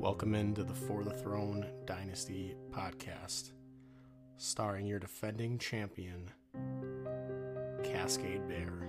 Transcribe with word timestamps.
Welcome 0.00 0.34
into 0.34 0.64
the 0.64 0.72
For 0.72 1.04
the 1.04 1.10
Throne 1.10 1.66
Dynasty 1.84 2.54
podcast, 2.70 3.50
starring 4.38 4.86
your 4.86 4.98
defending 4.98 5.58
champion, 5.58 6.30
Cascade 7.84 8.48
Bear, 8.48 8.88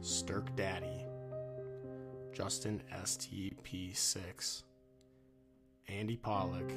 Stirk 0.00 0.56
Daddy, 0.56 1.06
Justin 2.32 2.82
STP6, 2.92 4.64
Andy 5.86 6.16
Pollock, 6.16 6.72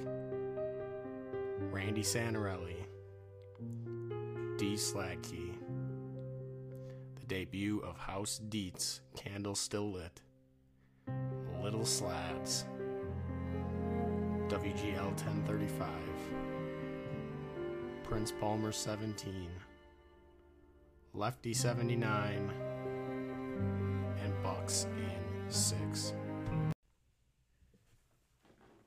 Randy 1.71 2.03
Santarelli, 2.03 2.85
D 4.59 4.75
Sladkey, 4.75 5.55
the 7.19 7.25
debut 7.25 7.79
of 7.79 7.97
House 7.97 8.39
Dietz, 8.47 9.01
Candle 9.15 9.55
Still 9.55 9.91
Lit, 9.91 10.21
Little 11.63 11.85
Slads, 11.85 12.65
WGL 14.51 15.05
1035, 15.05 15.87
Prince 18.03 18.33
Palmer 18.37 18.73
17, 18.73 19.47
Lefty 21.13 21.53
79, 21.53 22.51
and 24.21 24.43
Bucks 24.43 24.87
in 24.97 25.49
6. 25.49 26.13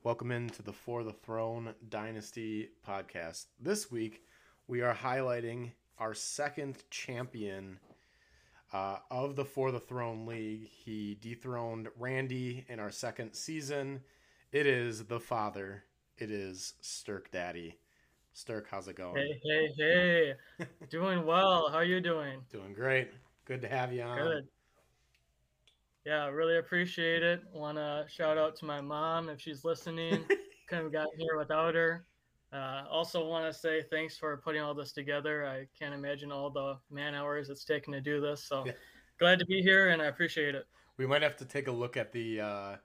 Welcome 0.03 0.31
into 0.31 0.61
the 0.61 0.71
For 0.71 1.03
the 1.03 1.13
Throne 1.13 1.73
Dynasty 1.89 2.69
podcast. 2.87 3.47
This 3.59 3.89
week, 3.89 4.21
we 4.67 4.83
are 4.83 4.93
highlighting 4.93 5.71
our 5.97 6.13
second 6.13 6.83
champion 6.91 7.79
uh, 8.71 8.97
of 9.09 9.35
the 9.35 9.45
For 9.45 9.71
the 9.71 9.79
Throne 9.79 10.27
League. 10.27 10.67
He 10.67 11.17
dethroned 11.19 11.87
Randy 11.97 12.65
in 12.69 12.79
our 12.79 12.91
second 12.91 13.33
season. 13.33 14.01
It 14.51 14.67
is 14.67 15.05
the 15.05 15.19
father. 15.19 15.83
It 16.17 16.31
is 16.31 16.73
Stirk 16.81 17.31
Daddy. 17.31 17.77
Stirk, 18.33 18.67
how's 18.69 18.87
it 18.87 18.95
going? 18.95 19.15
Hey, 19.15 19.39
hey, 19.43 20.33
hey. 20.57 20.65
doing 20.89 21.25
well. 21.25 21.69
How 21.69 21.77
are 21.77 21.83
you 21.83 22.01
doing? 22.01 22.41
Doing 22.51 22.73
great. 22.73 23.11
Good 23.45 23.61
to 23.61 23.67
have 23.67 23.93
you 23.93 24.03
on. 24.03 24.17
Good. 24.17 24.47
Yeah, 26.05 26.27
really 26.27 26.57
appreciate 26.57 27.23
it. 27.23 27.41
Want 27.51 27.77
to 27.77 28.05
shout 28.07 28.37
out 28.37 28.55
to 28.57 28.65
my 28.65 28.79
mom 28.79 29.29
if 29.29 29.41
she's 29.41 29.65
listening. 29.65 30.25
Couldn't 30.69 30.85
have 30.85 30.91
gotten 30.93 31.17
here 31.17 31.37
without 31.37 31.75
her. 31.75 32.05
Uh, 32.53 32.83
also, 32.89 33.27
want 33.27 33.51
to 33.51 33.57
say 33.57 33.83
thanks 33.89 34.17
for 34.17 34.37
putting 34.37 34.61
all 34.61 34.73
this 34.73 34.91
together. 34.91 35.45
I 35.45 35.67
can't 35.77 35.93
imagine 35.93 36.31
all 36.31 36.49
the 36.49 36.77
man 36.91 37.15
hours 37.15 37.49
it's 37.49 37.65
taken 37.65 37.91
to 37.93 38.01
do 38.01 38.21
this. 38.21 38.43
So 38.43 38.63
Yeah. 38.65 38.73
glad 39.19 39.39
to 39.39 39.45
be 39.45 39.61
here 39.61 39.89
and 39.89 40.01
I 40.01 40.05
appreciate 40.05 40.55
it. 40.55 40.65
We 40.97 41.05
might 41.05 41.21
have 41.21 41.35
to 41.37 41.45
take 41.45 41.67
a 41.67 41.71
look 41.71 41.97
at 41.97 42.11
the 42.11 42.39
uh, 42.41 42.75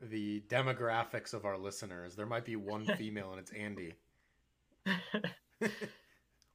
the 0.00 0.42
demographics 0.48 1.32
of 1.34 1.44
our 1.44 1.56
listeners. 1.58 2.14
There 2.16 2.26
might 2.26 2.44
be 2.44 2.56
one 2.56 2.84
female, 2.98 3.30
and 3.32 3.40
it's 3.40 3.52
Andy. 3.52 3.94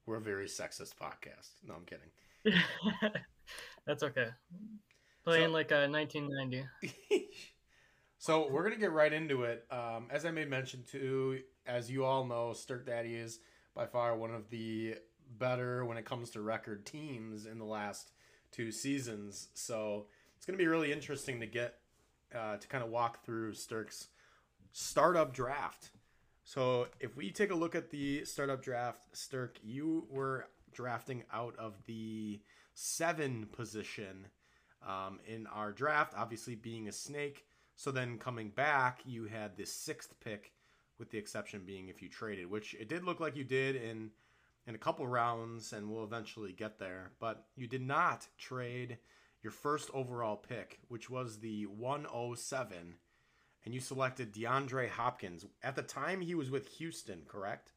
We're 0.05 0.17
a 0.17 0.21
very 0.21 0.45
sexist 0.47 0.95
podcast. 0.95 1.49
No, 1.67 1.75
I'm 1.75 1.85
kidding. 1.85 2.61
That's 3.85 4.03
okay. 4.03 4.27
Playing 5.23 5.49
So- 5.49 5.53
like 5.53 5.71
a 5.71 5.87
1990. 5.89 6.65
so 8.17 8.49
we're 8.51 8.63
gonna 8.63 8.75
get 8.77 8.91
right 8.91 9.11
into 9.13 9.43
it. 9.43 9.65
Um, 9.71 10.07
as 10.09 10.25
I 10.25 10.31
made 10.31 10.49
mention 10.49 10.83
to, 10.91 11.39
as 11.65 11.89
you 11.91 12.03
all 12.05 12.25
know, 12.25 12.53
Stirk 12.53 12.85
Daddy 12.85 13.13
is 13.15 13.39
by 13.75 13.85
far 13.85 14.15
one 14.17 14.33
of 14.33 14.49
the 14.49 14.95
better 15.37 15.85
when 15.85 15.97
it 15.97 16.05
comes 16.05 16.31
to 16.31 16.41
record 16.41 16.85
teams 16.85 17.45
in 17.45 17.57
the 17.59 17.65
last 17.65 18.11
two 18.51 18.71
seasons. 18.71 19.49
So 19.53 20.07
it's 20.35 20.45
gonna 20.45 20.57
be 20.57 20.67
really 20.67 20.91
interesting 20.91 21.39
to 21.39 21.45
get 21.47 21.75
uh, 22.35 22.57
to 22.57 22.67
kind 22.67 22.83
of 22.83 22.89
walk 22.89 23.23
through 23.23 23.53
Stirk's 23.53 24.07
startup 24.71 25.33
draft. 25.33 25.91
So 26.43 26.87
if 26.99 27.15
we 27.15 27.31
take 27.31 27.51
a 27.51 27.55
look 27.55 27.75
at 27.75 27.91
the 27.91 28.25
startup 28.25 28.63
draft, 28.63 29.05
Stirk, 29.13 29.57
you 29.63 30.07
were 30.09 30.47
drafting 30.71 31.23
out 31.33 31.55
of 31.57 31.75
the 31.85 32.41
seven 32.73 33.47
position 33.51 34.27
um, 34.85 35.19
in 35.27 35.47
our 35.47 35.71
draft, 35.71 36.13
obviously 36.17 36.55
being 36.55 36.87
a 36.87 36.91
snake. 36.91 37.45
So 37.75 37.91
then 37.91 38.17
coming 38.17 38.49
back, 38.49 39.01
you 39.05 39.25
had 39.25 39.55
the 39.55 39.65
sixth 39.65 40.13
pick, 40.23 40.51
with 40.99 41.09
the 41.09 41.17
exception 41.17 41.61
being 41.65 41.89
if 41.89 42.01
you 42.01 42.09
traded, 42.09 42.49
which 42.49 42.75
it 42.75 42.89
did 42.89 43.03
look 43.03 43.19
like 43.19 43.35
you 43.35 43.43
did 43.43 43.75
in 43.75 44.11
in 44.67 44.75
a 44.75 44.79
couple 44.79 45.07
rounds, 45.07 45.73
and 45.73 45.89
we'll 45.89 46.03
eventually 46.03 46.53
get 46.53 46.77
there. 46.77 47.11
But 47.19 47.45
you 47.55 47.67
did 47.67 47.81
not 47.81 48.27
trade 48.37 48.99
your 49.43 49.51
first 49.51 49.89
overall 49.93 50.35
pick, 50.35 50.79
which 50.87 51.09
was 51.09 51.39
the 51.39 51.65
107, 51.65 52.95
and 53.65 53.73
you 53.73 53.79
selected 53.79 54.33
DeAndre 54.33 54.89
Hopkins. 54.89 55.45
At 55.63 55.75
the 55.75 55.83
time, 55.83 56.21
he 56.21 56.35
was 56.35 56.51
with 56.51 56.67
Houston, 56.77 57.21
correct? 57.27 57.71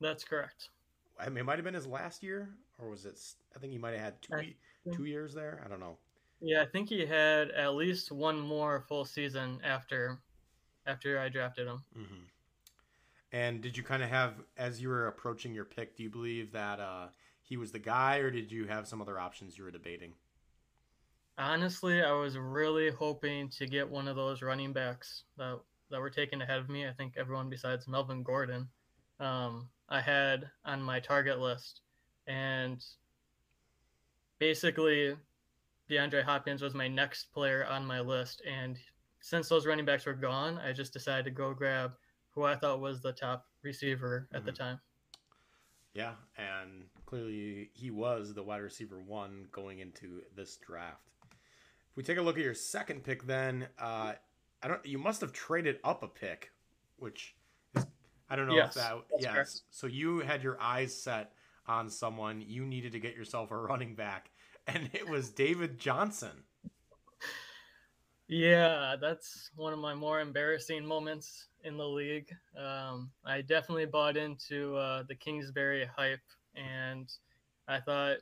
That's 0.00 0.24
correct. 0.24 0.70
I 1.18 1.28
mean, 1.28 1.38
it 1.38 1.44
might 1.44 1.56
have 1.56 1.64
been 1.64 1.74
his 1.74 1.86
last 1.86 2.22
year, 2.22 2.50
or 2.78 2.90
was 2.90 3.04
it? 3.04 3.18
I 3.54 3.58
think 3.58 3.72
he 3.72 3.78
might 3.78 3.92
have 3.92 4.00
had 4.00 4.22
two 4.22 4.34
I 4.34 4.54
two 4.92 5.04
years 5.04 5.34
there. 5.34 5.62
I 5.64 5.68
don't 5.68 5.80
know. 5.80 5.96
Yeah, 6.40 6.62
I 6.62 6.66
think 6.66 6.88
he 6.88 7.06
had 7.06 7.50
at 7.52 7.74
least 7.74 8.10
one 8.10 8.40
more 8.40 8.84
full 8.88 9.04
season 9.04 9.60
after 9.62 10.18
after 10.86 11.18
I 11.18 11.28
drafted 11.28 11.68
him. 11.68 11.84
hmm 11.94 12.24
And 13.30 13.60
did 13.60 13.76
you 13.76 13.84
kind 13.84 14.02
of 14.02 14.08
have, 14.08 14.34
as 14.56 14.82
you 14.82 14.88
were 14.88 15.06
approaching 15.06 15.54
your 15.54 15.64
pick, 15.64 15.96
do 15.96 16.02
you 16.02 16.10
believe 16.10 16.50
that 16.52 16.80
uh, 16.80 17.06
he 17.42 17.56
was 17.56 17.70
the 17.70 17.78
guy, 17.78 18.18
or 18.18 18.30
did 18.30 18.50
you 18.50 18.66
have 18.66 18.88
some 18.88 19.00
other 19.00 19.18
options 19.20 19.56
you 19.56 19.64
were 19.64 19.70
debating? 19.70 20.14
Honestly, 21.38 22.02
I 22.02 22.12
was 22.12 22.36
really 22.36 22.90
hoping 22.90 23.48
to 23.50 23.66
get 23.66 23.88
one 23.88 24.06
of 24.06 24.16
those 24.16 24.42
running 24.42 24.72
backs 24.72 25.24
that 25.38 25.58
that 25.90 26.00
were 26.00 26.10
taken 26.10 26.40
ahead 26.40 26.58
of 26.58 26.68
me. 26.68 26.86
I 26.86 26.92
think 26.92 27.14
everyone 27.16 27.50
besides 27.50 27.86
Melvin 27.88 28.22
Gordon, 28.22 28.68
um, 29.20 29.68
I 29.88 30.00
had 30.00 30.50
on 30.64 30.82
my 30.82 31.00
target 31.00 31.38
list, 31.38 31.82
and 32.26 32.84
basically, 34.38 35.16
DeAndre 35.90 36.22
Hopkins 36.22 36.62
was 36.62 36.74
my 36.74 36.88
next 36.88 37.32
player 37.32 37.66
on 37.66 37.84
my 37.86 38.00
list. 38.00 38.42
And 38.46 38.78
since 39.20 39.48
those 39.48 39.66
running 39.66 39.84
backs 39.84 40.06
were 40.06 40.14
gone, 40.14 40.58
I 40.58 40.72
just 40.72 40.92
decided 40.92 41.24
to 41.24 41.30
go 41.30 41.54
grab 41.54 41.92
who 42.30 42.44
I 42.44 42.56
thought 42.56 42.80
was 42.80 43.00
the 43.00 43.12
top 43.12 43.46
receiver 43.62 44.28
at 44.32 44.44
the 44.44 44.52
Mhm. 44.52 44.56
time. 44.56 44.80
Yeah, 45.94 46.16
and 46.36 46.88
clearly 47.06 47.70
he 47.74 47.90
was 47.90 48.34
the 48.34 48.42
wide 48.42 48.62
receiver 48.62 48.98
one 48.98 49.48
going 49.52 49.80
into 49.80 50.22
this 50.34 50.56
draft. 50.56 51.08
If 51.92 51.96
we 51.98 52.02
take 52.02 52.16
a 52.16 52.22
look 52.22 52.38
at 52.38 52.44
your 52.44 52.54
second 52.54 53.04
pick, 53.04 53.26
then 53.26 53.68
uh, 53.78 54.14
I 54.62 54.68
don't. 54.68 54.84
You 54.86 54.96
must 54.96 55.20
have 55.20 55.34
traded 55.34 55.78
up 55.84 56.02
a 56.02 56.08
pick, 56.08 56.50
which 56.96 57.34
is 57.76 57.84
I 58.30 58.36
don't 58.36 58.46
know 58.46 58.54
Yes, 58.54 58.68
if 58.68 58.74
that. 58.76 58.94
that's 59.10 59.22
Yes. 59.22 59.32
correct. 59.34 59.60
So 59.70 59.86
you 59.86 60.20
had 60.20 60.42
your 60.42 60.58
eyes 60.58 60.96
set 60.96 61.32
on 61.66 61.90
someone. 61.90 62.42
You 62.46 62.64
needed 62.64 62.92
to 62.92 62.98
get 62.98 63.14
yourself 63.14 63.50
a 63.50 63.56
running 63.58 63.94
back, 63.94 64.30
and 64.66 64.88
it 64.94 65.06
was 65.06 65.28
David 65.28 65.78
Johnson. 65.78 66.44
Yeah, 68.28 68.96
that's 68.98 69.50
one 69.56 69.74
of 69.74 69.78
my 69.78 69.94
more 69.94 70.20
embarrassing 70.20 70.86
moments 70.86 71.48
in 71.64 71.76
the 71.76 71.86
league. 71.86 72.34
Um, 72.56 73.10
I 73.26 73.42
definitely 73.42 73.84
bought 73.84 74.16
into 74.16 74.76
uh, 74.76 75.02
the 75.06 75.14
Kingsbury 75.14 75.86
hype, 75.94 76.20
and 76.56 77.12
I 77.68 77.80
thought 77.80 78.16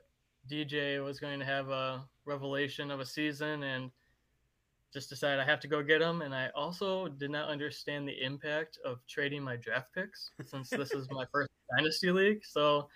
DJ 0.48 1.02
was 1.02 1.20
going 1.20 1.38
to 1.38 1.44
have 1.44 1.68
a 1.68 2.04
revelation 2.24 2.90
of 2.90 3.00
a 3.00 3.06
season, 3.06 3.62
and 3.62 3.90
just 4.92 5.08
decided 5.08 5.40
I 5.40 5.44
have 5.44 5.60
to 5.60 5.68
go 5.68 5.82
get 5.82 6.02
him. 6.02 6.22
And 6.22 6.34
I 6.34 6.48
also 6.54 7.08
did 7.08 7.30
not 7.30 7.48
understand 7.48 8.08
the 8.08 8.24
impact 8.24 8.78
of 8.84 8.98
trading 9.06 9.42
my 9.42 9.56
draft 9.56 9.88
picks 9.94 10.30
since 10.44 10.70
this 10.70 10.92
is 10.92 11.08
my 11.10 11.24
first 11.32 11.50
dynasty 11.76 12.10
league. 12.10 12.44
So, 12.44 12.88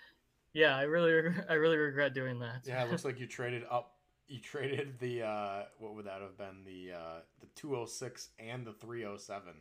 yeah, 0.53 0.75
I 0.75 0.83
really, 0.83 1.33
I 1.49 1.53
really 1.53 1.77
regret 1.77 2.13
doing 2.13 2.39
that. 2.39 2.61
Yeah, 2.65 2.83
it 2.83 2.91
looks 2.91 3.05
like 3.05 3.19
you 3.19 3.27
traded 3.27 3.63
up. 3.69 3.91
You 4.27 4.39
traded 4.39 4.97
the 4.99 5.21
uh, 5.21 5.63
what 5.77 5.93
would 5.93 6.05
that 6.05 6.19
have 6.19 6.35
been 6.35 6.63
the 6.65 6.93
uh, 6.93 7.19
the 7.41 7.47
two 7.55 7.73
hundred 7.73 7.89
six 7.89 8.29
and 8.39 8.65
the 8.65 8.73
three 8.73 9.03
hundred 9.03 9.21
seven. 9.21 9.53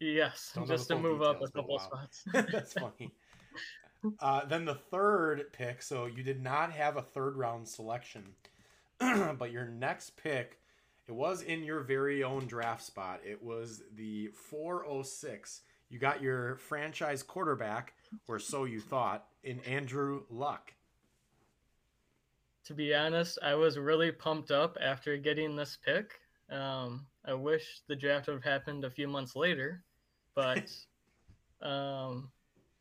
yes, 0.00 0.52
Don't 0.54 0.66
just 0.66 0.88
to 0.88 0.98
move 0.98 1.20
up 1.20 1.42
a 1.42 1.50
couple 1.50 1.76
wow. 1.76 1.78
spots. 1.78 2.24
That's 2.50 2.72
funny. 2.72 3.12
Uh, 4.20 4.44
then 4.44 4.64
the 4.64 4.74
third 4.74 5.52
pick. 5.52 5.82
So 5.82 6.06
you 6.06 6.22
did 6.22 6.42
not 6.42 6.72
have 6.72 6.96
a 6.96 7.02
third 7.02 7.36
round 7.36 7.68
selection, 7.68 8.34
but 8.98 9.50
your 9.52 9.66
next 9.66 10.16
pick, 10.16 10.60
it 11.06 11.12
was 11.12 11.42
in 11.42 11.64
your 11.64 11.80
very 11.80 12.22
own 12.22 12.46
draft 12.46 12.82
spot. 12.82 13.20
It 13.24 13.42
was 13.42 13.82
the 13.94 14.28
406. 14.28 15.62
You 15.90 15.98
got 15.98 16.22
your 16.22 16.56
franchise 16.56 17.22
quarterback, 17.22 17.94
or 18.26 18.38
so 18.38 18.64
you 18.64 18.80
thought, 18.80 19.26
in 19.42 19.60
Andrew 19.60 20.22
Luck. 20.30 20.72
to 22.64 22.74
be 22.74 22.94
honest, 22.94 23.38
I 23.42 23.54
was 23.54 23.78
really 23.78 24.10
pumped 24.10 24.50
up 24.50 24.76
after 24.80 25.16
getting 25.18 25.54
this 25.56 25.76
pick. 25.84 26.20
Um, 26.50 27.06
I 27.24 27.34
wish 27.34 27.80
the 27.88 27.96
draft 27.96 28.26
would 28.26 28.34
have 28.34 28.44
happened 28.44 28.84
a 28.84 28.90
few 28.90 29.08
months 29.08 29.36
later, 29.36 29.84
but 30.34 30.70
um, 31.62 32.30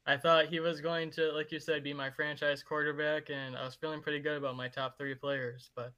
I 0.06 0.18
thought 0.18 0.48
he 0.48 0.60
was 0.60 0.82
going 0.82 1.12
to, 1.12 1.32
like 1.32 1.52
you 1.52 1.60
said, 1.60 1.84
be 1.84 1.94
my 1.94 2.10
franchise 2.10 2.62
quarterback, 2.62 3.30
and 3.30 3.56
I 3.56 3.64
was 3.64 3.76
feeling 3.76 4.02
pretty 4.02 4.20
good 4.20 4.38
about 4.38 4.56
my 4.56 4.68
top 4.68 4.98
three 4.98 5.16
players. 5.16 5.72
But 5.76 5.94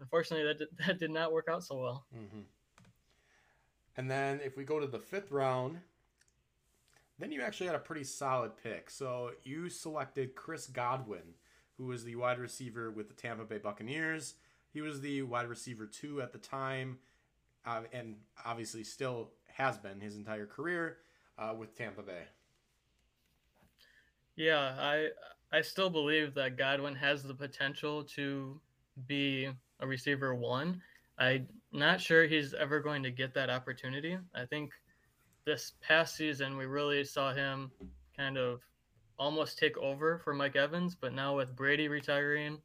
unfortunately, 0.00 0.46
that 0.46 0.58
did, 0.58 0.68
that 0.86 0.98
did 0.98 1.10
not 1.10 1.32
work 1.32 1.48
out 1.50 1.64
so 1.64 1.78
well. 1.78 2.06
hmm 2.12 2.40
And 3.96 4.10
then 4.10 4.40
if 4.42 4.56
we 4.56 4.64
go 4.64 4.80
to 4.80 4.86
the 4.86 4.98
fifth 4.98 5.30
round, 5.30 5.78
then 7.18 7.30
you 7.32 7.42
actually 7.42 7.66
had 7.66 7.76
a 7.76 7.80
pretty 7.80 8.04
solid 8.04 8.52
pick. 8.62 8.90
So 8.90 9.32
you 9.44 9.68
selected 9.68 10.34
Chris 10.34 10.66
Godwin, 10.66 11.34
who 11.76 11.84
was 11.86 12.04
the 12.04 12.16
wide 12.16 12.38
receiver 12.38 12.90
with 12.90 13.08
the 13.08 13.14
Tampa 13.14 13.44
Bay 13.44 13.58
Buccaneers. 13.58 14.34
He 14.72 14.80
was 14.80 15.00
the 15.00 15.22
wide 15.22 15.48
receiver 15.48 15.86
two 15.86 16.20
at 16.20 16.32
the 16.32 16.38
time, 16.38 16.98
uh, 17.64 17.82
and 17.92 18.16
obviously 18.44 18.82
still 18.84 19.30
has 19.54 19.78
been 19.78 20.00
his 20.00 20.16
entire 20.16 20.46
career 20.46 20.98
uh, 21.38 21.54
with 21.56 21.76
Tampa 21.76 22.02
Bay. 22.02 22.24
Yeah, 24.36 24.74
I 24.78 25.08
I 25.52 25.60
still 25.60 25.90
believe 25.90 26.34
that 26.34 26.56
Godwin 26.56 26.94
has 26.96 27.22
the 27.22 27.34
potential 27.34 28.04
to 28.16 28.60
be 29.06 29.48
a 29.80 29.86
receiver 29.86 30.34
one. 30.34 30.80
I'm 31.18 31.46
not 31.72 32.00
sure 32.00 32.26
he's 32.26 32.54
ever 32.54 32.80
going 32.80 33.02
to 33.04 33.10
get 33.10 33.34
that 33.34 33.50
opportunity. 33.50 34.18
I 34.34 34.44
think 34.46 34.72
this 35.44 35.74
past 35.80 36.16
season 36.16 36.56
we 36.56 36.66
really 36.66 37.04
saw 37.04 37.32
him 37.32 37.70
kind 38.16 38.36
of 38.36 38.60
almost 39.18 39.58
take 39.58 39.76
over 39.78 40.18
for 40.18 40.34
Mike 40.34 40.56
Evans, 40.56 40.96
but 41.00 41.12
now 41.12 41.36
with 41.36 41.54
Brady 41.54 41.86
retiring, 41.88 42.58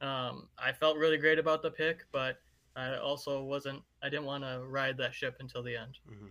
um, 0.00 0.48
I 0.58 0.72
felt 0.72 0.96
really 0.96 1.18
great 1.18 1.38
about 1.38 1.62
the 1.62 1.70
pick, 1.70 2.06
but 2.10 2.38
I 2.74 2.96
also 2.96 3.42
wasn't. 3.42 3.82
I 4.02 4.08
didn't 4.08 4.24
want 4.24 4.44
to 4.44 4.62
ride 4.66 4.96
that 4.98 5.14
ship 5.14 5.36
until 5.40 5.62
the 5.62 5.76
end. 5.76 5.98
Mm-hmm. 6.10 6.26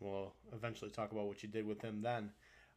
We'll 0.00 0.34
eventually 0.52 0.90
talk 0.90 1.12
about 1.12 1.26
what 1.26 1.42
you 1.42 1.48
did 1.48 1.66
with 1.66 1.80
him 1.80 2.00
then. 2.02 2.30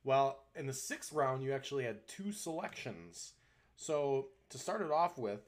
Well, 0.03 0.44
in 0.55 0.67
the 0.67 0.73
sixth 0.73 1.13
round, 1.13 1.44
you 1.44 1.53
actually 1.53 1.85
had 1.85 2.07
two 2.07 2.31
selections. 2.31 3.33
So 3.77 4.27
to 4.50 4.57
start 4.57 4.81
it 4.81 4.91
off 4.91 5.17
with, 5.17 5.41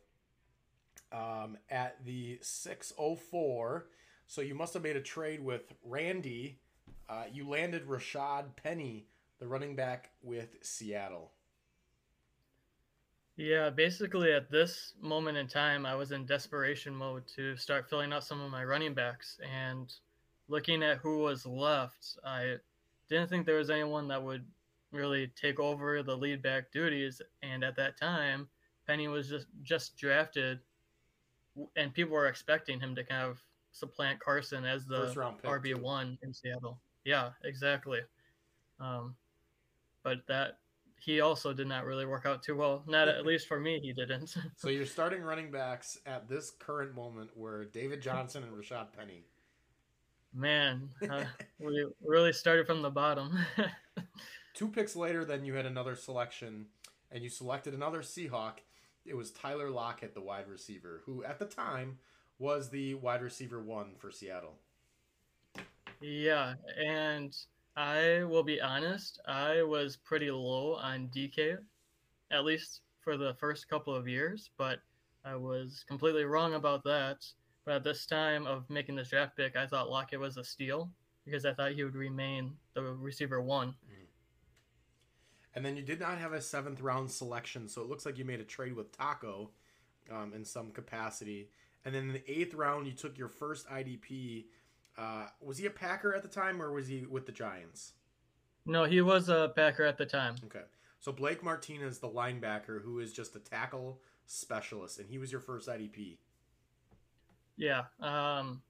um, 1.12 1.58
at 1.70 2.04
the 2.06 2.40
604, 2.42 3.88
so 4.28 4.42
you 4.42 4.56
must 4.56 4.74
have 4.74 4.84
made 4.84 4.96
a 4.96 5.02
trade 5.02 5.42
with 5.42 5.74
Randy. 5.84 6.60
Uh, 7.08 7.26
you 7.32 7.48
landed 7.48 7.88
Rashad 7.88 8.56
Penny, 8.56 9.08
the 9.40 9.48
running 9.48 9.76
back 9.76 10.12
with 10.24 10.56
Seattle. 10.62 11.32
Yeah, 13.38 13.70
basically 13.70 14.32
at 14.32 14.50
this 14.50 14.94
moment 15.02 15.38
in 15.38 15.48
time, 15.48 15.86
I 15.86 15.96
was 15.96 16.14
in 16.14 16.26
desperation 16.26 16.96
mode 16.96 17.28
to 17.36 17.58
start 17.58 17.90
filling 17.90 18.14
out 18.14 18.24
some 18.24 18.40
of 18.42 18.50
my 18.50 18.64
running 18.64 18.94
backs. 18.94 19.38
And 19.44 19.94
looking 20.48 20.82
at 20.82 21.00
who 21.00 21.20
was 21.20 21.46
left, 21.46 22.18
I 22.26 22.56
didn't 23.10 23.30
think 23.30 23.46
there 23.46 23.58
was 23.58 23.70
anyone 23.70 24.08
that 24.08 24.22
would 24.22 24.46
really 24.92 25.32
take 25.40 25.60
over 25.60 26.02
the 26.02 26.16
lead 26.16 26.42
back 26.42 26.72
duties. 26.72 27.22
And 27.44 27.64
at 27.64 27.76
that 27.76 27.98
time, 27.98 28.48
Penny 28.88 29.08
was 29.08 29.30
just 29.30 29.48
just 29.64 29.98
drafted, 29.98 30.60
and 31.76 31.94
people 31.94 32.14
were 32.14 32.28
expecting 32.28 32.80
him 32.80 32.96
to 32.96 33.04
kind 33.04 33.24
of 33.24 33.42
supplant 33.72 34.20
Carson 34.20 34.66
as 34.66 34.86
the 34.86 35.08
RB 35.44 35.80
one 35.80 36.18
in 36.22 36.34
Seattle. 36.34 36.80
Yeah, 37.04 37.30
exactly. 37.44 38.00
Um, 38.80 39.16
but 40.04 40.20
that 40.28 40.60
he 41.00 41.22
also 41.22 41.54
did 41.54 41.68
not 41.68 41.86
really 41.86 42.06
work 42.06 42.26
out 42.26 42.42
too 42.42 42.56
well. 42.56 42.84
Not 42.88 43.08
at 43.08 43.26
least 43.26 43.48
for 43.48 43.60
me, 43.60 43.80
he 43.80 43.94
didn't. 43.94 44.36
so 44.56 44.70
you're 44.70 44.86
starting 44.86 45.22
running 45.22 45.52
backs 45.52 46.00
at 46.06 46.28
this 46.30 46.52
current 46.58 46.96
moment 46.96 47.30
where 47.36 47.66
David 47.66 48.02
Johnson 48.02 48.44
and 48.44 48.52
Rashad 48.54 48.88
Penny. 48.98 49.24
Man, 50.36 50.90
uh, 51.10 51.24
we 51.60 51.86
really 52.06 52.34
started 52.34 52.68
from 52.68 52.82
the 52.82 52.90
bottom. 52.90 53.40
Two 54.54 54.68
picks 54.68 54.96
later, 54.96 55.24
then 55.24 55.46
you 55.46 55.54
had 55.54 55.66
another 55.66 55.96
selection, 55.96 56.66
and 57.12 57.24
you 57.24 57.30
selected 57.30 57.74
another 57.74 58.02
Seahawk. 58.02 58.60
It 59.06 59.16
was 59.16 59.32
Tyler 59.32 59.70
Lockett, 59.70 60.14
the 60.14 60.22
wide 60.22 60.50
receiver, 60.50 61.02
who 61.06 61.24
at 61.24 61.40
the 61.40 61.46
time 61.46 62.00
was 62.38 62.70
the 62.70 62.96
wide 62.96 63.22
receiver 63.22 63.62
one 63.62 63.92
for 63.98 64.12
Seattle. 64.12 64.56
Yeah, 66.02 66.56
and 66.78 67.36
I 67.78 68.24
will 68.26 68.44
be 68.44 68.60
honest, 68.60 69.22
I 69.28 69.64
was 69.64 69.96
pretty 69.96 70.32
low 70.32 70.76
on 70.76 71.10
DK, 71.16 71.58
at 72.32 72.44
least 72.44 72.82
for 73.02 73.16
the 73.16 73.36
first 73.40 73.70
couple 73.70 73.96
of 73.96 74.08
years, 74.08 74.50
but 74.58 74.80
I 75.24 75.36
was 75.36 75.86
completely 75.88 76.26
wrong 76.26 76.56
about 76.56 76.84
that. 76.84 77.26
But 77.66 77.76
at 77.76 77.84
this 77.84 78.06
time 78.06 78.46
of 78.46 78.70
making 78.70 78.96
this 78.96 79.10
draft 79.10 79.36
pick, 79.36 79.56
I 79.56 79.66
thought 79.66 79.90
Lockett 79.90 80.20
was 80.20 80.38
a 80.38 80.44
steal 80.44 80.90
because 81.26 81.46
I 81.46 81.54
thought 81.54 81.72
he 81.72 81.84
would 81.84 81.96
remain 81.96 82.54
the 82.74 82.84
receiver 82.84 83.42
one. 83.42 83.70
Mm-hmm. 83.70 84.06
And 85.56 85.66
then 85.66 85.76
you 85.76 85.82
did 85.82 86.00
not 86.00 86.18
have 86.20 86.34
a 86.34 86.42
seventh 86.42 86.82
round 86.82 87.10
selection, 87.10 87.68
so 87.68 87.82
it 87.82 87.90
looks 87.90 88.06
like 88.06 88.18
you 88.18 88.26
made 88.26 88.42
a 88.42 88.46
trade 88.46 88.76
with 88.76 88.96
Taco 88.96 89.52
um, 90.12 90.34
in 90.36 90.46
some 90.46 90.70
capacity. 90.72 91.50
And 91.86 91.96
then 91.96 92.04
in 92.04 92.14
the 92.14 92.32
eighth 92.32 92.54
round, 92.54 92.88
you 92.88 92.94
took 92.94 93.18
your 93.18 93.30
first 93.30 93.68
IDP 93.70 94.46
uh, 94.98 95.28
was 95.42 95.58
he 95.58 95.66
a 95.66 95.72
Packer 95.72 96.14
at 96.14 96.22
the 96.22 96.28
time, 96.28 96.62
or 96.62 96.72
was 96.72 96.88
he 96.88 97.06
with 97.06 97.26
the 97.26 97.32
Giants? 97.32 97.94
No, 98.66 98.86
he 98.86 99.02
was 99.02 99.30
a 99.30 99.52
Packer 99.56 99.84
at 99.84 99.98
the 99.98 100.06
time. 100.06 100.36
Okay, 100.46 100.64
so 101.00 101.12
Blake 101.12 101.44
Martinez, 101.44 102.00
the 102.00 102.10
linebacker, 102.10 102.82
who 102.82 103.00
is 103.00 103.14
just 103.14 103.36
a 103.36 103.40
tackle 103.40 104.00
specialist, 104.26 105.00
and 105.00 105.10
he 105.10 105.18
was 105.18 105.32
your 105.32 105.42
first 105.42 105.68
IDP. 105.68 106.18
Yeah, 107.58 107.84
um, 108.02 108.62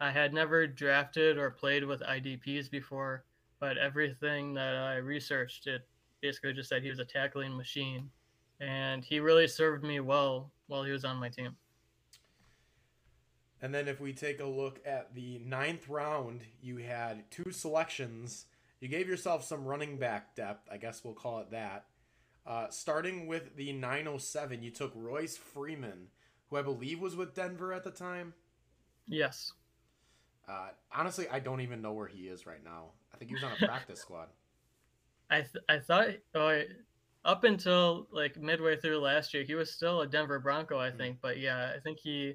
I 0.00 0.10
had 0.10 0.34
never 0.34 0.66
drafted 0.66 1.38
or 1.38 1.50
played 1.50 1.84
with 1.84 2.02
IDPs 2.02 2.70
before, 2.70 3.24
but 3.60 3.78
everything 3.78 4.52
that 4.54 4.76
I 4.76 4.96
researched, 4.96 5.66
it 5.66 5.82
basically 6.20 6.52
just 6.52 6.68
said 6.68 6.82
he 6.82 6.90
was 6.90 6.98
a 6.98 7.04
tackling 7.04 7.56
machine, 7.56 8.10
and 8.60 9.04
he 9.04 9.20
really 9.20 9.48
served 9.48 9.84
me 9.84 10.00
well 10.00 10.50
while 10.66 10.84
he 10.84 10.92
was 10.92 11.04
on 11.04 11.16
my 11.16 11.28
team. 11.28 11.56
And 13.62 13.74
then 13.74 13.88
if 13.88 14.00
we 14.00 14.12
take 14.12 14.40
a 14.40 14.46
look 14.46 14.80
at 14.84 15.14
the 15.14 15.40
ninth 15.44 15.88
round, 15.88 16.42
you 16.60 16.76
had 16.76 17.30
two 17.30 17.50
selections. 17.50 18.46
You 18.80 18.88
gave 18.88 19.08
yourself 19.08 19.44
some 19.44 19.64
running 19.64 19.96
back 19.96 20.36
depth, 20.36 20.68
I 20.70 20.76
guess 20.76 21.02
we'll 21.02 21.14
call 21.14 21.40
it 21.40 21.50
that. 21.52 21.86
Uh, 22.46 22.68
starting 22.68 23.26
with 23.26 23.56
the 23.56 23.72
907, 23.72 24.62
you 24.62 24.70
took 24.70 24.92
Royce 24.94 25.36
Freeman, 25.36 26.08
who 26.50 26.56
I 26.56 26.62
believe 26.62 27.00
was 27.00 27.16
with 27.16 27.34
Denver 27.34 27.72
at 27.72 27.84
the 27.84 27.90
time. 27.90 28.34
Yes. 29.06 29.52
Uh, 30.48 30.68
honestly, 30.94 31.26
I 31.30 31.40
don't 31.40 31.60
even 31.60 31.82
know 31.82 31.92
where 31.92 32.06
he 32.06 32.28
is 32.28 32.46
right 32.46 32.62
now. 32.64 32.90
I 33.12 33.16
think 33.16 33.30
he 33.30 33.34
was 33.34 33.44
on 33.44 33.52
a 33.52 33.66
practice 33.66 34.00
squad. 34.02 34.28
I 35.30 35.40
th- 35.40 35.64
I 35.68 35.78
thought 35.78 36.08
oh, 36.34 36.62
up 37.24 37.44
until 37.44 38.06
like 38.12 38.36
midway 38.40 38.76
through 38.76 38.98
last 38.98 39.34
year, 39.34 39.42
he 39.42 39.54
was 39.54 39.72
still 39.72 40.02
a 40.02 40.06
Denver 40.06 40.38
Bronco, 40.38 40.78
I 40.78 40.90
hmm. 40.90 40.98
think. 40.98 41.16
Mm. 41.16 41.20
But 41.22 41.38
yeah, 41.38 41.72
I 41.74 41.80
think 41.80 41.98
he 42.00 42.34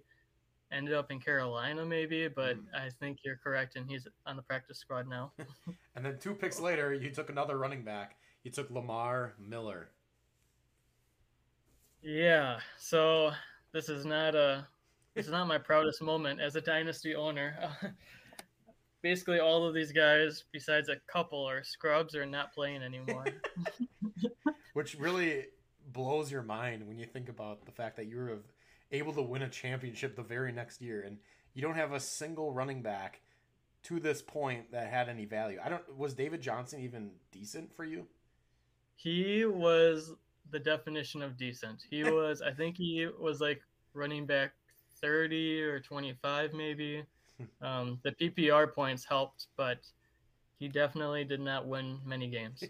ended 0.72 0.94
up 0.94 1.12
in 1.12 1.20
Carolina, 1.20 1.86
maybe, 1.86 2.28
but 2.28 2.58
mm. 2.58 2.64
I 2.76 2.90
think 3.00 3.20
you're 3.24 3.38
correct, 3.38 3.76
and 3.76 3.90
he's 3.90 4.08
on 4.26 4.36
the 4.36 4.42
practice 4.42 4.80
squad 4.80 5.08
now. 5.08 5.32
and 5.96 6.06
then 6.06 6.18
two 6.20 6.34
picks 6.34 6.60
later, 6.60 6.94
you 6.94 7.12
took 7.12 7.30
another 7.30 7.58
running 7.58 7.84
back. 7.84 8.16
You 8.44 8.52
took 8.52 8.70
Lamar 8.72 9.34
Miller. 9.40 9.90
Yeah, 12.02 12.60
so 12.78 13.32
this 13.74 13.90
is 13.90 14.06
not 14.06 14.36
a 14.36 14.68
this 15.16 15.26
is 15.26 15.32
not 15.32 15.48
my 15.48 15.58
proudest 15.58 16.02
moment 16.02 16.40
as 16.40 16.56
a 16.56 16.62
dynasty 16.62 17.16
owner. 17.16 17.56
Basically, 19.02 19.40
all 19.40 19.68
of 19.68 19.74
these 19.74 19.92
guys, 19.92 20.44
besides 20.52 20.88
a 20.88 20.96
couple, 21.12 21.44
are 21.44 21.64
scrubs 21.64 22.16
or 22.16 22.26
not 22.26 22.54
playing 22.54 22.84
anymore. 22.84 23.26
Which 24.74 24.96
really 24.96 25.48
blows 25.92 26.32
your 26.32 26.44
mind 26.44 26.88
when 26.88 26.98
you 26.98 27.06
think 27.06 27.28
about 27.28 27.66
the 27.66 27.72
fact 27.72 27.98
that 27.98 28.06
you 28.06 28.18
were 28.18 28.40
able 28.92 29.12
to 29.14 29.22
win 29.22 29.42
a 29.42 29.50
championship 29.50 30.16
the 30.16 30.22
very 30.22 30.52
next 30.52 30.82
year, 30.82 31.02
and 31.02 31.18
you 31.54 31.62
don't 31.62 31.76
have 31.76 31.94
a 31.94 32.00
single 32.00 32.54
running 32.54 32.82
back 32.82 33.22
to 33.84 34.00
this 34.00 34.22
point 34.22 34.72
that 34.72 34.88
had 34.88 35.10
any 35.10 35.26
value. 35.26 35.60
I 35.64 35.70
don't. 35.70 35.98
Was 35.98 36.14
David 36.14 36.42
Johnson 36.42 36.82
even 36.82 37.12
decent 37.32 37.76
for 37.76 37.84
you? 37.84 38.06
He 38.96 39.46
was 39.46 40.14
the 40.50 40.60
definition 40.60 41.22
of 41.22 41.38
decent. 41.38 41.84
He 41.90 42.04
was. 42.04 42.42
I 42.42 42.52
think 42.52 42.78
he 42.78 43.08
was 43.20 43.40
like 43.42 43.62
running 43.94 44.26
back 44.26 44.54
thirty 45.02 45.62
or 45.62 45.80
twenty-five, 45.80 46.54
maybe. 46.54 47.04
Um, 47.62 48.00
the 48.04 48.12
PPR 48.12 48.72
points 48.74 49.04
helped, 49.04 49.48
but 49.58 49.80
he 50.60 50.68
definitely 50.68 51.24
did 51.24 51.40
not 51.40 51.68
win 51.68 52.00
many 52.06 52.28
games. 52.28 52.64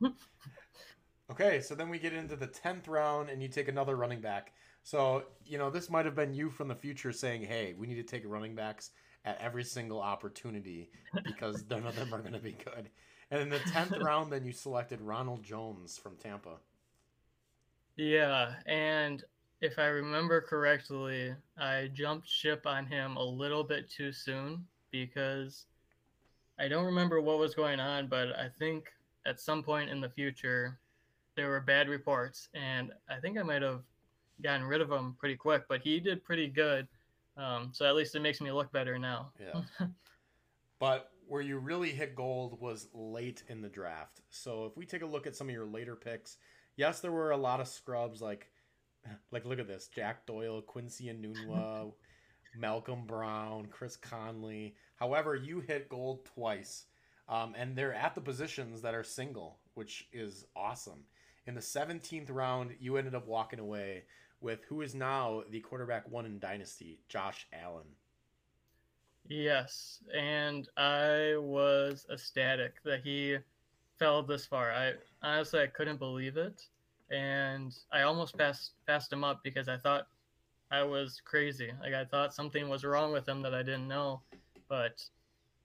okay, 1.30 1.60
so 1.60 1.74
then 1.74 1.88
we 1.88 1.98
get 1.98 2.12
into 2.12 2.36
the 2.36 2.46
tenth 2.46 2.88
round, 2.88 3.28
and 3.28 3.42
you 3.42 3.48
take 3.48 3.68
another 3.68 3.96
running 3.96 4.20
back. 4.20 4.52
So, 4.82 5.24
you 5.44 5.58
know, 5.58 5.70
this 5.70 5.88
might 5.88 6.04
have 6.06 6.16
been 6.16 6.34
you 6.34 6.50
from 6.50 6.68
the 6.68 6.74
future 6.74 7.12
saying, 7.12 7.42
hey, 7.42 7.74
we 7.78 7.86
need 7.86 7.96
to 7.96 8.02
take 8.02 8.24
running 8.26 8.54
backs 8.54 8.90
at 9.24 9.40
every 9.40 9.62
single 9.62 10.00
opportunity 10.00 10.90
because 11.24 11.64
none 11.70 11.86
of 11.86 11.94
them 11.94 12.12
are 12.12 12.18
going 12.18 12.32
to 12.32 12.40
be 12.40 12.52
good. 12.52 12.90
And 13.32 13.40
in 13.40 13.48
the 13.48 13.58
10th 13.58 13.98
round, 14.04 14.30
then 14.30 14.44
you 14.44 14.52
selected 14.52 15.00
Ronald 15.00 15.42
Jones 15.42 15.96
from 15.98 16.16
Tampa. 16.16 16.56
Yeah. 17.96 18.56
And 18.66 19.24
if 19.62 19.78
I 19.78 19.86
remember 19.86 20.42
correctly, 20.42 21.34
I 21.58 21.88
jumped 21.94 22.28
ship 22.28 22.66
on 22.66 22.84
him 22.84 23.16
a 23.16 23.24
little 23.24 23.64
bit 23.64 23.88
too 23.88 24.12
soon 24.12 24.66
because 24.90 25.64
I 26.58 26.68
don't 26.68 26.84
remember 26.84 27.22
what 27.22 27.38
was 27.38 27.54
going 27.54 27.80
on, 27.80 28.06
but 28.06 28.38
I 28.38 28.48
think 28.58 28.92
at 29.24 29.40
some 29.40 29.62
point 29.62 29.88
in 29.88 30.00
the 30.02 30.10
future, 30.10 30.78
there 31.34 31.48
were 31.48 31.60
bad 31.60 31.88
reports. 31.88 32.50
And 32.52 32.92
I 33.08 33.18
think 33.18 33.38
I 33.38 33.42
might 33.42 33.62
have 33.62 33.80
gotten 34.42 34.66
rid 34.66 34.82
of 34.82 34.90
him 34.90 35.16
pretty 35.18 35.36
quick, 35.36 35.62
but 35.68 35.80
he 35.80 36.00
did 36.00 36.22
pretty 36.22 36.48
good 36.48 36.86
Um, 37.38 37.70
so 37.72 37.86
at 37.86 37.94
least 37.94 38.14
it 38.14 38.20
makes 38.20 38.42
me 38.42 38.52
look 38.52 38.70
better 38.72 38.98
now. 38.98 39.30
Yeah. 39.40 39.86
but 40.78 41.11
where 41.32 41.40
you 41.40 41.56
really 41.56 41.88
hit 41.88 42.14
gold 42.14 42.60
was 42.60 42.88
late 42.92 43.42
in 43.48 43.62
the 43.62 43.68
draft. 43.70 44.20
So 44.28 44.66
if 44.66 44.76
we 44.76 44.84
take 44.84 45.00
a 45.00 45.06
look 45.06 45.26
at 45.26 45.34
some 45.34 45.48
of 45.48 45.54
your 45.54 45.64
later 45.64 45.96
picks, 45.96 46.36
yes, 46.76 47.00
there 47.00 47.10
were 47.10 47.30
a 47.30 47.38
lot 47.38 47.58
of 47.58 47.68
scrubs 47.68 48.20
like 48.20 48.50
like 49.32 49.46
look 49.46 49.58
at 49.58 49.66
this 49.66 49.88
Jack 49.88 50.26
Doyle, 50.26 50.60
Quincy 50.60 51.06
Enunwa, 51.06 51.90
Malcolm 52.58 53.06
Brown, 53.06 53.64
Chris 53.70 53.96
Conley. 53.96 54.74
However, 54.96 55.34
you 55.34 55.60
hit 55.60 55.88
gold 55.88 56.26
twice, 56.26 56.84
um, 57.30 57.54
and 57.56 57.74
they're 57.74 57.94
at 57.94 58.14
the 58.14 58.20
positions 58.20 58.82
that 58.82 58.94
are 58.94 59.02
single, 59.02 59.56
which 59.72 60.08
is 60.12 60.44
awesome. 60.54 61.04
In 61.46 61.54
the 61.54 61.62
17th 61.62 62.30
round, 62.30 62.74
you 62.78 62.98
ended 62.98 63.14
up 63.14 63.26
walking 63.26 63.58
away 63.58 64.02
with 64.42 64.64
who 64.64 64.82
is 64.82 64.94
now 64.94 65.44
the 65.48 65.60
quarterback 65.60 66.10
one 66.10 66.26
in 66.26 66.38
Dynasty, 66.38 67.00
Josh 67.08 67.46
Allen. 67.54 67.86
Yes, 69.28 70.02
and 70.14 70.68
I 70.76 71.36
was 71.38 72.06
ecstatic 72.12 72.82
that 72.84 73.02
he 73.02 73.38
fell 73.98 74.22
this 74.22 74.46
far. 74.46 74.72
I 74.72 74.94
honestly 75.22 75.60
I 75.60 75.68
couldn't 75.68 75.98
believe 75.98 76.36
it, 76.36 76.66
and 77.10 77.74
I 77.92 78.02
almost 78.02 78.36
passed 78.36 78.72
passed 78.86 79.12
him 79.12 79.24
up 79.24 79.40
because 79.44 79.68
I 79.68 79.76
thought 79.76 80.08
I 80.70 80.82
was 80.82 81.20
crazy. 81.24 81.72
Like 81.80 81.94
I 81.94 82.04
thought 82.04 82.34
something 82.34 82.68
was 82.68 82.84
wrong 82.84 83.12
with 83.12 83.28
him 83.28 83.42
that 83.42 83.54
I 83.54 83.62
didn't 83.62 83.88
know, 83.88 84.22
but 84.68 85.02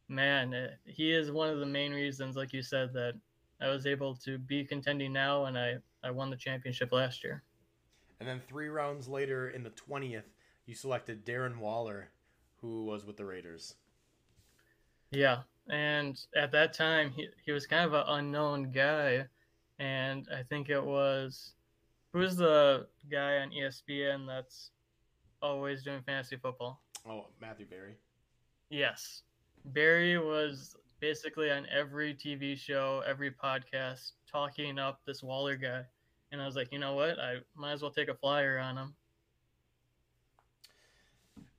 man, 0.08 0.54
it, 0.54 0.78
he 0.86 1.12
is 1.12 1.32
one 1.32 1.50
of 1.50 1.60
the 1.60 1.66
main 1.66 1.92
reasons, 1.92 2.36
like 2.36 2.54
you 2.54 2.62
said, 2.62 2.94
that 2.94 3.16
I 3.60 3.70
was 3.70 3.86
able 3.86 4.16
to 4.18 4.38
be 4.38 4.64
contending 4.64 5.12
now, 5.12 5.46
and 5.46 5.58
I 5.58 5.78
I 6.04 6.12
won 6.12 6.30
the 6.30 6.38
championship 6.38 6.92
last 6.92 7.24
year. 7.24 7.44
And 8.20 8.30
then 8.30 8.42
three 8.48 8.68
rounds 8.68 9.08
later, 9.08 9.50
in 9.50 9.64
the 9.64 9.72
twentieth, 9.72 10.30
you 10.66 10.76
selected 10.76 11.26
Darren 11.26 11.58
Waller 11.58 12.10
who 12.62 12.86
was 12.86 13.06
with 13.06 13.18
the 13.18 13.26
Raiders. 13.26 13.76
Yeah, 15.12 15.40
and 15.70 16.20
at 16.36 16.52
that 16.52 16.74
time 16.74 17.12
he 17.12 17.28
he 17.46 17.52
was 17.52 17.66
kind 17.66 17.86
of 17.86 17.94
an 17.94 18.04
unknown 18.08 18.72
guy, 18.72 19.26
and 19.80 20.28
I 20.34 20.44
think 20.44 20.70
it 20.70 20.84
was 20.84 21.54
who's 22.14 22.36
the 22.36 22.88
guy 23.10 23.38
on 23.38 23.52
ESPN 23.52 24.28
that's 24.28 24.72
always 25.42 25.84
doing 25.84 26.02
fantasy 26.06 26.38
football? 26.38 26.82
Oh, 27.08 27.28
Matthew 27.40 27.66
Berry. 27.66 27.96
Yes, 28.70 29.24
Barry 29.66 30.18
was 30.18 30.76
basically 31.00 31.52
on 31.52 31.66
every 31.74 32.14
TV 32.14 32.58
show, 32.58 33.04
every 33.08 33.32
podcast, 33.32 34.12
talking 34.30 34.80
up 34.80 35.00
this 35.06 35.24
Waller 35.24 35.56
guy, 35.56 35.84
and 36.32 36.42
I 36.42 36.46
was 36.46 36.56
like, 36.56 36.72
you 36.72 36.80
know 36.80 36.96
what, 36.96 37.20
I 37.20 37.36
might 37.56 37.74
as 37.74 37.82
well 37.82 37.92
take 37.92 38.10
a 38.10 38.16
flyer 38.16 38.60
on 38.60 38.78
him. 38.78 38.96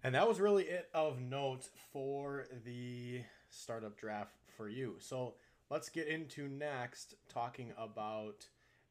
And 0.05 0.15
that 0.15 0.29
was 0.29 0.41
really 0.41 0.65
it 0.65 0.89
of 0.95 1.21
note 1.21 1.69
for 1.93 2.47
the 2.65 3.23
startup 3.51 3.97
draft 3.97 4.35
for 4.57 4.69
you. 4.69 4.97
So 5.01 5.35
let's 5.71 5.89
get 5.89 6.07
into 6.07 6.49
next 6.49 7.15
talking 7.29 7.73
about 7.77 8.47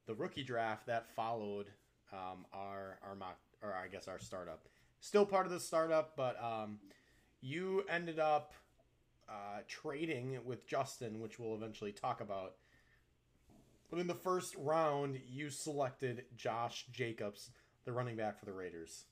the 0.06 0.14
rookie 0.14 0.44
draft 0.44 0.88
that 0.88 1.08
followed 1.16 1.68
um, 2.12 2.46
our 2.54 3.00
our 3.08 3.16
mock 3.16 3.38
or 3.62 3.74
I 3.74 3.88
guess 3.88 4.08
our 4.08 4.20
startup. 4.20 4.68
Still 5.00 5.26
part 5.26 5.46
of 5.46 5.52
the 5.52 5.60
startup, 5.60 6.16
but 6.16 6.42
um, 6.44 6.80
you 7.42 7.84
ended 7.90 8.20
up 8.20 8.54
uh, 9.30 9.60
trading 9.68 10.40
with 10.46 10.68
Justin, 10.68 11.20
which 11.20 11.40
we'll 11.40 11.56
eventually 11.56 11.92
talk 11.92 12.20
about. 12.22 12.56
But 13.90 14.00
in 14.00 14.08
the 14.08 14.16
first 14.16 14.56
round, 14.58 15.20
you 15.30 15.50
selected 15.50 16.26
Josh 16.36 16.86
Jacobs, 16.92 17.52
the 17.86 17.94
running 17.94 18.18
back 18.18 18.40
for 18.40 18.46
the 18.46 18.54
Raiders. 18.54 19.06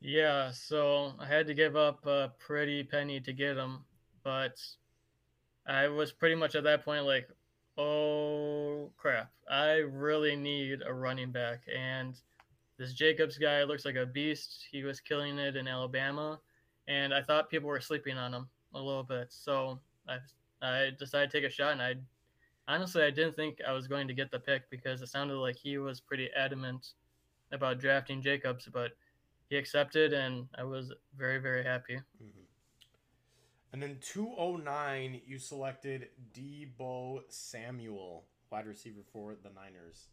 Yeah, 0.00 0.50
so 0.52 1.14
I 1.18 1.26
had 1.26 1.46
to 1.48 1.54
give 1.54 1.76
up 1.76 2.06
a 2.06 2.32
pretty 2.38 2.82
penny 2.84 3.20
to 3.20 3.32
get 3.32 3.56
him, 3.56 3.84
but 4.22 4.58
I 5.66 5.88
was 5.88 6.12
pretty 6.12 6.34
much 6.34 6.54
at 6.54 6.64
that 6.64 6.84
point 6.84 7.04
like, 7.04 7.28
oh 7.76 8.92
crap, 8.96 9.32
I 9.48 9.78
really 9.78 10.36
need 10.36 10.80
a 10.86 10.92
running 10.92 11.32
back. 11.32 11.64
And 11.74 12.18
this 12.78 12.94
Jacobs 12.94 13.38
guy 13.38 13.62
looks 13.64 13.84
like 13.84 13.96
a 13.96 14.06
beast. 14.06 14.66
He 14.70 14.84
was 14.84 15.00
killing 15.00 15.38
it 15.38 15.56
in 15.56 15.68
Alabama, 15.68 16.40
and 16.88 17.12
I 17.14 17.22
thought 17.22 17.50
people 17.50 17.68
were 17.68 17.80
sleeping 17.80 18.16
on 18.16 18.32
him 18.32 18.48
a 18.74 18.80
little 18.80 19.04
bit. 19.04 19.32
So 19.32 19.80
I 20.08 20.18
I 20.62 20.90
decided 20.98 21.30
to 21.30 21.40
take 21.40 21.50
a 21.50 21.52
shot, 21.52 21.72
and 21.72 21.82
I 21.82 21.94
honestly 22.68 23.02
I 23.02 23.10
didn't 23.10 23.36
think 23.36 23.60
I 23.66 23.72
was 23.72 23.86
going 23.88 24.08
to 24.08 24.14
get 24.14 24.30
the 24.30 24.40
pick 24.40 24.70
because 24.70 25.02
it 25.02 25.08
sounded 25.08 25.36
like 25.36 25.56
he 25.56 25.78
was 25.78 26.00
pretty 26.00 26.30
adamant 26.36 26.94
about 27.52 27.80
drafting 27.80 28.22
Jacobs, 28.22 28.68
but 28.72 28.92
he 29.50 29.56
accepted, 29.56 30.12
and 30.12 30.46
I 30.56 30.62
was 30.62 30.92
very, 31.18 31.38
very 31.38 31.64
happy. 31.64 31.96
Mm-hmm. 32.22 32.40
And 33.72 33.82
then 33.82 33.98
209, 34.00 35.20
you 35.26 35.38
selected 35.38 36.08
Deebo 36.32 37.22
Samuel, 37.28 38.26
wide 38.50 38.66
receiver 38.66 39.00
for 39.12 39.34
the 39.42 39.50
Niners. 39.50 40.06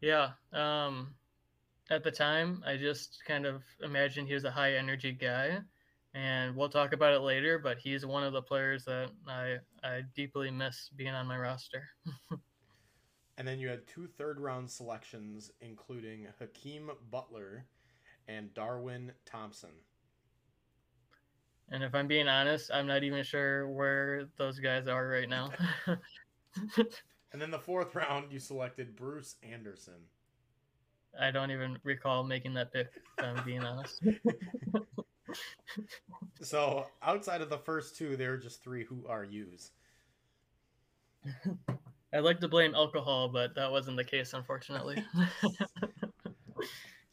Yeah. 0.00 0.30
Um, 0.52 1.14
at 1.90 2.02
the 2.02 2.10
time, 2.10 2.62
I 2.66 2.78
just 2.78 3.18
kind 3.26 3.44
of 3.44 3.62
imagined 3.82 4.26
he 4.26 4.34
was 4.34 4.44
a 4.44 4.50
high 4.50 4.74
energy 4.74 5.12
guy. 5.12 5.58
And 6.14 6.56
we'll 6.56 6.68
talk 6.68 6.92
about 6.92 7.14
it 7.14 7.20
later, 7.20 7.58
but 7.58 7.78
he's 7.78 8.04
one 8.04 8.24
of 8.24 8.32
the 8.32 8.42
players 8.42 8.84
that 8.84 9.10
I, 9.26 9.56
I 9.82 10.02
deeply 10.14 10.50
miss 10.50 10.90
being 10.96 11.14
on 11.14 11.26
my 11.26 11.38
roster. 11.38 11.88
and 13.38 13.48
then 13.48 13.58
you 13.58 13.68
had 13.68 13.86
two 13.86 14.06
third 14.06 14.38
round 14.38 14.70
selections, 14.70 15.50
including 15.60 16.26
Hakeem 16.38 16.90
Butler 17.10 17.66
and 18.28 18.52
Darwin 18.54 19.12
Thompson. 19.24 19.70
And 21.70 21.82
if 21.82 21.94
I'm 21.94 22.06
being 22.06 22.28
honest, 22.28 22.70
I'm 22.72 22.86
not 22.86 23.02
even 23.02 23.24
sure 23.24 23.68
where 23.68 24.26
those 24.36 24.58
guys 24.58 24.88
are 24.88 25.08
right 25.08 25.28
now. 25.28 25.50
and 25.86 27.40
then 27.40 27.50
the 27.50 27.58
fourth 27.58 27.94
round, 27.94 28.30
you 28.30 28.38
selected 28.38 28.94
Bruce 28.94 29.36
Anderson. 29.42 29.94
I 31.18 31.30
don't 31.30 31.50
even 31.50 31.78
recall 31.82 32.24
making 32.24 32.54
that 32.54 32.72
pick, 32.72 32.88
if 33.18 33.24
I'm 33.24 33.44
being 33.44 33.62
honest. 33.62 34.02
so 36.42 36.86
outside 37.02 37.40
of 37.40 37.50
the 37.50 37.58
first 37.58 37.96
two, 37.96 38.16
there 38.16 38.32
are 38.32 38.38
just 38.38 38.62
three 38.62 38.84
who 38.84 39.04
are 39.08 39.24
yous. 39.24 39.72
I'd 42.14 42.20
like 42.20 42.40
to 42.40 42.48
blame 42.48 42.74
alcohol, 42.74 43.28
but 43.28 43.54
that 43.54 43.70
wasn't 43.70 43.96
the 43.96 44.04
case, 44.04 44.34
unfortunately. 44.34 45.02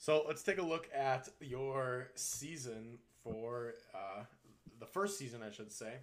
So 0.02 0.24
let's 0.26 0.44
take 0.44 0.60
a 0.60 0.64
look 0.64 0.90
at 0.96 1.28
your 1.42 2.08
season 2.16 3.00
for 3.22 3.74
uh, 3.94 4.24
the 4.80 4.86
first 4.86 5.20
season, 5.20 5.42
I 5.46 5.52
should 5.52 5.74
say. 5.74 5.96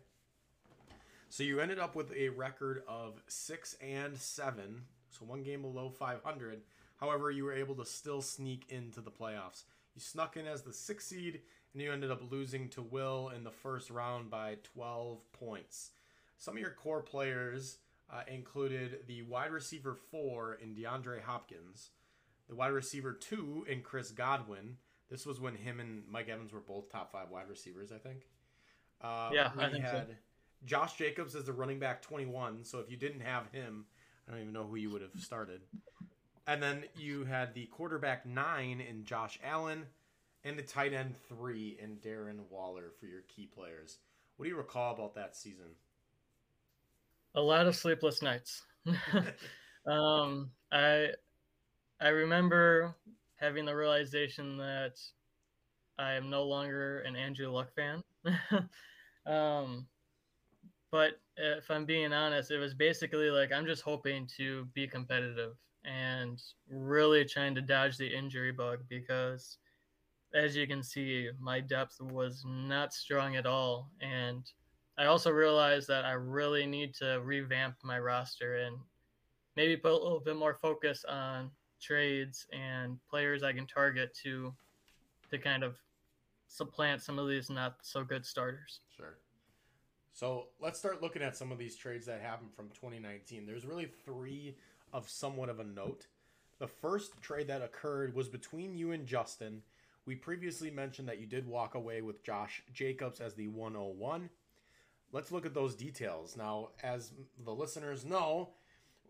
So 1.30 1.42
you 1.42 1.60
ended 1.60 1.78
up 1.78 1.96
with 1.96 2.12
a 2.12 2.28
record 2.28 2.82
of 2.86 3.22
six 3.26 3.74
and 3.80 4.14
seven, 4.14 4.82
so 5.08 5.24
one 5.24 5.42
game 5.42 5.62
below 5.62 5.88
500. 5.88 6.60
However, 7.00 7.30
you 7.30 7.44
were 7.44 7.54
able 7.54 7.74
to 7.76 7.86
still 7.86 8.20
sneak 8.20 8.66
into 8.68 9.00
the 9.00 9.10
playoffs. 9.10 9.64
You 9.94 10.02
snuck 10.02 10.36
in 10.36 10.46
as 10.46 10.60
the 10.60 10.74
sixth 10.74 11.08
seed, 11.08 11.40
and 11.72 11.80
you 11.80 11.90
ended 11.90 12.10
up 12.10 12.30
losing 12.30 12.68
to 12.70 12.82
Will 12.82 13.32
in 13.34 13.44
the 13.44 13.50
first 13.50 13.88
round 13.88 14.30
by 14.30 14.58
12 14.74 15.20
points. 15.32 15.92
Some 16.36 16.56
of 16.56 16.60
your 16.60 16.72
core 16.72 17.00
players 17.00 17.78
uh, 18.12 18.20
included 18.28 19.04
the 19.06 19.22
wide 19.22 19.52
receiver 19.52 19.94
four 19.94 20.58
in 20.62 20.74
DeAndre 20.74 21.22
Hopkins, 21.22 21.92
the 22.48 22.54
wide 22.54 22.72
receiver 22.72 23.12
two 23.12 23.64
in 23.68 23.82
Chris 23.82 24.10
Godwin. 24.10 24.76
This 25.10 25.26
was 25.26 25.40
when 25.40 25.54
him 25.54 25.80
and 25.80 26.02
Mike 26.10 26.28
Evans 26.28 26.52
were 26.52 26.60
both 26.60 26.90
top 26.90 27.12
five 27.12 27.30
wide 27.30 27.48
receivers, 27.48 27.92
I 27.92 27.98
think. 27.98 28.22
Uh, 29.00 29.30
yeah, 29.32 29.50
we 29.56 29.64
I 29.64 29.70
think 29.70 29.84
had 29.84 30.06
so. 30.08 30.14
Josh 30.64 30.96
Jacobs 30.96 31.34
as 31.34 31.44
the 31.44 31.52
running 31.52 31.78
back 31.78 32.02
21. 32.02 32.64
So 32.64 32.78
if 32.80 32.90
you 32.90 32.96
didn't 32.96 33.20
have 33.20 33.50
him, 33.52 33.86
I 34.26 34.32
don't 34.32 34.40
even 34.40 34.52
know 34.52 34.64
who 34.64 34.76
you 34.76 34.90
would 34.90 35.02
have 35.02 35.18
started. 35.18 35.60
And 36.46 36.62
then 36.62 36.84
you 36.96 37.24
had 37.24 37.54
the 37.54 37.66
quarterback 37.66 38.26
nine 38.26 38.80
in 38.80 39.04
Josh 39.04 39.38
Allen 39.44 39.84
and 40.44 40.58
the 40.58 40.62
tight 40.62 40.92
end 40.92 41.14
three 41.28 41.76
in 41.80 41.96
Darren 41.96 42.38
Waller 42.50 42.92
for 42.98 43.06
your 43.06 43.22
key 43.22 43.46
players. 43.46 43.98
What 44.36 44.44
do 44.44 44.50
you 44.50 44.56
recall 44.56 44.94
about 44.94 45.14
that 45.16 45.36
season? 45.36 45.66
A 47.34 47.40
lot 47.40 47.66
of 47.66 47.76
sleepless 47.76 48.22
nights. 48.22 48.62
um, 49.86 50.50
I 50.72 51.10
I 52.00 52.08
remember 52.08 52.94
having 53.36 53.64
the 53.64 53.74
realization 53.74 54.58
that 54.58 55.00
I 55.98 56.12
am 56.12 56.28
no 56.28 56.44
longer 56.44 57.00
an 57.00 57.16
Andrew 57.16 57.48
Luck 57.48 57.68
fan. 57.74 58.02
um, 59.26 59.86
but 60.90 61.12
if 61.36 61.70
I'm 61.70 61.86
being 61.86 62.12
honest, 62.12 62.50
it 62.50 62.58
was 62.58 62.74
basically 62.74 63.30
like 63.30 63.52
I'm 63.52 63.66
just 63.66 63.82
hoping 63.82 64.26
to 64.36 64.66
be 64.74 64.86
competitive 64.86 65.54
and 65.84 66.42
really 66.68 67.24
trying 67.24 67.54
to 67.54 67.60
dodge 67.60 67.96
the 67.96 68.06
injury 68.06 68.52
bug 68.52 68.80
because, 68.88 69.58
as 70.34 70.56
you 70.56 70.66
can 70.66 70.82
see, 70.82 71.30
my 71.40 71.60
depth 71.60 72.00
was 72.00 72.44
not 72.46 72.92
strong 72.92 73.36
at 73.36 73.46
all. 73.46 73.90
And 74.00 74.50
I 74.98 75.06
also 75.06 75.30
realized 75.30 75.88
that 75.88 76.04
I 76.04 76.12
really 76.12 76.66
need 76.66 76.94
to 76.96 77.20
revamp 77.22 77.76
my 77.82 77.98
roster 77.98 78.56
and 78.56 78.76
maybe 79.56 79.76
put 79.76 79.92
a 79.92 79.94
little 79.94 80.20
bit 80.20 80.36
more 80.36 80.58
focus 80.60 81.04
on 81.08 81.50
trades 81.80 82.46
and 82.52 82.98
players 83.08 83.42
I 83.42 83.52
can 83.52 83.66
target 83.66 84.14
to 84.22 84.54
to 85.30 85.38
kind 85.38 85.62
of 85.62 85.76
supplant 86.48 87.02
some 87.02 87.18
of 87.18 87.28
these 87.28 87.50
not 87.50 87.76
so 87.82 88.04
good 88.04 88.24
starters. 88.24 88.80
Sure. 88.96 89.18
So 90.12 90.46
let's 90.60 90.78
start 90.78 91.02
looking 91.02 91.22
at 91.22 91.36
some 91.36 91.52
of 91.52 91.58
these 91.58 91.76
trades 91.76 92.06
that 92.06 92.22
happened 92.22 92.54
from 92.54 92.68
2019. 92.70 93.44
There's 93.44 93.66
really 93.66 93.90
three 94.04 94.56
of 94.92 95.08
somewhat 95.08 95.48
of 95.48 95.60
a 95.60 95.64
note. 95.64 96.06
The 96.58 96.66
first 96.66 97.20
trade 97.20 97.48
that 97.48 97.60
occurred 97.60 98.14
was 98.14 98.28
between 98.28 98.74
you 98.74 98.92
and 98.92 99.06
Justin. 99.06 99.62
We 100.06 100.14
previously 100.14 100.70
mentioned 100.70 101.08
that 101.08 101.20
you 101.20 101.26
did 101.26 101.46
walk 101.46 101.74
away 101.74 102.00
with 102.00 102.24
Josh 102.24 102.62
Jacobs 102.72 103.20
as 103.20 103.34
the 103.34 103.48
101. 103.48 104.30
Let's 105.12 105.32
look 105.32 105.44
at 105.44 105.52
those 105.52 105.74
details. 105.74 106.36
Now, 106.36 106.70
as 106.82 107.12
the 107.44 107.54
listeners 107.54 108.04
know, 108.04 108.50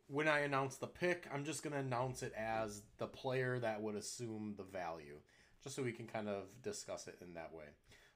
when 0.08 0.28
I 0.28 0.40
announce 0.40 0.76
the 0.76 0.86
pick, 0.86 1.26
I'm 1.32 1.44
just 1.44 1.62
going 1.62 1.72
to 1.72 1.80
announce 1.80 2.22
it 2.22 2.32
as 2.36 2.82
the 2.98 3.06
player 3.06 3.58
that 3.58 3.82
would 3.82 3.96
assume 3.96 4.54
the 4.56 4.62
value, 4.62 5.16
just 5.62 5.76
so 5.76 5.82
we 5.82 5.92
can 5.92 6.06
kind 6.06 6.28
of 6.28 6.44
discuss 6.62 7.08
it 7.08 7.18
in 7.20 7.34
that 7.34 7.52
way. 7.52 7.64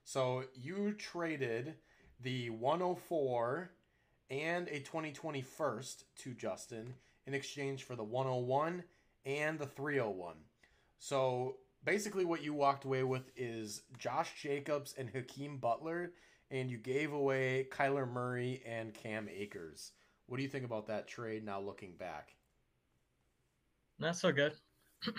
So 0.05 0.45
you 0.55 0.93
traded 0.93 1.75
the 2.21 2.51
104 2.51 3.71
and 4.31 4.69
a 4.69 4.79
2020 4.81 5.43
first 5.43 6.05
to 6.19 6.35
Justin 6.35 6.95
in 7.27 7.35
exchange 7.35 7.85
for 7.85 7.97
the 7.97 8.05
101 8.05 8.85
and 9.27 9.59
the 9.59 9.67
301. 9.67 10.37
So 10.99 11.57
basically, 11.85 12.25
what 12.25 12.43
you 12.43 12.55
walked 12.55 12.85
away 12.85 13.03
with 13.03 13.31
is 13.37 13.83
Josh 13.99 14.31
Jacobs 14.41 14.95
and 14.97 15.11
Hakeem 15.11 15.59
Butler, 15.59 16.13
and 16.51 16.71
you 16.71 16.79
gave 16.79 17.13
away 17.13 17.67
Kyler 17.71 18.11
Murray 18.11 18.63
and 18.67 18.95
Cam 18.95 19.29
Akers. 19.29 19.93
What 20.31 20.37
do 20.37 20.45
you 20.45 20.49
think 20.49 20.65
about 20.65 20.87
that 20.87 21.09
trade 21.09 21.45
now 21.45 21.61
looking 21.61 21.97
back? 21.97 22.29
Not 23.99 24.15
so 24.15 24.31
good. 24.31 24.53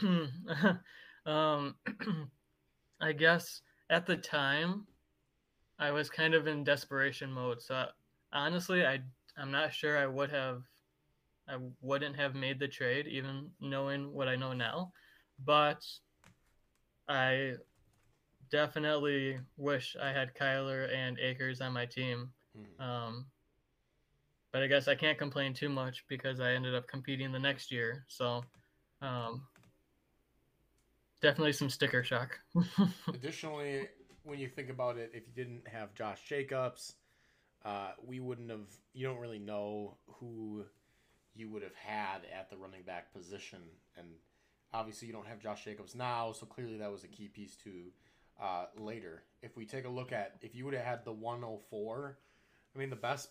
um, 1.26 1.76
I 3.02 3.12
guess 3.12 3.62
at 3.90 4.06
the 4.06 4.16
time, 4.16 4.88
I 5.78 5.92
was 5.92 6.10
kind 6.10 6.34
of 6.34 6.48
in 6.48 6.64
desperation 6.64 7.30
mode. 7.30 7.62
So 7.62 7.88
honestly, 8.32 8.86
I 8.86 9.00
I'm 9.38 9.52
not 9.52 9.74
sure 9.74 9.98
I 9.98 10.08
would 10.08 10.32
have 10.32 10.62
I 11.46 11.58
wouldn't 11.82 12.16
have 12.16 12.34
made 12.34 12.58
the 12.58 12.70
trade 12.70 13.06
even 13.08 13.50
knowing 13.60 14.14
what 14.14 14.30
I 14.30 14.38
know 14.38 14.54
now. 14.54 14.94
But 15.44 15.86
I 17.10 17.56
definitely 18.50 19.40
wish 19.58 19.98
I 20.02 20.14
had 20.14 20.36
Kyler 20.36 20.90
and 20.96 21.20
Akers 21.20 21.60
on 21.60 21.74
my 21.74 21.86
team. 21.86 22.30
Mm-hmm. 22.58 22.82
Um, 22.82 23.26
but 24.52 24.62
I 24.62 24.68
guess 24.68 24.88
I 24.88 24.96
can't 24.96 25.18
complain 25.18 25.54
too 25.54 25.70
much 25.70 26.04
because 26.08 26.40
I 26.40 26.52
ended 26.52 26.76
up 26.76 26.88
competing 26.88 27.32
the 27.32 27.40
next 27.40 27.72
year. 27.72 28.06
So 28.08 28.44
um, 29.02 29.44
definitely 31.22 31.54
some 31.54 31.70
sticker 31.70 32.04
shock. 32.04 32.40
Additionally, 33.08 33.88
when 34.24 34.40
you 34.40 34.48
think 34.48 34.70
about 34.70 34.98
it, 34.98 35.12
if 35.14 35.24
you 35.28 35.34
didn't 35.34 35.68
have 35.68 35.94
Josh 35.94 36.22
Jacobs, 36.28 36.96
uh, 37.64 37.92
we 38.06 38.20
wouldn't 38.20 38.50
have. 38.50 38.68
You 38.94 39.08
don't 39.08 39.20
really 39.20 39.40
know 39.40 39.98
who 40.08 40.66
you 41.34 41.50
would 41.50 41.64
have 41.64 41.76
had 41.76 42.20
at 42.38 42.50
the 42.50 42.58
running 42.58 42.84
back 42.84 43.14
position, 43.14 43.60
and 43.98 44.08
obviously 44.74 45.08
you 45.08 45.14
don't 45.14 45.28
have 45.28 45.40
Josh 45.40 45.64
Jacobs 45.64 45.96
now, 45.96 46.32
so 46.32 46.46
clearly 46.46 46.78
that 46.78 46.92
was 46.92 47.04
a 47.04 47.08
key 47.08 47.28
piece 47.28 47.56
to 47.58 47.72
uh, 48.42 48.66
later. 48.78 49.24
If 49.42 49.56
we 49.56 49.66
take 49.66 49.86
a 49.86 49.90
look 49.90 50.12
at 50.12 50.36
if 50.42 50.56
you 50.56 50.66
would 50.66 50.74
have 50.74 50.86
had 50.86 51.06
the 51.06 51.14
104, 51.14 52.18
I 52.76 52.80
mean 52.80 52.90
the 52.90 52.96
best 52.96 53.30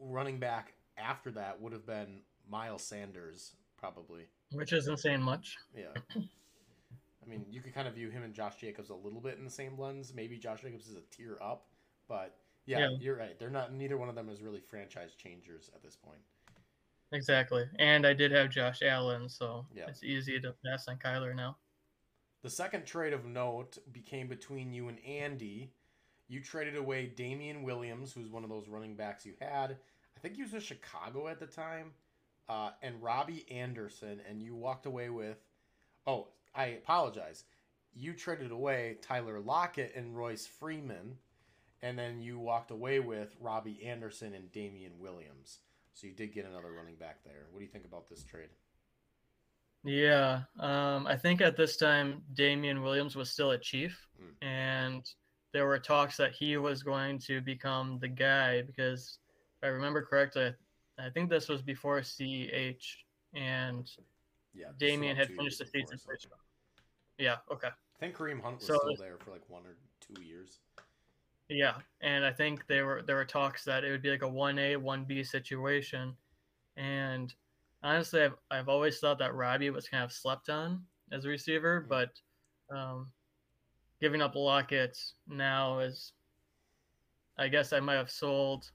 running 0.00 0.38
back 0.38 0.74
after 0.96 1.30
that 1.32 1.60
would 1.60 1.72
have 1.72 1.86
been 1.86 2.22
Miles 2.48 2.82
Sanders, 2.82 3.52
probably. 3.76 4.26
Which 4.52 4.72
isn't 4.72 4.98
saying 4.98 5.22
much. 5.22 5.56
Yeah. 5.76 5.92
I 6.16 7.28
mean, 7.28 7.44
you 7.50 7.60
could 7.60 7.74
kind 7.74 7.86
of 7.86 7.94
view 7.94 8.10
him 8.10 8.22
and 8.22 8.34
Josh 8.34 8.56
Jacobs 8.56 8.90
a 8.90 8.94
little 8.94 9.20
bit 9.20 9.38
in 9.38 9.44
the 9.44 9.50
same 9.50 9.78
lens. 9.78 10.12
Maybe 10.14 10.36
Josh 10.36 10.62
Jacobs 10.62 10.88
is 10.88 10.96
a 10.96 11.02
tier 11.14 11.38
up, 11.40 11.66
but 12.08 12.36
yeah, 12.66 12.80
yeah, 12.80 12.88
you're 12.98 13.16
right. 13.16 13.38
They're 13.38 13.50
not. 13.50 13.72
Neither 13.72 13.96
one 13.96 14.08
of 14.08 14.14
them 14.14 14.28
is 14.28 14.42
really 14.42 14.60
franchise 14.60 15.14
changers 15.14 15.70
at 15.74 15.82
this 15.82 15.96
point. 15.96 16.20
Exactly, 17.12 17.64
and 17.78 18.06
I 18.06 18.14
did 18.14 18.32
have 18.32 18.50
Josh 18.50 18.80
Allen, 18.82 19.28
so 19.28 19.66
yeah. 19.74 19.84
it's 19.88 20.04
easy 20.04 20.40
to 20.40 20.54
pass 20.64 20.86
on 20.88 20.96
Kyler 20.96 21.34
now. 21.34 21.56
The 22.42 22.50
second 22.50 22.86
trade 22.86 23.12
of 23.12 23.26
note 23.26 23.78
became 23.92 24.28
between 24.28 24.72
you 24.72 24.88
and 24.88 24.98
Andy. 25.04 25.72
You 26.28 26.40
traded 26.40 26.76
away 26.76 27.06
Damien 27.06 27.64
Williams, 27.64 28.12
who's 28.12 28.30
one 28.30 28.44
of 28.44 28.50
those 28.50 28.68
running 28.68 28.94
backs 28.94 29.26
you 29.26 29.34
had. 29.40 29.76
I 30.20 30.22
think 30.22 30.36
he 30.36 30.42
was 30.42 30.52
in 30.52 30.60
Chicago 30.60 31.28
at 31.28 31.40
the 31.40 31.46
time, 31.46 31.92
uh, 32.46 32.72
and 32.82 33.02
Robbie 33.02 33.46
Anderson, 33.50 34.20
and 34.28 34.42
you 34.42 34.54
walked 34.54 34.84
away 34.84 35.08
with. 35.08 35.38
Oh, 36.06 36.28
I 36.54 36.66
apologize. 36.66 37.44
You 37.94 38.12
traded 38.12 38.50
away 38.50 38.98
Tyler 39.00 39.40
Lockett 39.40 39.94
and 39.96 40.14
Royce 40.14 40.46
Freeman, 40.46 41.16
and 41.80 41.98
then 41.98 42.20
you 42.20 42.38
walked 42.38 42.70
away 42.70 43.00
with 43.00 43.34
Robbie 43.40 43.82
Anderson 43.82 44.34
and 44.34 44.52
Damien 44.52 44.92
Williams. 44.98 45.60
So 45.94 46.06
you 46.06 46.12
did 46.12 46.34
get 46.34 46.44
another 46.44 46.70
running 46.70 46.96
back 46.96 47.24
there. 47.24 47.46
What 47.50 47.60
do 47.60 47.64
you 47.64 47.70
think 47.70 47.86
about 47.86 48.10
this 48.10 48.22
trade? 48.22 48.50
Yeah, 49.84 50.42
um, 50.58 51.06
I 51.06 51.16
think 51.16 51.40
at 51.40 51.56
this 51.56 51.78
time 51.78 52.20
Damien 52.34 52.82
Williams 52.82 53.16
was 53.16 53.30
still 53.30 53.52
a 53.52 53.58
Chief, 53.58 54.06
mm. 54.22 54.46
and 54.46 55.02
there 55.54 55.64
were 55.64 55.78
talks 55.78 56.18
that 56.18 56.32
he 56.32 56.58
was 56.58 56.82
going 56.82 57.18
to 57.20 57.40
become 57.40 57.98
the 57.98 58.08
guy 58.08 58.60
because 58.60 59.18
I 59.62 59.68
remember 59.68 60.02
correctly, 60.02 60.54
I 60.98 61.10
think 61.10 61.30
this 61.30 61.48
was 61.48 61.62
before 61.62 62.00
CEH, 62.00 62.82
and 63.34 63.90
yeah, 64.54 64.66
Damien 64.78 65.16
had 65.16 65.28
finished 65.28 65.58
the 65.58 65.66
season. 65.66 65.98
Yeah. 67.18 67.36
Okay. 67.52 67.68
I 67.68 67.98
think 68.00 68.16
Kareem 68.16 68.40
Hunt 68.40 68.58
was 68.58 68.66
so, 68.66 68.78
still 68.78 68.96
there 68.98 69.18
for 69.18 69.30
like 69.30 69.42
one 69.48 69.62
or 69.66 69.76
two 70.00 70.22
years. 70.22 70.60
Yeah, 71.50 71.74
and 72.00 72.24
I 72.24 72.32
think 72.32 72.66
there 72.66 72.86
were 72.86 73.02
there 73.02 73.16
were 73.16 73.24
talks 73.24 73.64
that 73.64 73.84
it 73.84 73.90
would 73.90 74.02
be 74.02 74.10
like 74.10 74.22
a 74.22 74.28
one 74.28 74.58
A 74.58 74.76
one 74.76 75.04
B 75.04 75.24
situation, 75.24 76.14
and 76.76 77.34
honestly, 77.82 78.22
I've 78.22 78.36
I've 78.50 78.68
always 78.68 78.98
thought 79.00 79.18
that 79.18 79.34
Robbie 79.34 79.70
was 79.70 79.88
kind 79.88 80.04
of 80.04 80.12
slept 80.12 80.48
on 80.48 80.82
as 81.12 81.24
a 81.24 81.28
receiver, 81.28 81.80
mm-hmm. 81.80 81.88
but 81.88 82.10
um, 82.74 83.08
giving 84.00 84.22
up 84.22 84.36
Lockett 84.36 84.96
now 85.26 85.80
is, 85.80 86.12
I 87.36 87.48
guess 87.48 87.72
I 87.72 87.80
might 87.80 87.96
have 87.96 88.10
sold 88.10 88.70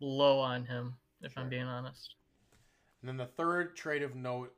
low 0.00 0.38
on 0.38 0.64
him 0.64 0.94
if 1.22 1.32
sure. 1.32 1.42
I'm 1.42 1.48
being 1.48 1.64
honest. 1.64 2.14
And 3.00 3.08
then 3.08 3.16
the 3.16 3.26
third 3.26 3.76
trade 3.76 4.02
of 4.02 4.14
note, 4.14 4.52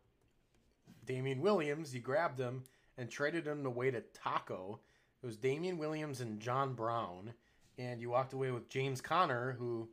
Damien 1.04 1.40
Williams, 1.40 1.94
you 1.94 2.00
grabbed 2.00 2.38
him 2.38 2.64
and 2.98 3.10
traded 3.10 3.46
him 3.46 3.66
away 3.66 3.90
to 3.90 4.00
Taco. 4.14 4.80
It 5.22 5.26
was 5.26 5.36
Damien 5.36 5.78
Williams 5.78 6.20
and 6.20 6.40
John 6.40 6.74
Brown, 6.74 7.32
and 7.78 8.00
you 8.00 8.10
walked 8.10 8.32
away 8.32 8.50
with 8.50 8.68
James 8.68 9.00
Conner, 9.00 9.56
who 9.58 9.88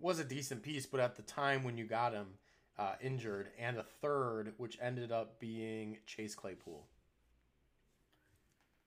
was 0.00 0.18
a 0.18 0.24
decent 0.24 0.62
piece, 0.62 0.86
but 0.86 1.00
at 1.00 1.16
the 1.16 1.22
time 1.22 1.64
when 1.64 1.76
you 1.76 1.84
got 1.84 2.12
him 2.12 2.26
uh, 2.78 2.94
injured, 3.02 3.48
and 3.58 3.76
a 3.76 3.84
third, 4.00 4.54
which 4.56 4.78
ended 4.80 5.12
up 5.12 5.38
being 5.38 5.98
Chase 6.06 6.34
Claypool. 6.34 6.86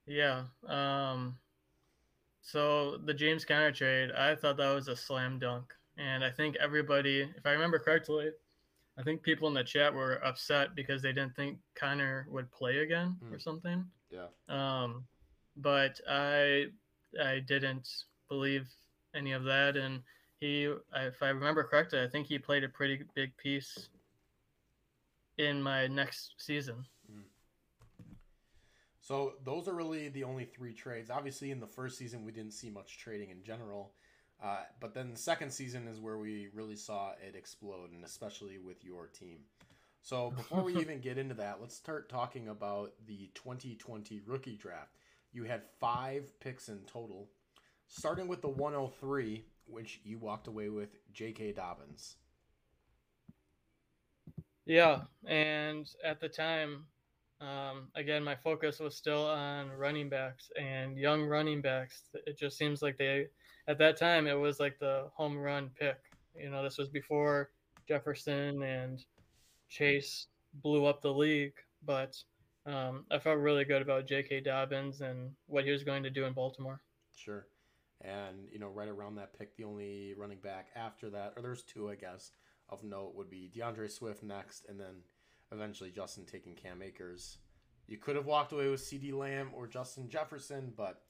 Yeah. 0.06 0.42
Um, 0.66 1.38
so 2.42 2.96
the 2.96 3.14
James 3.14 3.44
Conner 3.44 3.70
trade, 3.70 4.10
I 4.10 4.34
thought 4.34 4.56
that 4.56 4.74
was 4.74 4.88
a 4.88 4.96
slam 4.96 5.38
dunk. 5.38 5.72
And 5.98 6.24
I 6.24 6.30
think 6.30 6.56
everybody, 6.56 7.28
if 7.36 7.46
I 7.46 7.52
remember 7.52 7.78
correctly, 7.78 8.30
I 8.98 9.02
think 9.02 9.22
people 9.22 9.48
in 9.48 9.54
the 9.54 9.64
chat 9.64 9.92
were 9.92 10.24
upset 10.24 10.74
because 10.74 11.02
they 11.02 11.12
didn't 11.12 11.34
think 11.34 11.58
Conner 11.74 12.26
would 12.30 12.50
play 12.50 12.78
again 12.78 13.16
mm. 13.24 13.34
or 13.34 13.38
something. 13.38 13.84
Yeah. 14.10 14.26
Um, 14.48 15.04
but 15.56 16.00
I 16.08 16.66
I 17.22 17.40
didn't 17.40 17.88
believe 18.28 18.68
any 19.14 19.32
of 19.32 19.44
that, 19.44 19.76
and 19.76 20.00
he, 20.40 20.72
if 20.96 21.22
I 21.22 21.28
remember 21.28 21.64
correctly, 21.64 22.02
I 22.02 22.08
think 22.08 22.26
he 22.26 22.38
played 22.38 22.64
a 22.64 22.68
pretty 22.68 23.02
big 23.14 23.36
piece 23.36 23.88
in 25.38 25.62
my 25.62 25.86
next 25.86 26.34
season. 26.38 26.84
Mm. 27.10 27.22
So 29.00 29.34
those 29.44 29.68
are 29.68 29.74
really 29.74 30.08
the 30.08 30.24
only 30.24 30.44
three 30.44 30.72
trades. 30.72 31.10
Obviously, 31.10 31.50
in 31.50 31.60
the 31.60 31.66
first 31.66 31.98
season, 31.98 32.24
we 32.24 32.32
didn't 32.32 32.52
see 32.52 32.70
much 32.70 32.98
trading 32.98 33.30
in 33.30 33.42
general. 33.42 33.92
Uh, 34.44 34.58
but 34.78 34.92
then 34.92 35.10
the 35.10 35.18
second 35.18 35.50
season 35.50 35.88
is 35.88 36.00
where 36.00 36.18
we 36.18 36.48
really 36.52 36.76
saw 36.76 37.12
it 37.26 37.34
explode, 37.34 37.92
and 37.92 38.04
especially 38.04 38.58
with 38.58 38.84
your 38.84 39.06
team. 39.06 39.38
So 40.02 40.30
before 40.36 40.62
we 40.62 40.76
even 40.76 41.00
get 41.00 41.16
into 41.16 41.34
that, 41.36 41.60
let's 41.60 41.74
start 41.74 42.10
talking 42.10 42.48
about 42.48 42.92
the 43.06 43.30
2020 43.34 44.20
rookie 44.26 44.56
draft. 44.56 44.96
You 45.32 45.44
had 45.44 45.62
five 45.80 46.38
picks 46.40 46.68
in 46.68 46.80
total, 46.80 47.30
starting 47.88 48.28
with 48.28 48.42
the 48.42 48.48
103, 48.48 49.46
which 49.66 50.00
you 50.04 50.18
walked 50.18 50.46
away 50.46 50.68
with 50.68 50.90
J.K. 51.12 51.52
Dobbins. 51.52 52.16
Yeah, 54.66 55.02
and 55.26 55.90
at 56.04 56.20
the 56.20 56.28
time, 56.28 56.84
um, 57.40 57.88
again, 57.94 58.22
my 58.22 58.34
focus 58.34 58.78
was 58.78 58.94
still 58.94 59.26
on 59.26 59.70
running 59.70 60.08
backs 60.08 60.50
and 60.58 60.98
young 60.98 61.24
running 61.24 61.62
backs. 61.62 62.02
It 62.26 62.38
just 62.38 62.56
seems 62.56 62.80
like 62.80 62.96
they 62.96 63.26
at 63.68 63.78
that 63.78 63.96
time 63.96 64.26
it 64.26 64.38
was 64.38 64.60
like 64.60 64.78
the 64.78 65.08
home 65.14 65.36
run 65.36 65.70
pick. 65.78 65.98
You 66.38 66.50
know, 66.50 66.62
this 66.62 66.78
was 66.78 66.88
before 66.88 67.50
Jefferson 67.86 68.62
and 68.62 69.04
Chase 69.68 70.26
blew 70.62 70.86
up 70.86 71.02
the 71.02 71.12
league, 71.12 71.54
but 71.84 72.16
um, 72.66 73.04
I 73.10 73.18
felt 73.18 73.38
really 73.38 73.64
good 73.64 73.82
about 73.82 74.06
J.K. 74.06 74.40
Dobbins 74.40 75.00
and 75.00 75.30
what 75.46 75.64
he 75.64 75.70
was 75.70 75.84
going 75.84 76.02
to 76.02 76.10
do 76.10 76.24
in 76.24 76.32
Baltimore. 76.32 76.80
Sure. 77.14 77.46
And, 78.00 78.48
you 78.50 78.58
know, 78.58 78.68
right 78.68 78.88
around 78.88 79.16
that 79.16 79.38
pick, 79.38 79.56
the 79.56 79.64
only 79.64 80.14
running 80.16 80.38
back 80.38 80.68
after 80.74 81.10
that, 81.10 81.34
or 81.36 81.42
there's 81.42 81.62
two, 81.62 81.90
I 81.90 81.94
guess, 81.94 82.32
of 82.68 82.82
note 82.82 83.14
would 83.14 83.30
be 83.30 83.50
D'Andre 83.54 83.88
Swift 83.88 84.22
next, 84.22 84.66
and 84.68 84.78
then 84.78 85.02
eventually 85.52 85.90
Justin 85.90 86.24
taking 86.24 86.54
Cam 86.54 86.82
Akers. 86.82 87.38
You 87.86 87.98
could 87.98 88.16
have 88.16 88.26
walked 88.26 88.52
away 88.52 88.68
with 88.68 88.80
CeeDee 88.80 89.12
Lamb 89.12 89.50
or 89.54 89.66
Justin 89.66 90.08
Jefferson, 90.08 90.72
but 90.76 91.02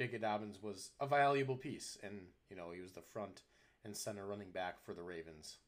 J.K. 0.00 0.16
Dobbins 0.16 0.62
was 0.62 0.92
a 0.98 1.06
valuable 1.06 1.56
piece, 1.56 1.98
and, 2.02 2.20
you 2.48 2.56
know, 2.56 2.70
he 2.74 2.80
was 2.80 2.92
the 2.92 3.02
front 3.02 3.42
and 3.84 3.94
center 3.94 4.26
running 4.26 4.50
back 4.50 4.82
for 4.82 4.94
the 4.94 5.02
Ravens. 5.02 5.58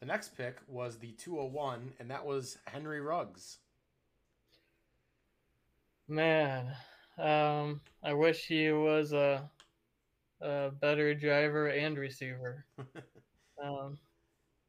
The 0.00 0.06
next 0.06 0.34
pick 0.38 0.56
was 0.66 0.96
the 0.96 1.12
201, 1.12 1.92
and 2.00 2.10
that 2.10 2.24
was 2.24 2.56
Henry 2.66 3.02
Ruggs. 3.02 3.58
Man, 6.08 6.72
um, 7.18 7.82
I 8.02 8.14
wish 8.14 8.46
he 8.46 8.72
was 8.72 9.12
a, 9.12 9.50
a 10.40 10.70
better 10.70 11.14
driver 11.14 11.66
and 11.66 11.98
receiver. 11.98 12.64
um, 13.62 13.98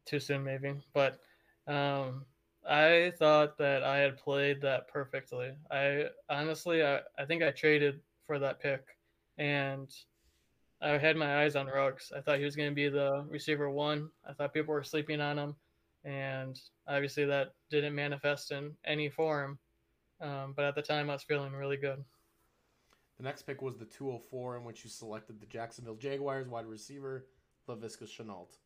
too 0.05 0.19
soon, 0.19 0.43
maybe, 0.43 0.73
but 0.93 1.21
um, 1.67 2.25
I 2.69 3.13
thought 3.17 3.57
that 3.59 3.83
I 3.83 3.99
had 3.99 4.17
played 4.17 4.59
that 4.63 4.89
perfectly. 4.89 5.51
I 5.71 6.07
honestly, 6.29 6.83
I, 6.83 6.99
I 7.17 7.23
think 7.23 7.43
I 7.43 7.51
traded 7.51 8.01
for 8.27 8.37
that 8.39 8.59
pick, 8.59 8.83
and 9.37 9.89
I 10.81 10.97
had 10.97 11.15
my 11.15 11.43
eyes 11.43 11.55
on 11.55 11.67
Ruggs. 11.67 12.11
I 12.15 12.21
thought 12.21 12.37
he 12.37 12.45
was 12.45 12.55
going 12.55 12.69
to 12.69 12.75
be 12.75 12.89
the 12.89 13.25
receiver 13.29 13.69
one. 13.69 14.09
I 14.27 14.33
thought 14.33 14.53
people 14.53 14.73
were 14.73 14.83
sleeping 14.83 15.21
on 15.21 15.39
him, 15.39 15.55
and 16.03 16.59
obviously 16.87 17.25
that 17.25 17.53
didn't 17.71 17.95
manifest 17.95 18.51
in 18.51 18.73
any 18.85 19.09
form. 19.09 19.57
Um, 20.21 20.53
but 20.55 20.65
at 20.65 20.75
the 20.75 20.81
time, 20.81 21.09
I 21.09 21.13
was 21.13 21.23
feeling 21.23 21.53
really 21.53 21.77
good. 21.77 22.03
The 23.17 23.23
next 23.23 23.43
pick 23.43 23.61
was 23.61 23.77
the 23.77 23.85
204, 23.85 24.57
in 24.57 24.63
which 24.63 24.83
you 24.83 24.89
selected 24.89 25.39
the 25.39 25.47
Jacksonville 25.47 25.95
Jaguars 25.95 26.47
wide 26.47 26.67
receiver, 26.67 27.25
Laviska 27.67 28.07
Shenault. 28.07 28.57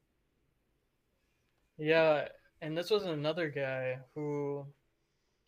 Yeah, 1.78 2.28
and 2.62 2.78
this 2.78 2.90
was 2.90 3.04
another 3.04 3.50
guy 3.50 4.00
who 4.14 4.66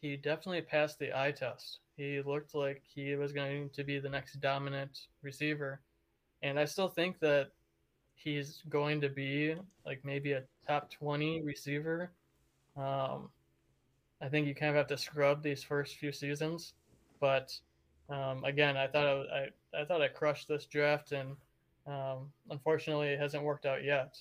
he 0.02 0.15
definitely 0.15 0.62
passed 0.62 0.99
the 0.99 1.17
eye 1.17 1.32
test. 1.32 1.80
He 1.95 2.21
looked 2.21 2.56
like 2.56 2.82
he 2.84 3.15
was 3.15 3.32
going 3.34 3.69
to 3.71 3.84
be 3.84 3.99
the 3.99 4.10
next 4.10 4.39
dominant 4.39 5.08
receiver. 5.21 5.79
And 6.41 6.60
I 6.60 6.65
still 6.65 6.88
think 6.88 7.19
that 7.19 7.51
he's 8.15 8.63
going 8.69 9.01
to 9.01 9.10
be 9.10 9.56
like 9.86 10.03
maybe 10.03 10.32
a 10.34 10.43
top 10.67 10.89
20 10.91 11.41
receiver. 11.43 12.12
Um, 12.75 13.29
I 14.21 14.29
think 14.29 14.47
you 14.47 14.56
kind 14.56 14.69
of 14.69 14.75
have 14.75 14.88
to 14.88 14.97
scrub 14.97 15.43
these 15.43 15.63
first 15.63 15.97
few 15.97 16.12
seasons. 16.12 16.73
But 17.19 17.58
um, 18.10 18.43
again, 18.43 18.75
I 18.77 18.88
thought 18.88 19.06
I, 19.06 19.49
I, 19.73 19.82
I, 19.82 19.86
thought 19.86 20.01
I 20.01 20.08
crushed 20.08 20.47
this 20.47 20.65
draft, 20.65 21.12
and 21.12 21.36
um, 21.88 22.32
unfortunately, 22.49 23.10
it 23.10 23.19
hasn't 23.19 23.43
worked 23.43 23.65
out 23.65 23.84
yet. 23.84 24.17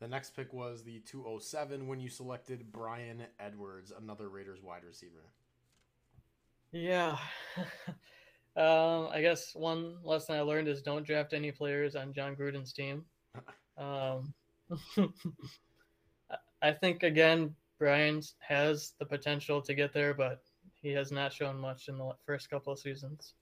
The 0.00 0.08
next 0.08 0.36
pick 0.36 0.52
was 0.52 0.84
the 0.84 1.00
207 1.00 1.88
when 1.88 2.00
you 2.00 2.08
selected 2.08 2.70
Bryan 2.72 3.24
Edwards, 3.40 3.92
another 4.00 4.28
Raiders 4.28 4.62
wide 4.62 4.84
receiver. 4.86 5.24
Yeah. 6.72 7.18
um, 8.56 9.08
I 9.12 9.20
guess 9.20 9.54
one 9.54 9.96
lesson 10.02 10.36
I 10.36 10.40
learned 10.42 10.68
is 10.68 10.82
don't 10.82 11.06
draft 11.06 11.32
any 11.32 11.50
players 11.50 11.96
on 11.96 12.12
Jon 12.12 12.36
Gruden's 12.36 12.72
team. 12.72 13.04
Um, 13.76 14.34
I 16.62 16.72
think, 16.72 17.02
again, 17.04 17.54
Bryan 17.78 18.22
has 18.40 18.94
the 18.98 19.06
potential 19.06 19.62
to 19.62 19.74
get 19.74 19.92
there, 19.92 20.12
but 20.12 20.42
he 20.74 20.90
has 20.90 21.12
not 21.12 21.32
shown 21.32 21.58
much 21.58 21.88
in 21.88 21.98
the 21.98 22.12
first 22.26 22.50
couple 22.50 22.72
of 22.72 22.78
seasons. 22.78 23.34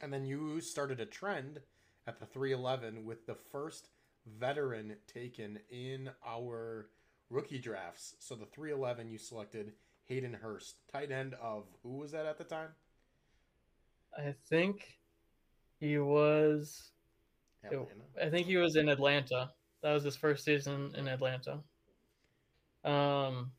And 0.00 0.12
then 0.12 0.24
you 0.24 0.60
started 0.60 1.00
a 1.00 1.06
trend 1.06 1.60
at 2.06 2.20
the 2.20 2.26
311 2.26 3.04
with 3.04 3.26
the 3.26 3.36
first 3.50 3.88
veteran 4.38 4.96
taken 5.06 5.58
in 5.70 6.10
our 6.26 6.90
rookie 7.30 7.58
drafts. 7.58 8.14
So 8.20 8.34
the 8.34 8.46
311 8.46 9.08
you 9.08 9.18
selected 9.18 9.72
Hayden 10.08 10.32
Hurst, 10.34 10.76
tight 10.92 11.10
end 11.10 11.34
of 11.42 11.64
who 11.82 11.98
was 11.98 12.12
that 12.12 12.26
at 12.26 12.38
the 12.38 12.44
time? 12.44 12.68
I 14.16 14.34
think 14.48 14.98
he 15.78 15.98
was 15.98 16.90
Atlanta. 17.64 17.86
I 18.22 18.30
think 18.30 18.46
he 18.46 18.56
was 18.56 18.76
in 18.76 18.88
Atlanta. 18.88 19.50
That 19.82 19.92
was 19.92 20.04
his 20.04 20.16
first 20.16 20.44
season 20.44 20.92
in 20.96 21.08
Atlanta. 21.08 21.60
Um 22.84 23.52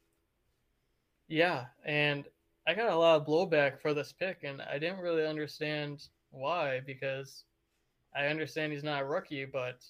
yeah, 1.27 1.65
and 1.85 2.25
I 2.65 2.73
got 2.73 2.91
a 2.91 2.95
lot 2.95 3.19
of 3.19 3.27
blowback 3.27 3.81
for 3.81 3.93
this 3.93 4.13
pick 4.13 4.43
and 4.43 4.61
I 4.61 4.79
didn't 4.79 4.99
really 4.99 5.25
understand 5.25 6.07
why 6.31 6.81
because 6.85 7.43
I 8.15 8.27
understand 8.27 8.71
he's 8.71 8.83
not 8.83 9.01
a 9.01 9.05
rookie, 9.05 9.45
but 9.45 9.83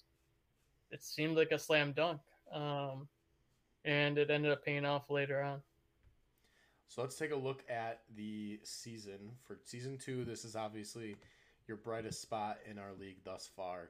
it 0.91 1.03
seemed 1.03 1.37
like 1.37 1.51
a 1.51 1.59
slam 1.59 1.93
dunk. 1.93 2.21
Um, 2.51 3.07
and 3.85 4.17
it 4.17 4.29
ended 4.29 4.51
up 4.51 4.65
paying 4.65 4.85
off 4.85 5.09
later 5.09 5.41
on. 5.41 5.61
So 6.87 7.01
let's 7.01 7.17
take 7.17 7.31
a 7.31 7.35
look 7.35 7.63
at 7.69 8.01
the 8.15 8.59
season. 8.63 9.31
For 9.43 9.57
season 9.65 9.97
two, 9.97 10.23
this 10.23 10.45
is 10.45 10.55
obviously 10.55 11.17
your 11.67 11.77
brightest 11.77 12.21
spot 12.21 12.59
in 12.69 12.77
our 12.77 12.93
league 12.99 13.23
thus 13.23 13.49
far. 13.55 13.89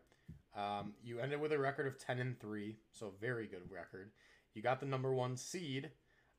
Um, 0.56 0.94
you 1.04 1.20
ended 1.20 1.40
with 1.40 1.52
a 1.52 1.60
record 1.60 1.86
of 1.86 2.00
10 2.00 2.20
and 2.20 2.40
3, 2.40 2.76
so 2.92 3.14
very 3.22 3.46
good 3.46 3.72
record. 3.72 4.12
You 4.56 4.64
got 4.64 4.80
the 4.80 4.88
number 4.88 5.14
one 5.14 5.38
seed, 5.38 5.92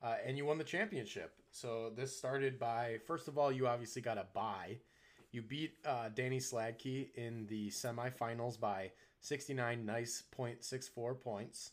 uh, 0.03 0.17
and 0.27 0.37
you 0.37 0.45
won 0.45 0.59
the 0.59 0.65
championship. 0.65 1.33
So 1.53 1.93
this 1.95 2.17
started 2.17 2.59
by, 2.59 2.99
first 3.07 3.29
of 3.29 3.39
all, 3.39 3.53
you 3.53 3.69
obviously 3.69 4.03
got 4.03 4.19
a 4.19 4.27
bye. 4.35 4.79
You 5.31 5.43
beat 5.43 5.75
uh, 5.87 6.09
Danny 6.15 6.39
Sladkey 6.39 7.15
in 7.15 7.47
the 7.47 7.69
semifinals 7.69 8.59
by 8.59 8.91
69 9.21 9.85
nice 9.85 10.23
point 10.33 10.65
six 10.65 10.89
four 10.89 11.15
points. 11.15 11.71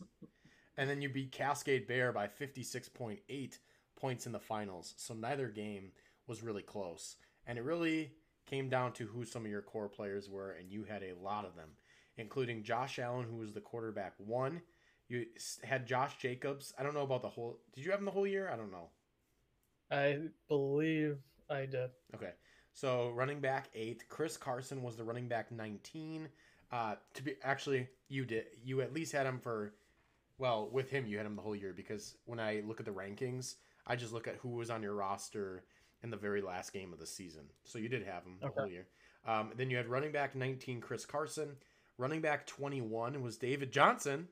And 0.76 0.90
then 0.90 1.00
you 1.00 1.08
beat 1.08 1.32
Cascade 1.32 1.86
Bear 1.86 2.12
by 2.12 2.26
56.8 2.26 3.58
points 3.96 4.26
in 4.26 4.32
the 4.32 4.38
finals. 4.38 4.94
So 4.96 5.14
neither 5.14 5.48
game 5.48 5.92
was 6.26 6.42
really 6.42 6.62
close. 6.62 7.16
And 7.46 7.58
it 7.58 7.64
really 7.64 8.12
came 8.46 8.68
down 8.68 8.92
to 8.92 9.06
who 9.06 9.24
some 9.24 9.44
of 9.44 9.50
your 9.50 9.62
core 9.62 9.88
players 9.88 10.28
were, 10.30 10.52
and 10.52 10.70
you 10.70 10.84
had 10.84 11.02
a 11.02 11.14
lot 11.22 11.44
of 11.44 11.56
them, 11.56 11.70
including 12.16 12.62
Josh 12.62 12.98
Allen, 12.98 13.26
who 13.28 13.36
was 13.36 13.52
the 13.52 13.60
quarterback 13.60 14.14
one. 14.18 14.62
You 15.08 15.26
had 15.62 15.86
Josh 15.86 16.16
Jacobs. 16.18 16.72
I 16.78 16.82
don't 16.82 16.94
know 16.94 17.02
about 17.02 17.22
the 17.22 17.28
whole. 17.28 17.58
Did 17.74 17.84
you 17.84 17.90
have 17.90 18.00
him 18.00 18.06
the 18.06 18.12
whole 18.12 18.26
year? 18.26 18.50
I 18.52 18.56
don't 18.56 18.72
know. 18.72 18.90
I 19.90 20.18
believe 20.48 21.18
I 21.48 21.66
did. 21.66 21.90
Okay. 22.14 22.32
So 22.72 23.10
running 23.10 23.40
back 23.40 23.68
eight. 23.74 24.04
Chris 24.08 24.36
Carson 24.36 24.82
was 24.82 24.96
the 24.96 25.04
running 25.04 25.28
back 25.28 25.52
19. 25.52 26.28
Uh, 26.72 26.96
to 27.14 27.22
be 27.22 27.34
actually, 27.42 27.88
you 28.08 28.24
did. 28.24 28.46
You 28.64 28.80
at 28.80 28.92
least 28.92 29.12
had 29.12 29.26
him 29.26 29.38
for. 29.38 29.74
Well, 30.38 30.68
with 30.70 30.90
him, 30.90 31.06
you 31.06 31.16
had 31.16 31.24
him 31.24 31.36
the 31.36 31.42
whole 31.42 31.56
year 31.56 31.72
because 31.74 32.16
when 32.26 32.38
I 32.38 32.62
look 32.66 32.80
at 32.80 32.84
the 32.84 32.92
rankings, 32.92 33.54
I 33.86 33.96
just 33.96 34.12
look 34.12 34.26
at 34.26 34.36
who 34.36 34.50
was 34.50 34.70
on 34.70 34.82
your 34.82 34.94
roster 34.94 35.64
in 36.02 36.10
the 36.10 36.16
very 36.16 36.42
last 36.42 36.72
game 36.72 36.92
of 36.92 36.98
the 36.98 37.06
season. 37.06 37.42
So 37.64 37.78
you 37.78 37.88
did 37.88 38.04
have 38.04 38.24
him 38.24 38.36
the 38.40 38.46
okay. 38.48 38.60
whole 38.60 38.70
year. 38.70 38.86
Um, 39.26 39.52
then 39.56 39.70
you 39.70 39.76
had 39.76 39.88
running 39.88 40.12
back 40.12 40.34
19, 40.34 40.80
Chris 40.80 41.04
Carson. 41.04 41.56
Running 41.98 42.20
back 42.20 42.46
21 42.46 43.22
was 43.22 43.36
David 43.36 43.72
Johnson. 43.72 44.28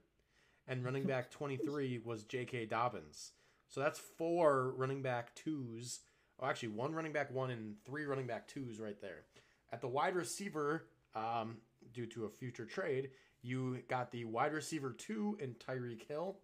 And 0.67 0.85
running 0.85 1.05
back 1.05 1.31
23 1.33 2.01
was 2.05 2.25
J.K. 2.25 2.67
Dobbins. 2.67 3.33
So 3.69 3.81
that's 3.81 3.99
four 3.99 4.73
running 4.77 5.03
back 5.03 5.35
twos. 5.35 6.01
Oh, 6.41 6.47
actually, 6.47 6.71
one 6.71 6.93
running 6.93 7.13
back 7.13 7.33
one 7.33 7.51
and 7.51 7.77
three 7.85 8.05
running 8.05 8.27
back 8.27 8.47
twos 8.47 8.79
right 8.79 9.01
there. 9.01 9.25
At 9.73 9.81
the 9.81 9.89
wide 9.89 10.15
receiver, 10.15 10.87
um, 11.15 11.57
due 11.93 12.07
to 12.07 12.25
a 12.25 12.29
future 12.29 12.67
trade, 12.67 13.11
you 13.43 13.79
got 13.89 14.11
the 14.11 14.25
wide 14.25 14.53
receiver 14.53 14.93
two 14.93 15.37
in 15.41 15.55
Tyreek 15.55 16.07
Hill, 16.07 16.39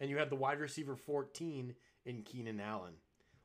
and 0.00 0.10
you 0.10 0.16
had 0.16 0.30
the 0.30 0.36
wide 0.36 0.60
receiver 0.60 0.96
14 0.96 1.74
in 2.08 2.22
Keenan 2.22 2.60
Allen. 2.60 2.94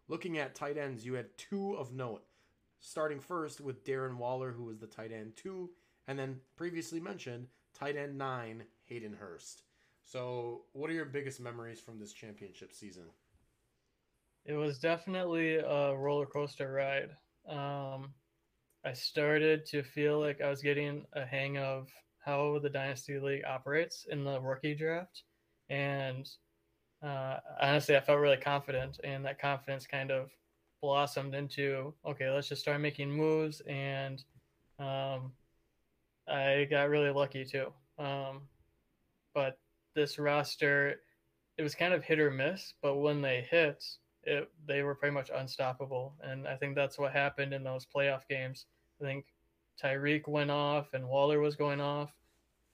Looking 0.08 0.38
at 0.38 0.56
tight 0.56 0.78
ends, 0.78 1.06
you 1.06 1.14
had 1.14 1.38
two 1.38 1.74
of 1.74 1.94
note. 1.94 2.24
Starting 2.80 3.20
first 3.20 3.62
with 3.62 3.86
Darren 3.86 4.18
Waller, 4.18 4.52
who 4.52 4.66
was 4.66 4.80
the 4.80 4.88
tight 4.88 5.12
end 5.12 5.34
two, 5.36 5.70
and 6.08 6.18
then 6.18 6.40
previously 6.56 7.00
mentioned 7.00 7.48
tight 7.74 7.96
end 7.96 8.18
nine, 8.18 8.64
Hayden 8.86 9.14
Hurst. 9.14 9.64
So, 10.04 10.64
what 10.74 10.90
are 10.90 10.94
your 10.94 11.06
biggest 11.06 11.40
memories 11.40 11.80
from 11.80 12.00
this 12.00 12.12
championship 12.12 12.74
season? 12.74 13.06
It 14.46 14.54
was 14.54 14.80
definitely 14.80 15.56
a 15.56 15.96
roller 15.96 16.26
coaster 16.26 16.74
ride. 16.74 17.12
Um, 17.48 18.14
I 18.84 18.92
started 18.92 19.66
to 19.68 19.82
feel 19.82 20.20
like 20.20 20.42
I 20.42 20.50
was 20.50 20.62
getting 20.62 21.06
a 21.14 21.26
hang 21.26 21.58
of 21.58 21.90
how 22.20 22.60
the 22.60 22.70
Dynasty 22.70 23.18
League 23.20 23.46
operates 23.46 24.06
in 24.10 24.26
the 24.26 24.42
rookie 24.42 24.76
draft. 24.76 25.24
And 25.70 26.30
uh, 27.04 27.40
honestly, 27.62 27.96
I 27.96 28.00
felt 28.00 28.20
really 28.20 28.38
confident, 28.38 29.00
and 29.04 29.26
that 29.26 29.40
confidence 29.40 29.86
kind 29.86 30.12
of 30.12 30.32
blossomed 30.82 31.34
into 31.34 31.94
okay, 32.06 32.30
let's 32.30 32.50
just 32.50 32.62
start 32.62 32.82
making 32.82 33.12
moves. 33.12 33.62
And 33.62 34.24
um, 34.80 35.32
I 36.28 36.68
got 36.70 36.90
really 36.90 37.12
lucky 37.12 37.46
too. 37.46 37.74
Um, 37.98 38.42
but 39.34 39.60
this 39.96 40.18
roster, 40.18 41.02
it 41.58 41.64
was 41.64 41.76
kind 41.76 41.94
of 41.94 42.04
hit 42.04 42.20
or 42.20 42.32
miss, 42.32 42.74
but 42.82 42.98
when 42.98 43.22
they 43.22 43.46
hit, 43.50 43.84
it, 44.24 44.50
they 44.68 44.84
were 44.84 44.96
pretty 44.96 45.14
much 45.14 45.30
unstoppable. 45.34 46.16
And 46.22 46.48
I 46.48 46.56
think 46.56 46.76
that's 46.76 46.98
what 46.98 47.12
happened 47.12 47.54
in 47.54 47.64
those 47.64 47.86
playoff 47.86 48.28
games. 48.30 48.66
I 49.02 49.06
think 49.06 49.26
Tyreek 49.82 50.28
went 50.28 50.52
off 50.52 50.94
and 50.94 51.08
Waller 51.08 51.40
was 51.40 51.56
going 51.56 51.82
off. 51.82 52.12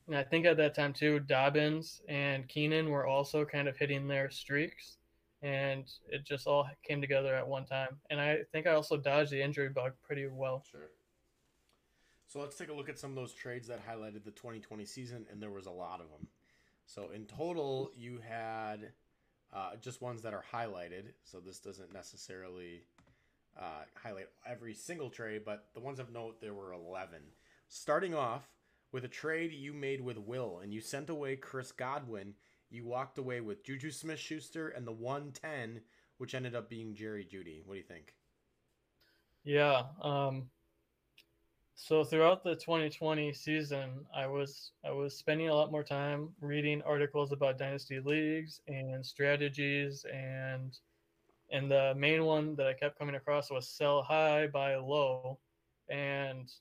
And 0.09 0.17
I 0.17 0.23
think 0.23 0.47
at 0.47 0.57
that 0.57 0.73
time 0.73 0.91
too, 0.91 1.19
Dobbins 1.19 2.01
and 2.09 2.47
Keenan 2.47 2.89
were 2.89 3.05
also 3.05 3.45
kind 3.45 3.67
of 3.67 3.77
hitting 3.77 4.07
their 4.07 4.31
streaks. 4.31 4.97
And 5.43 5.85
it 6.09 6.25
just 6.25 6.47
all 6.47 6.67
came 6.83 6.99
together 6.99 7.35
at 7.35 7.47
one 7.47 7.67
time. 7.67 7.99
And 8.09 8.19
I 8.19 8.39
think 8.51 8.65
I 8.65 8.71
also 8.71 8.97
dodged 8.97 9.29
the 9.29 9.41
injury 9.41 9.69
bug 9.69 9.93
pretty 10.01 10.25
well. 10.27 10.63
Sure. 10.71 10.89
So 12.25 12.39
let's 12.39 12.57
take 12.57 12.69
a 12.69 12.73
look 12.73 12.89
at 12.89 12.97
some 12.97 13.11
of 13.11 13.15
those 13.15 13.33
trades 13.33 13.67
that 13.67 13.87
highlighted 13.87 14.23
the 14.25 14.31
2020 14.31 14.83
season, 14.83 15.27
and 15.31 15.39
there 15.41 15.51
was 15.51 15.67
a 15.67 15.71
lot 15.71 16.01
of 16.01 16.09
them. 16.09 16.27
So 16.87 17.09
in 17.13 17.25
total, 17.25 17.91
you 17.95 18.19
had 18.27 18.91
uh, 19.53 19.75
just 19.79 20.01
ones 20.01 20.23
that 20.23 20.33
are 20.33 20.43
highlighted. 20.51 21.03
So 21.23 21.39
this 21.39 21.59
doesn't 21.59 21.93
necessarily 21.93 22.81
uh, 23.59 23.83
highlight 23.93 24.27
every 24.43 24.73
single 24.73 25.11
trade, 25.11 25.43
but 25.45 25.65
the 25.75 25.79
ones 25.79 25.99
of 25.99 26.11
note, 26.11 26.41
there 26.41 26.53
were 26.53 26.73
11. 26.73 27.19
Starting 27.67 28.15
off 28.15 28.47
with 28.91 29.05
a 29.05 29.09
trade 29.09 29.51
you 29.51 29.73
made 29.73 30.01
with 30.01 30.17
Will, 30.17 30.59
and 30.63 30.73
you 30.73 30.81
sent 30.81 31.09
away 31.09 31.35
Chris 31.35 31.71
Godwin. 31.71 32.33
You 32.69 32.85
walked 32.85 33.17
away 33.17 33.41
with 33.41 33.63
Juju 33.63 33.91
Smith 33.91 34.19
Schuster 34.19 34.69
and 34.69 34.85
the 34.85 34.91
110, 34.91 35.81
which 36.17 36.35
ended 36.35 36.55
up 36.55 36.69
being 36.69 36.95
Jerry 36.95 37.25
Jeudy. 37.25 37.61
What 37.65 37.73
do 37.73 37.79
you 37.79 37.83
think? 37.85 38.13
Yeah. 39.43 39.83
Um, 40.01 40.49
so 41.75 42.03
throughout 42.03 42.43
the 42.43 42.55
2020 42.55 43.31
season, 43.33 44.05
I 44.13 44.27
was 44.27 44.71
I 44.85 44.91
was 44.91 45.15
spending 45.15 45.47
a 45.49 45.55
lot 45.55 45.71
more 45.71 45.83
time 45.83 46.29
reading 46.41 46.81
articles 46.81 47.31
about 47.31 47.57
dynasty 47.57 48.01
leagues 48.01 48.61
and 48.67 49.03
strategies 49.03 50.05
and 50.13 50.77
and 51.51 51.71
the 51.71 51.95
main 51.97 52.25
one 52.25 52.55
that 52.57 52.67
I 52.67 52.73
kept 52.73 52.99
coming 52.99 53.15
across 53.15 53.49
was 53.49 53.67
sell 53.67 54.03
high, 54.03 54.47
buy 54.47 54.75
low, 54.75 55.39
and 55.89 56.51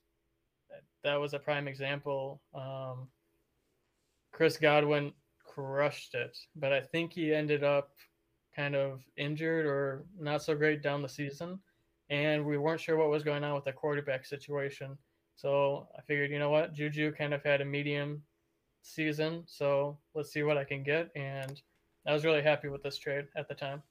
that 1.03 1.15
was 1.15 1.33
a 1.33 1.39
prime 1.39 1.67
example. 1.67 2.41
Um, 2.53 3.07
Chris 4.31 4.57
Godwin 4.57 5.13
crushed 5.45 6.15
it, 6.15 6.37
but 6.55 6.71
I 6.71 6.81
think 6.81 7.13
he 7.13 7.33
ended 7.33 7.63
up 7.63 7.91
kind 8.55 8.75
of 8.75 9.01
injured 9.17 9.65
or 9.65 10.05
not 10.19 10.43
so 10.43 10.55
great 10.55 10.81
down 10.81 11.01
the 11.01 11.09
season, 11.09 11.59
and 12.09 12.45
we 12.45 12.57
weren't 12.57 12.81
sure 12.81 12.97
what 12.97 13.09
was 13.09 13.23
going 13.23 13.43
on 13.43 13.55
with 13.55 13.65
the 13.65 13.71
quarterback 13.71 14.25
situation. 14.25 14.97
So 15.35 15.87
I 15.97 16.01
figured, 16.01 16.31
you 16.31 16.39
know 16.39 16.49
what, 16.49 16.73
Juju 16.73 17.13
kind 17.13 17.33
of 17.33 17.43
had 17.43 17.61
a 17.61 17.65
medium 17.65 18.21
season, 18.81 19.43
so 19.45 19.97
let's 20.13 20.31
see 20.31 20.43
what 20.43 20.57
I 20.57 20.63
can 20.63 20.83
get. 20.83 21.09
And 21.15 21.61
I 22.05 22.13
was 22.13 22.25
really 22.25 22.41
happy 22.41 22.69
with 22.69 22.83
this 22.83 22.97
trade 22.97 23.25
at 23.35 23.47
the 23.47 23.55
time. 23.55 23.81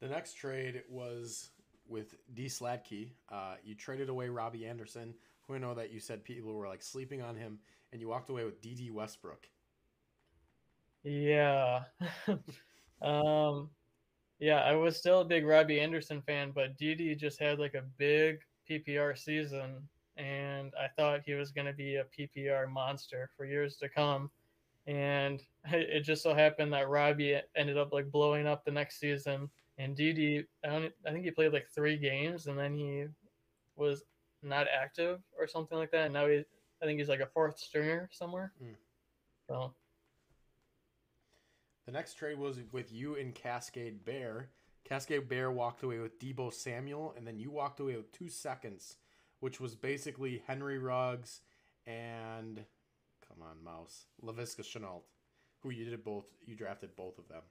The 0.00 0.08
next 0.08 0.34
trade 0.34 0.82
was 0.90 1.50
with 1.88 2.14
D 2.34 2.46
Sladkey. 2.46 3.12
Uh, 3.30 3.54
you 3.64 3.74
traded 3.74 4.08
away 4.08 4.28
Robbie 4.28 4.66
Anderson, 4.66 5.14
who 5.46 5.54
I 5.54 5.58
know 5.58 5.74
that 5.74 5.92
you 5.92 6.00
said 6.00 6.24
people 6.24 6.52
were 6.52 6.68
like 6.68 6.82
sleeping 6.82 7.22
on 7.22 7.36
him, 7.36 7.58
and 7.92 8.00
you 8.00 8.08
walked 8.08 8.30
away 8.30 8.44
with 8.44 8.60
Dede 8.60 8.92
Westbrook. 8.92 9.48
Yeah. 11.04 11.82
um, 13.02 13.70
yeah, 14.38 14.62
I 14.62 14.74
was 14.74 14.96
still 14.96 15.20
a 15.20 15.24
big 15.24 15.46
Robbie 15.46 15.80
Anderson 15.80 16.20
fan, 16.22 16.52
but 16.54 16.76
Dede 16.76 17.18
just 17.18 17.40
had 17.40 17.58
like 17.58 17.74
a 17.74 17.84
big 17.96 18.40
PPR 18.68 19.16
season, 19.16 19.88
and 20.16 20.72
I 20.78 20.88
thought 20.96 21.22
he 21.24 21.34
was 21.34 21.52
going 21.52 21.66
to 21.66 21.72
be 21.72 21.96
a 21.96 22.04
PPR 22.04 22.70
monster 22.70 23.30
for 23.36 23.46
years 23.46 23.76
to 23.76 23.88
come. 23.88 24.30
And 24.86 25.40
it 25.72 26.02
just 26.02 26.22
so 26.22 26.34
happened 26.34 26.72
that 26.72 26.88
Robbie 26.88 27.40
ended 27.56 27.78
up 27.78 27.92
like 27.92 28.10
blowing 28.10 28.46
up 28.46 28.64
the 28.64 28.72
next 28.72 29.00
season, 29.00 29.48
and 29.78 29.96
Dede, 29.96 30.46
I 30.64 30.68
don't, 30.68 30.92
I 31.06 31.12
think 31.12 31.24
he 31.24 31.30
played 31.30 31.52
like 31.52 31.68
three 31.74 31.96
games, 31.96 32.46
and 32.46 32.58
then 32.58 32.74
he 32.74 33.06
was 33.76 34.04
not 34.42 34.66
active 34.68 35.20
or 35.38 35.46
something 35.46 35.76
like 35.76 35.90
that. 35.90 36.06
And 36.06 36.14
now 36.14 36.26
he, 36.26 36.44
I 36.82 36.86
think 36.86 36.98
he's 36.98 37.08
like 37.08 37.20
a 37.20 37.26
fourth 37.26 37.58
stringer 37.58 38.08
somewhere. 38.12 38.52
Mm. 38.62 38.76
So. 39.48 39.74
The 41.84 41.92
next 41.92 42.14
trade 42.14 42.38
was 42.38 42.58
with 42.72 42.92
you 42.92 43.16
and 43.16 43.34
Cascade 43.34 44.04
Bear. 44.04 44.48
Cascade 44.84 45.28
Bear 45.28 45.50
walked 45.50 45.82
away 45.82 45.98
with 45.98 46.18
Deebo 46.18 46.52
Samuel, 46.52 47.14
and 47.16 47.26
then 47.26 47.38
you 47.38 47.50
walked 47.50 47.80
away 47.80 47.96
with 47.96 48.10
two 48.12 48.28
seconds, 48.28 48.96
which 49.40 49.60
was 49.60 49.74
basically 49.74 50.42
Henry 50.46 50.78
Ruggs 50.78 51.42
and 51.86 52.64
come 53.28 53.38
on, 53.42 53.62
mouse, 53.62 54.06
Laviska 54.24 54.62
Shenault, 54.62 55.02
who 55.62 55.70
you 55.70 55.84
did 55.84 56.02
both. 56.02 56.26
You 56.44 56.56
drafted 56.56 56.96
both 56.96 57.18
of 57.18 57.28
them. 57.28 57.42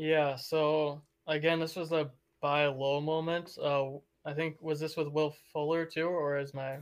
Yeah. 0.00 0.34
So 0.36 1.02
again, 1.26 1.60
this 1.60 1.76
was 1.76 1.92
a 1.92 2.10
buy 2.40 2.66
low 2.66 3.02
moment. 3.02 3.56
Uh, 3.62 3.98
I 4.24 4.32
think 4.32 4.56
was 4.62 4.80
this 4.80 4.96
with 4.96 5.08
Will 5.08 5.36
Fuller 5.52 5.84
too, 5.84 6.06
or 6.06 6.38
is 6.38 6.54
my 6.54 6.76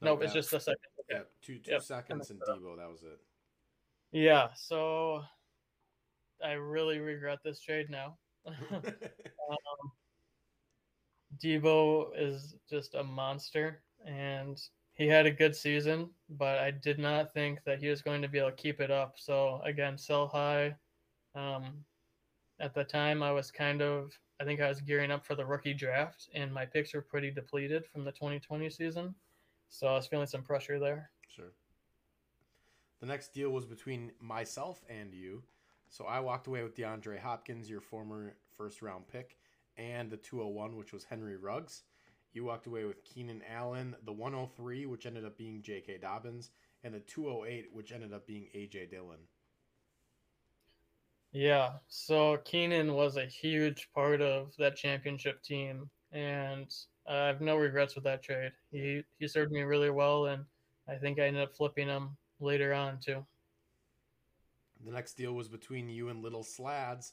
no? 0.00 0.14
Nope, 0.14 0.22
it's 0.22 0.32
just 0.32 0.52
a 0.52 0.60
second. 0.60 0.78
Okay. 1.00 1.18
Yeah, 1.18 1.24
two 1.44 1.58
two 1.58 1.72
yep. 1.72 1.82
seconds 1.82 2.30
and 2.30 2.40
Deebo. 2.40 2.76
That 2.76 2.88
was 2.88 3.02
it. 3.02 3.18
Yeah. 4.12 4.50
So 4.54 5.22
I 6.42 6.52
really 6.52 7.00
regret 7.00 7.40
this 7.44 7.60
trade 7.60 7.90
now. 7.90 8.16
um, 8.46 8.52
Deebo 11.42 12.10
is 12.16 12.54
just 12.70 12.94
a 12.94 13.02
monster, 13.02 13.82
and 14.06 14.62
he 14.94 15.08
had 15.08 15.26
a 15.26 15.32
good 15.32 15.56
season, 15.56 16.10
but 16.30 16.58
I 16.58 16.70
did 16.70 17.00
not 17.00 17.34
think 17.34 17.58
that 17.66 17.80
he 17.80 17.88
was 17.88 18.02
going 18.02 18.22
to 18.22 18.28
be 18.28 18.38
able 18.38 18.50
to 18.50 18.56
keep 18.56 18.80
it 18.80 18.92
up. 18.92 19.14
So 19.16 19.60
again, 19.64 19.98
sell 19.98 20.28
high. 20.28 20.76
Um, 21.34 21.84
at 22.62 22.72
the 22.72 22.84
time, 22.84 23.22
I 23.24 23.32
was 23.32 23.50
kind 23.50 23.82
of, 23.82 24.16
I 24.40 24.44
think 24.44 24.60
I 24.60 24.68
was 24.68 24.80
gearing 24.80 25.10
up 25.10 25.26
for 25.26 25.34
the 25.34 25.44
rookie 25.44 25.74
draft, 25.74 26.28
and 26.32 26.54
my 26.54 26.64
picks 26.64 26.94
were 26.94 27.02
pretty 27.02 27.30
depleted 27.30 27.84
from 27.84 28.04
the 28.04 28.12
2020 28.12 28.70
season. 28.70 29.14
So 29.68 29.88
I 29.88 29.94
was 29.94 30.06
feeling 30.06 30.28
some 30.28 30.42
pressure 30.42 30.78
there. 30.78 31.10
Sure. 31.28 31.52
The 33.00 33.06
next 33.06 33.34
deal 33.34 33.50
was 33.50 33.66
between 33.66 34.12
myself 34.20 34.84
and 34.88 35.12
you. 35.12 35.42
So 35.88 36.04
I 36.04 36.20
walked 36.20 36.46
away 36.46 36.62
with 36.62 36.76
DeAndre 36.76 37.18
Hopkins, 37.18 37.68
your 37.68 37.80
former 37.80 38.36
first 38.56 38.80
round 38.80 39.08
pick, 39.08 39.36
and 39.76 40.08
the 40.08 40.16
201, 40.16 40.76
which 40.76 40.92
was 40.92 41.02
Henry 41.02 41.36
Ruggs. 41.36 41.82
You 42.32 42.44
walked 42.44 42.68
away 42.68 42.84
with 42.84 43.04
Keenan 43.04 43.42
Allen, 43.52 43.96
the 44.04 44.12
103, 44.12 44.86
which 44.86 45.04
ended 45.04 45.24
up 45.24 45.36
being 45.36 45.62
J.K. 45.62 45.98
Dobbins, 45.98 46.50
and 46.84 46.94
the 46.94 47.00
208, 47.00 47.70
which 47.72 47.90
ended 47.90 48.12
up 48.12 48.26
being 48.26 48.46
A.J. 48.54 48.86
Dillon. 48.86 49.18
Yeah, 51.32 51.70
so 51.88 52.36
Keenan 52.44 52.92
was 52.92 53.16
a 53.16 53.24
huge 53.24 53.88
part 53.94 54.20
of 54.20 54.54
that 54.58 54.76
championship 54.76 55.42
team, 55.42 55.88
and 56.12 56.66
I 57.08 57.26
have 57.26 57.40
no 57.40 57.56
regrets 57.56 57.94
with 57.94 58.04
that 58.04 58.22
trade. 58.22 58.52
He 58.70 59.02
he 59.18 59.26
served 59.26 59.50
me 59.50 59.62
really 59.62 59.90
well, 59.90 60.26
and 60.26 60.44
I 60.88 60.96
think 60.96 61.18
I 61.18 61.26
ended 61.26 61.42
up 61.42 61.56
flipping 61.56 61.88
him 61.88 62.16
later 62.38 62.74
on 62.74 62.98
too. 63.00 63.24
The 64.84 64.92
next 64.92 65.14
deal 65.14 65.32
was 65.32 65.48
between 65.48 65.88
you 65.88 66.10
and 66.10 66.22
Little 66.22 66.42
Slads. 66.42 67.12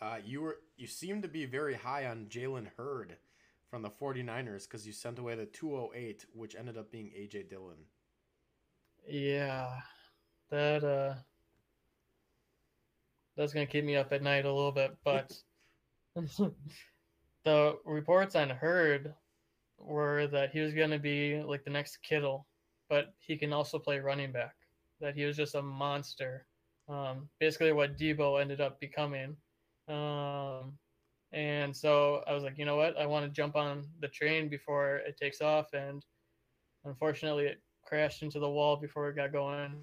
Uh, 0.00 0.16
you 0.24 0.40
were 0.40 0.60
you 0.76 0.86
seemed 0.86 1.22
to 1.22 1.28
be 1.28 1.44
very 1.44 1.74
high 1.74 2.06
on 2.06 2.26
Jalen 2.30 2.68
Hurd 2.76 3.16
from 3.68 3.82
the 3.82 3.90
49ers 3.90 4.64
because 4.64 4.86
you 4.86 4.94
sent 4.94 5.18
away 5.18 5.34
the 5.34 5.44
208, 5.44 6.24
which 6.32 6.56
ended 6.56 6.78
up 6.78 6.90
being 6.90 7.10
AJ 7.10 7.50
Dillon. 7.50 7.84
Yeah, 9.06 9.68
that 10.50 10.84
uh, 10.84 11.14
that's 13.38 13.54
gonna 13.54 13.66
keep 13.66 13.84
me 13.84 13.96
up 13.96 14.12
at 14.12 14.22
night 14.22 14.44
a 14.44 14.52
little 14.52 14.72
bit. 14.72 14.94
But 15.04 15.32
the 17.44 17.78
reports 17.86 18.34
on 18.34 18.50
Hurd 18.50 19.14
were 19.78 20.26
that 20.26 20.50
he 20.50 20.60
was 20.60 20.74
gonna 20.74 20.98
be 20.98 21.40
like 21.42 21.64
the 21.64 21.70
next 21.70 22.02
Kittle, 22.02 22.46
but 22.90 23.14
he 23.18 23.38
can 23.38 23.52
also 23.54 23.78
play 23.78 24.00
running 24.00 24.32
back. 24.32 24.54
That 25.00 25.14
he 25.14 25.24
was 25.24 25.36
just 25.36 25.54
a 25.54 25.62
monster 25.62 26.44
um, 26.88 27.28
basically 27.38 27.72
what 27.72 27.96
Deebo 27.96 28.40
ended 28.40 28.60
up 28.60 28.80
becoming. 28.80 29.36
Um, 29.88 30.78
and 31.32 31.76
so 31.76 32.22
I 32.26 32.32
was 32.32 32.42
like, 32.42 32.58
you 32.58 32.64
know 32.64 32.76
what? 32.76 32.98
I 32.98 33.06
want 33.06 33.26
to 33.26 33.30
jump 33.30 33.56
on 33.56 33.84
the 34.00 34.08
train 34.08 34.48
before 34.48 34.96
it 34.96 35.18
takes 35.20 35.40
off. 35.40 35.72
And 35.74 36.02
unfortunately, 36.84 37.46
it 37.46 37.60
crashed 37.84 38.22
into 38.22 38.38
the 38.38 38.48
wall 38.48 38.76
before 38.76 39.08
it 39.10 39.16
got 39.16 39.32
going. 39.32 39.74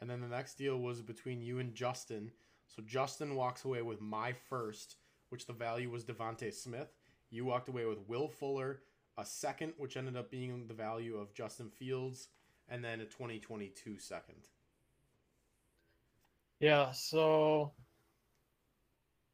And 0.00 0.08
then 0.08 0.20
the 0.20 0.28
next 0.28 0.54
deal 0.54 0.78
was 0.78 1.02
between 1.02 1.42
you 1.42 1.58
and 1.58 1.74
Justin. 1.74 2.30
So 2.66 2.82
Justin 2.82 3.34
walks 3.34 3.64
away 3.64 3.82
with 3.82 4.00
my 4.00 4.32
first, 4.32 4.96
which 5.30 5.46
the 5.46 5.52
value 5.52 5.90
was 5.90 6.04
DeVonta 6.04 6.52
Smith. 6.52 6.94
You 7.30 7.44
walked 7.44 7.68
away 7.68 7.84
with 7.84 8.08
Will 8.08 8.28
Fuller, 8.28 8.80
a 9.16 9.24
second, 9.24 9.72
which 9.76 9.96
ended 9.96 10.16
up 10.16 10.30
being 10.30 10.66
the 10.66 10.74
value 10.74 11.16
of 11.16 11.34
Justin 11.34 11.68
Fields, 11.68 12.28
and 12.68 12.84
then 12.84 13.00
a 13.00 13.04
2022 13.04 13.98
second. 13.98 14.48
Yeah, 16.60 16.92
so 16.92 17.72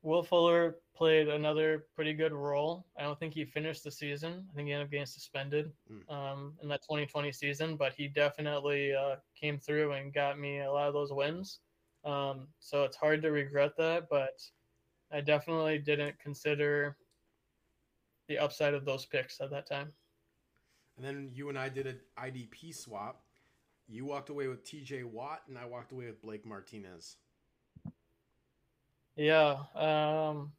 Will 0.05 0.23
Fuller 0.23 0.77
played 0.95 1.29
another 1.29 1.87
pretty 1.97 2.13
good 2.13 2.33
role. 2.33 2.85
I 2.97 3.03
don't 3.03 3.19
think 3.19 3.33
he 3.33 3.47
finished 3.47 3.83
the 3.83 3.91
season. 3.91 4.47
I 4.53 4.55
think 4.55 4.69
he 4.69 4.75
ended 4.75 4.87
up 4.87 4.91
getting 4.91 5.07
suspended 5.07 5.73
mm. 5.91 6.15
um, 6.15 6.53
in 6.63 6.69
that 6.69 6.83
2020 6.83 7.33
season, 7.33 7.77
but 7.77 7.95
he 7.95 8.07
definitely 8.07 8.95
uh, 8.95 9.17
came 9.35 9.59
through 9.59 9.93
and 9.93 10.13
got 10.13 10.39
me 10.39 10.61
a 10.61 10.71
lot 10.71 10.89
of 10.89 10.95
those 10.95 11.11
wins. 11.11 11.61
Um, 12.05 12.49
so 12.61 12.85
it's 12.85 12.99
hard 12.99 13.23
to 13.23 13.31
regret 13.31 13.79
that, 13.79 14.11
but 14.11 14.43
I 15.11 15.23
definitely 15.23 15.79
didn't 15.79 16.19
consider 16.19 16.99
the 18.29 18.39
upside 18.39 18.75
of 18.75 18.85
those 18.85 19.07
picks 19.07 19.41
at 19.41 19.51
that 19.53 19.67
time. 19.67 19.89
And 20.99 21.05
then 21.05 21.31
you 21.33 21.49
and 21.49 21.59
I 21.59 21.71
did 21.71 21.87
an 21.87 22.01
IDP 22.19 22.75
swap. 22.75 23.23
You 23.89 24.05
walked 24.05 24.29
away 24.29 24.49
with 24.49 24.65
TJ 24.65 25.05
Watt, 25.05 25.43
and 25.49 25.57
I 25.57 25.65
walked 25.65 25.93
away 25.93 26.07
with 26.07 26.21
Blake 26.21 26.45
Martinez. 26.45 27.17
Yeah, 29.17 29.59
um, 29.75 30.53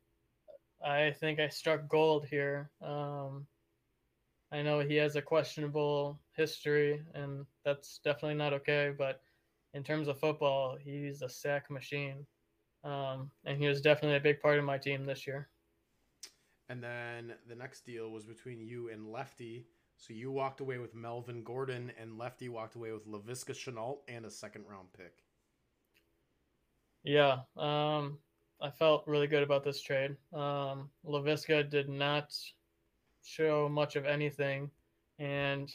I 0.83 1.11
think 1.11 1.39
I 1.39 1.49
struck 1.49 1.87
gold 1.89 2.25
here. 2.25 2.69
Um, 2.81 3.47
I 4.51 4.61
know 4.61 4.79
he 4.79 4.95
has 4.95 5.15
a 5.15 5.21
questionable 5.21 6.19
history, 6.31 7.01
and 7.13 7.45
that's 7.65 7.99
definitely 8.03 8.37
not 8.37 8.53
okay. 8.53 8.93
But 8.97 9.21
in 9.73 9.83
terms 9.83 10.07
of 10.07 10.19
football, 10.19 10.77
he's 10.79 11.21
a 11.21 11.29
sack 11.29 11.69
machine, 11.69 12.25
um, 12.83 13.29
and 13.45 13.57
he 13.57 13.67
was 13.67 13.81
definitely 13.81 14.17
a 14.17 14.21
big 14.21 14.39
part 14.39 14.57
of 14.57 14.63
my 14.63 14.77
team 14.77 15.05
this 15.05 15.27
year. 15.27 15.49
And 16.69 16.81
then 16.81 17.33
the 17.47 17.55
next 17.55 17.85
deal 17.85 18.09
was 18.09 18.25
between 18.25 18.61
you 18.61 18.89
and 18.89 19.11
Lefty. 19.11 19.65
So 19.97 20.13
you 20.13 20.31
walked 20.31 20.61
away 20.61 20.77
with 20.77 20.95
Melvin 20.95 21.43
Gordon, 21.43 21.91
and 21.99 22.17
Lefty 22.17 22.47
walked 22.49 22.75
away 22.75 22.91
with 22.91 23.07
Laviska 23.07 23.53
Shenault 23.53 23.99
and 24.07 24.25
a 24.25 24.31
second 24.31 24.65
round 24.69 24.87
pick. 24.93 25.23
Yeah, 27.03 27.39
um, 27.55 28.17
I 28.61 28.69
felt 28.69 29.07
really 29.07 29.27
good 29.27 29.43
about 29.43 29.63
this 29.63 29.81
trade. 29.81 30.15
Um, 30.33 30.89
Laviska 31.05 31.69
did 31.69 31.89
not 31.89 32.33
show 33.23 33.67
much 33.67 33.95
of 33.95 34.05
anything, 34.05 34.69
and 35.19 35.71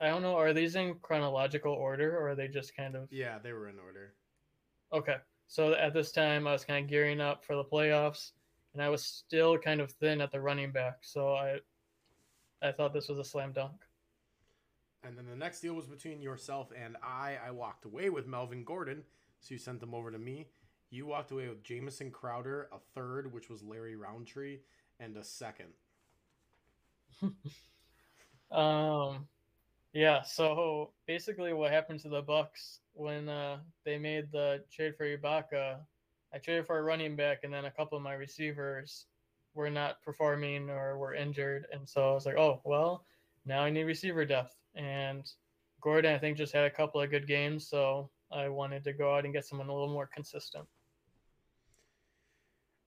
I 0.00 0.08
don't 0.08 0.22
know. 0.22 0.36
Are 0.36 0.52
these 0.52 0.76
in 0.76 0.94
chronological 1.02 1.72
order, 1.72 2.16
or 2.16 2.30
are 2.30 2.34
they 2.34 2.48
just 2.48 2.76
kind 2.76 2.94
of? 2.94 3.08
Yeah, 3.10 3.38
they 3.42 3.52
were 3.52 3.68
in 3.68 3.78
order. 3.78 4.14
Okay, 4.92 5.16
so 5.48 5.74
at 5.74 5.92
this 5.92 6.12
time, 6.12 6.46
I 6.46 6.52
was 6.52 6.64
kind 6.64 6.84
of 6.84 6.90
gearing 6.90 7.20
up 7.20 7.44
for 7.44 7.56
the 7.56 7.64
playoffs, 7.64 8.32
and 8.74 8.82
I 8.82 8.88
was 8.88 9.04
still 9.04 9.58
kind 9.58 9.80
of 9.80 9.90
thin 9.92 10.20
at 10.20 10.30
the 10.30 10.40
running 10.40 10.70
back, 10.70 10.98
so 11.00 11.34
I, 11.34 11.58
I 12.62 12.72
thought 12.72 12.94
this 12.94 13.08
was 13.08 13.18
a 13.18 13.24
slam 13.24 13.52
dunk. 13.52 13.72
And 15.04 15.16
then 15.16 15.26
the 15.26 15.36
next 15.36 15.60
deal 15.60 15.74
was 15.74 15.86
between 15.86 16.20
yourself 16.20 16.72
and 16.76 16.96
I. 17.02 17.38
I 17.44 17.50
walked 17.50 17.84
away 17.84 18.10
with 18.10 18.26
Melvin 18.26 18.64
Gordon, 18.64 19.02
so 19.40 19.54
you 19.54 19.58
sent 19.58 19.80
them 19.80 19.94
over 19.94 20.10
to 20.10 20.18
me. 20.18 20.46
You 20.90 21.06
walked 21.06 21.30
away 21.30 21.48
with 21.48 21.62
Jamison 21.62 22.10
Crowder, 22.10 22.68
a 22.72 22.78
third, 22.94 23.32
which 23.32 23.50
was 23.50 23.62
Larry 23.62 23.94
Rountree, 23.94 24.58
and 24.98 25.16
a 25.16 25.24
second. 25.24 25.68
um, 28.50 29.26
yeah. 29.92 30.22
So 30.22 30.90
basically, 31.06 31.52
what 31.52 31.72
happened 31.72 32.00
to 32.00 32.08
the 32.08 32.22
Bucks 32.22 32.80
when 32.94 33.28
uh, 33.28 33.58
they 33.84 33.98
made 33.98 34.32
the 34.32 34.62
trade 34.72 34.96
for 34.96 35.04
Ibaka? 35.04 35.76
I 36.32 36.38
traded 36.38 36.66
for 36.66 36.78
a 36.78 36.82
running 36.82 37.16
back, 37.16 37.44
and 37.44 37.52
then 37.52 37.66
a 37.66 37.70
couple 37.70 37.96
of 37.96 38.04
my 38.04 38.14
receivers 38.14 39.06
were 39.54 39.70
not 39.70 40.02
performing 40.02 40.70
or 40.70 40.98
were 40.98 41.14
injured, 41.14 41.66
and 41.72 41.88
so 41.88 42.10
I 42.10 42.14
was 42.14 42.26
like, 42.26 42.36
oh 42.36 42.60
well, 42.64 43.04
now 43.44 43.62
I 43.62 43.70
need 43.70 43.84
receiver 43.84 44.24
depth. 44.24 44.56
And 44.74 45.30
Gordon, 45.80 46.14
I 46.14 46.18
think, 46.18 46.36
just 46.36 46.52
had 46.52 46.64
a 46.64 46.70
couple 46.70 47.00
of 47.00 47.10
good 47.10 47.26
games, 47.26 47.66
so 47.66 48.10
I 48.30 48.48
wanted 48.48 48.84
to 48.84 48.92
go 48.92 49.14
out 49.14 49.24
and 49.24 49.34
get 49.34 49.44
someone 49.44 49.68
a 49.68 49.72
little 49.72 49.92
more 49.92 50.08
consistent. 50.14 50.66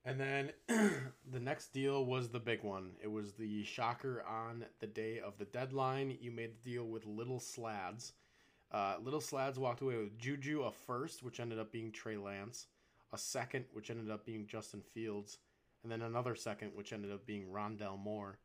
And 0.04 0.20
then 0.20 0.52
the 0.68 1.40
next 1.40 1.74
deal 1.74 2.06
was 2.06 2.30
the 2.30 2.40
big 2.40 2.64
one. 2.64 2.92
It 3.02 3.12
was 3.12 3.34
the 3.34 3.64
shocker 3.64 4.24
on 4.28 4.66
the 4.80 4.88
day 4.88 5.20
of 5.20 5.38
the 5.38 5.46
deadline. 5.46 6.18
You 6.20 6.32
made 6.32 6.54
the 6.56 6.70
deal 6.72 6.86
with 6.86 7.06
Little 7.06 7.40
Slads. 7.40 8.14
Uh, 8.72 8.96
Little 9.04 9.22
Slads 9.22 9.60
walked 9.60 9.82
away 9.82 9.98
with 9.98 10.18
Juju 10.18 10.64
a 10.64 10.72
first, 10.72 11.24
which 11.24 11.40
ended 11.40 11.60
up 11.60 11.72
being 11.72 11.92
Trey 11.92 12.18
Lance, 12.18 12.68
a 13.14 13.18
second, 13.18 13.66
which 13.74 13.92
ended 13.92 14.10
up 14.10 14.26
being 14.26 14.48
Justin 14.48 14.82
Fields, 14.82 15.38
and 15.84 15.92
then 15.92 16.02
another 16.02 16.36
second, 16.36 16.72
which 16.74 16.94
ended 16.94 17.12
up 17.12 17.26
being 17.26 17.46
Rondale 17.48 18.00
Moore. 18.00 18.40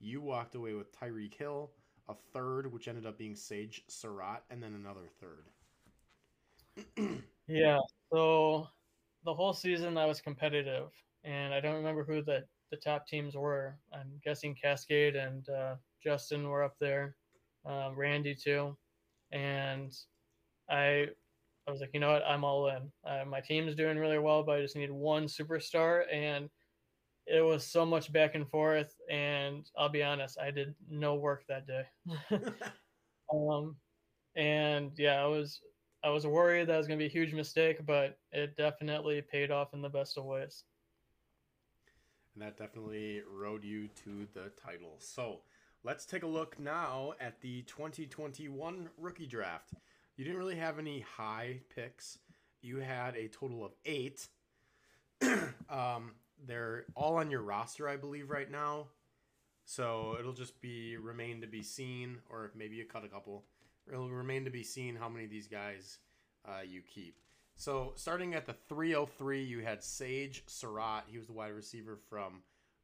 You 0.00 0.20
walked 0.20 0.54
away 0.54 0.72
with 0.74 0.92
Tyreek 0.98 1.34
Hill, 1.34 1.70
a 2.08 2.14
third, 2.32 2.72
which 2.72 2.88
ended 2.88 3.06
up 3.06 3.18
being 3.18 3.36
Sage 3.36 3.82
Surratt, 3.88 4.42
and 4.50 4.62
then 4.62 4.74
another 4.74 5.08
third. 5.20 5.50
yeah. 7.46 7.78
So 8.12 8.68
the 9.26 9.34
whole 9.34 9.54
season 9.54 9.98
I 9.98 10.06
was 10.06 10.22
competitive, 10.22 10.88
and 11.24 11.54
I 11.54 11.60
don't 11.60 11.76
remember 11.76 12.04
who 12.04 12.22
the 12.22 12.44
the 12.72 12.78
top 12.78 13.06
teams 13.08 13.36
were. 13.36 13.78
I'm 13.94 14.20
guessing 14.24 14.56
Cascade 14.56 15.16
and 15.16 15.48
uh, 15.50 15.76
Justin 16.02 16.48
were 16.48 16.64
up 16.64 16.76
there, 16.80 17.16
um, 17.66 17.96
Randy 17.96 18.36
too, 18.36 18.78
and 19.32 19.92
I 20.70 21.08
I 21.68 21.72
was 21.72 21.80
like, 21.80 21.90
you 21.94 22.00
know 22.00 22.12
what, 22.12 22.24
I'm 22.26 22.44
all 22.44 22.68
in. 22.68 22.92
Uh, 23.04 23.24
my 23.26 23.40
team's 23.40 23.74
doing 23.76 23.98
really 23.98 24.20
well, 24.20 24.44
but 24.44 24.58
I 24.58 24.62
just 24.62 24.76
need 24.76 24.90
one 24.92 25.26
superstar, 25.26 26.04
and 26.12 26.48
it 27.26 27.42
was 27.42 27.66
so 27.66 27.86
much 27.86 28.12
back 28.12 28.36
and 28.36 28.48
forth. 28.48 28.94
And 29.10 29.68
I'll 29.78 29.88
be 29.88 30.02
honest, 30.04 30.38
I 30.40 30.52
did 30.52 30.74
no 30.88 31.16
work 31.16 31.44
that 31.48 31.66
day. 31.66 31.84
um, 33.34 33.76
and 34.36 34.92
yeah, 34.98 35.22
I 35.22 35.26
was 35.26 35.60
I 36.06 36.08
was 36.10 36.24
worried 36.24 36.68
that 36.68 36.78
was 36.78 36.86
going 36.86 37.00
to 37.00 37.02
be 37.02 37.08
a 37.08 37.12
huge 37.12 37.34
mistake, 37.34 37.84
but 37.84 38.16
it 38.30 38.56
definitely 38.56 39.20
paid 39.22 39.50
off 39.50 39.74
in 39.74 39.82
the 39.82 39.88
best 39.88 40.16
of 40.16 40.24
ways. 40.24 40.62
And 42.32 42.44
that 42.44 42.56
definitely 42.56 43.22
rode 43.28 43.64
you 43.64 43.88
to 44.04 44.28
the 44.32 44.50
title. 44.50 44.94
So 45.00 45.40
let's 45.82 46.06
take 46.06 46.22
a 46.22 46.28
look 46.28 46.60
now 46.60 47.14
at 47.20 47.40
the 47.40 47.62
2021 47.62 48.88
rookie 48.96 49.26
draft. 49.26 49.72
You 50.16 50.24
didn't 50.24 50.38
really 50.38 50.54
have 50.54 50.78
any 50.78 51.00
high 51.00 51.58
picks. 51.74 52.18
You 52.62 52.76
had 52.76 53.16
a 53.16 53.26
total 53.26 53.64
of 53.64 53.72
eight. 53.84 54.28
um, 55.68 56.12
they're 56.46 56.84
all 56.94 57.16
on 57.16 57.32
your 57.32 57.42
roster, 57.42 57.88
I 57.88 57.96
believe, 57.96 58.30
right 58.30 58.48
now. 58.48 58.86
So 59.64 60.14
it'll 60.20 60.32
just 60.34 60.60
be 60.60 60.98
remain 60.98 61.40
to 61.40 61.48
be 61.48 61.64
seen, 61.64 62.18
or 62.30 62.52
maybe 62.54 62.76
you 62.76 62.84
cut 62.84 63.04
a 63.04 63.08
couple. 63.08 63.42
It'll 63.90 64.10
remain 64.10 64.44
to 64.44 64.50
be 64.50 64.62
seen 64.62 64.96
how 64.96 65.08
many 65.08 65.24
of 65.24 65.30
these 65.30 65.48
guys 65.48 65.98
uh, 66.46 66.62
you 66.66 66.82
keep. 66.82 67.16
So 67.56 67.92
starting 67.96 68.34
at 68.34 68.46
the 68.46 68.54
303, 68.68 69.42
you 69.42 69.60
had 69.60 69.82
Sage 69.82 70.42
Surratt. 70.46 71.04
He 71.06 71.16
was 71.16 71.26
the 71.26 71.32
wide 71.32 71.54
receiver 71.54 71.98
from 72.08 72.42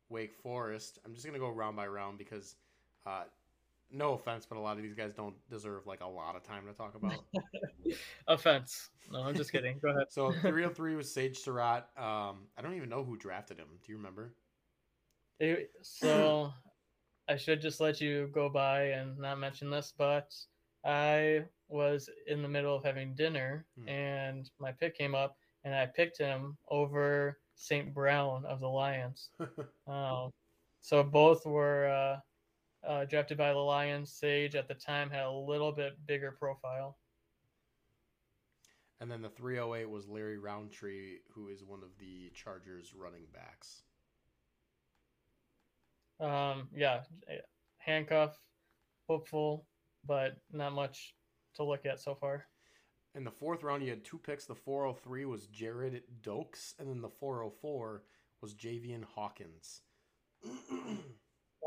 Wake 0.09 0.35
Forest. 0.35 0.99
I'm 1.05 1.15
just 1.15 1.27
gonna 1.27 1.39
go 1.39 1.51
round 1.51 1.77
by 1.77 1.87
round 1.87 2.19
because, 2.19 2.57
uh, 3.07 3.25
no 3.91 4.15
offense, 4.15 4.47
but 4.47 4.57
a 4.57 4.61
lot 4.61 4.79
of 4.79 4.83
these 4.83 4.95
guys 4.95 5.13
don't 5.13 5.35
deserve 5.51 5.87
like 5.87 6.01
a 6.01 6.07
lot 6.07 6.37
of 6.37 6.43
time 6.43 6.67
to 6.67 6.73
talk 6.73 6.95
about. 6.95 7.25
offense. 8.27 8.89
No, 9.11 9.21
I'm 9.23 9.35
just 9.35 9.53
kidding. 9.53 9.79
Go 9.83 9.91
ahead. 9.91 10.07
so 10.11 10.33
303 10.33 10.97
was 10.97 11.13
Sage 11.13 11.39
Surratt. 11.39 11.89
Um, 11.99 12.47
I 12.57 12.63
don't 12.63 12.75
even 12.75 12.89
know 12.89 13.05
who 13.05 13.17
drafted 13.17 13.59
him. 13.59 13.69
Do 13.85 13.93
you 13.93 13.99
remember? 13.99 14.33
It, 15.39 15.71
so 15.83 16.53
I 17.29 17.37
should 17.37 17.61
just 17.61 17.81
let 17.81 18.01
you 18.01 18.31
go 18.33 18.49
by 18.49 18.85
and 18.85 19.19
not 19.19 19.39
mention 19.39 19.69
this, 19.69 19.93
but 19.97 20.35
I 20.85 21.45
was 21.69 22.09
in 22.27 22.43
the 22.43 22.49
middle 22.49 22.75
of 22.75 22.85
having 22.85 23.15
dinner 23.15 23.65
hmm. 23.79 23.89
and 23.89 24.51
my 24.59 24.73
pick 24.73 24.97
came 24.97 25.15
up 25.15 25.37
and 25.65 25.75
I 25.75 25.87
picked 25.87 26.19
him 26.19 26.57
over 26.69 27.39
St. 27.55 27.95
Brown 27.95 28.45
of 28.45 28.61
the 28.61 28.69
Lions. 28.69 29.29
um, 29.87 30.31
so 30.81 31.03
both 31.03 31.47
were 31.47 31.87
uh, 31.87 32.89
uh, 32.89 33.05
drafted 33.05 33.39
by 33.39 33.53
the 33.53 33.59
Lions. 33.59 34.13
Sage 34.13 34.57
at 34.57 34.67
the 34.67 34.75
time 34.75 35.11
had 35.11 35.25
a 35.25 35.31
little 35.31 35.73
bit 35.73 35.95
bigger 36.07 36.33
profile. 36.33 36.99
And 39.01 39.11
then 39.11 39.23
the 39.23 39.31
308 39.31 39.89
was 39.89 40.09
Larry 40.09 40.39
Rountree, 40.39 41.19
who 41.33 41.49
is 41.49 41.65
one 41.65 41.83
of 41.83 41.91
the 41.99 42.31
Chargers 42.35 42.95
running 42.95 43.27
backs. 43.33 43.83
Um, 46.21 46.69
yeah, 46.73 47.01
handcuff, 47.79 48.39
hopeful, 49.09 49.67
but 50.07 50.37
not 50.53 50.73
much 50.73 51.15
to 51.57 51.65
look 51.65 51.87
at 51.87 52.01
so 52.01 52.15
far. 52.15 52.47
In 53.15 53.25
the 53.25 53.31
fourth 53.31 53.63
round, 53.63 53.83
you 53.83 53.91
had 53.91 54.05
two 54.05 54.19
picks. 54.19 54.47
The 54.47 54.55
403 54.55 55.27
was 55.27 55.47
Jared 55.47 56.03
Dokes, 56.23 56.75
and 56.79 56.89
then 56.89 57.03
the 57.03 57.11
404 57.11 58.05
was 58.41 58.55
Javian 58.55 59.05
Hawkins. 59.05 59.83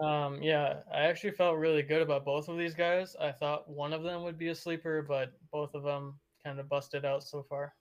um, 0.03 0.41
yeah, 0.41 0.81
I 0.91 1.01
actually 1.01 1.31
felt 1.31 1.57
really 1.57 1.83
good 1.83 2.01
about 2.01 2.25
both 2.25 2.49
of 2.49 2.57
these 2.57 2.73
guys. 2.73 3.15
I 3.19 3.31
thought 3.31 3.69
one 3.69 3.93
of 3.93 4.03
them 4.03 4.23
would 4.23 4.39
be 4.39 4.49
a 4.49 4.55
sleeper, 4.55 5.03
but 5.07 5.33
both 5.51 5.75
of 5.75 5.83
them 5.83 6.19
kind 6.43 6.59
of 6.59 6.67
busted 6.67 7.05
out 7.05 7.23
so 7.23 7.43
far. 7.43 7.73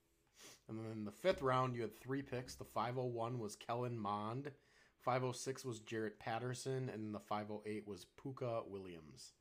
And 0.68 0.78
then 0.78 0.92
in 0.92 1.04
the 1.04 1.10
fifth 1.10 1.42
round, 1.42 1.74
you 1.74 1.82
had 1.82 1.98
three 2.00 2.22
picks. 2.22 2.54
The 2.54 2.64
501 2.64 3.38
was 3.38 3.56
Kellen 3.56 3.98
Mond, 3.98 4.50
506 5.04 5.64
was 5.64 5.80
Jaret 5.80 6.18
Patterson, 6.18 6.88
and 6.88 7.14
the 7.14 7.20
508 7.20 7.86
was 7.86 8.06
Pooka 8.18 8.66
Williams. 8.66 9.32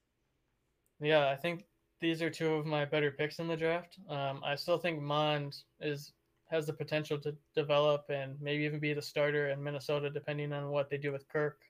Yeah, 1.00 1.30
I 1.30 1.36
think 1.36 1.66
these 2.00 2.22
are 2.22 2.30
two 2.30 2.54
of 2.54 2.66
my 2.66 2.86
better 2.86 3.12
picks 3.12 3.40
in 3.40 3.48
the 3.48 3.56
draft. 3.56 3.98
Um, 4.10 4.42
I 4.44 4.56
still 4.56 4.78
think 4.78 5.02
Mond 5.02 5.56
is 5.80 6.14
has 6.50 6.68
the 6.68 6.74
potential 6.74 7.18
to 7.18 7.36
develop 7.56 8.06
and 8.10 8.40
maybe 8.40 8.64
even 8.64 8.80
be 8.80 8.94
the 8.94 9.02
starter 9.02 9.50
in 9.50 9.64
Minnesota, 9.64 10.10
depending 10.10 10.54
on 10.54 10.70
what 10.70 10.90
they 10.90 10.98
do 10.98 11.12
with 11.12 11.28
Kirk. 11.28 11.62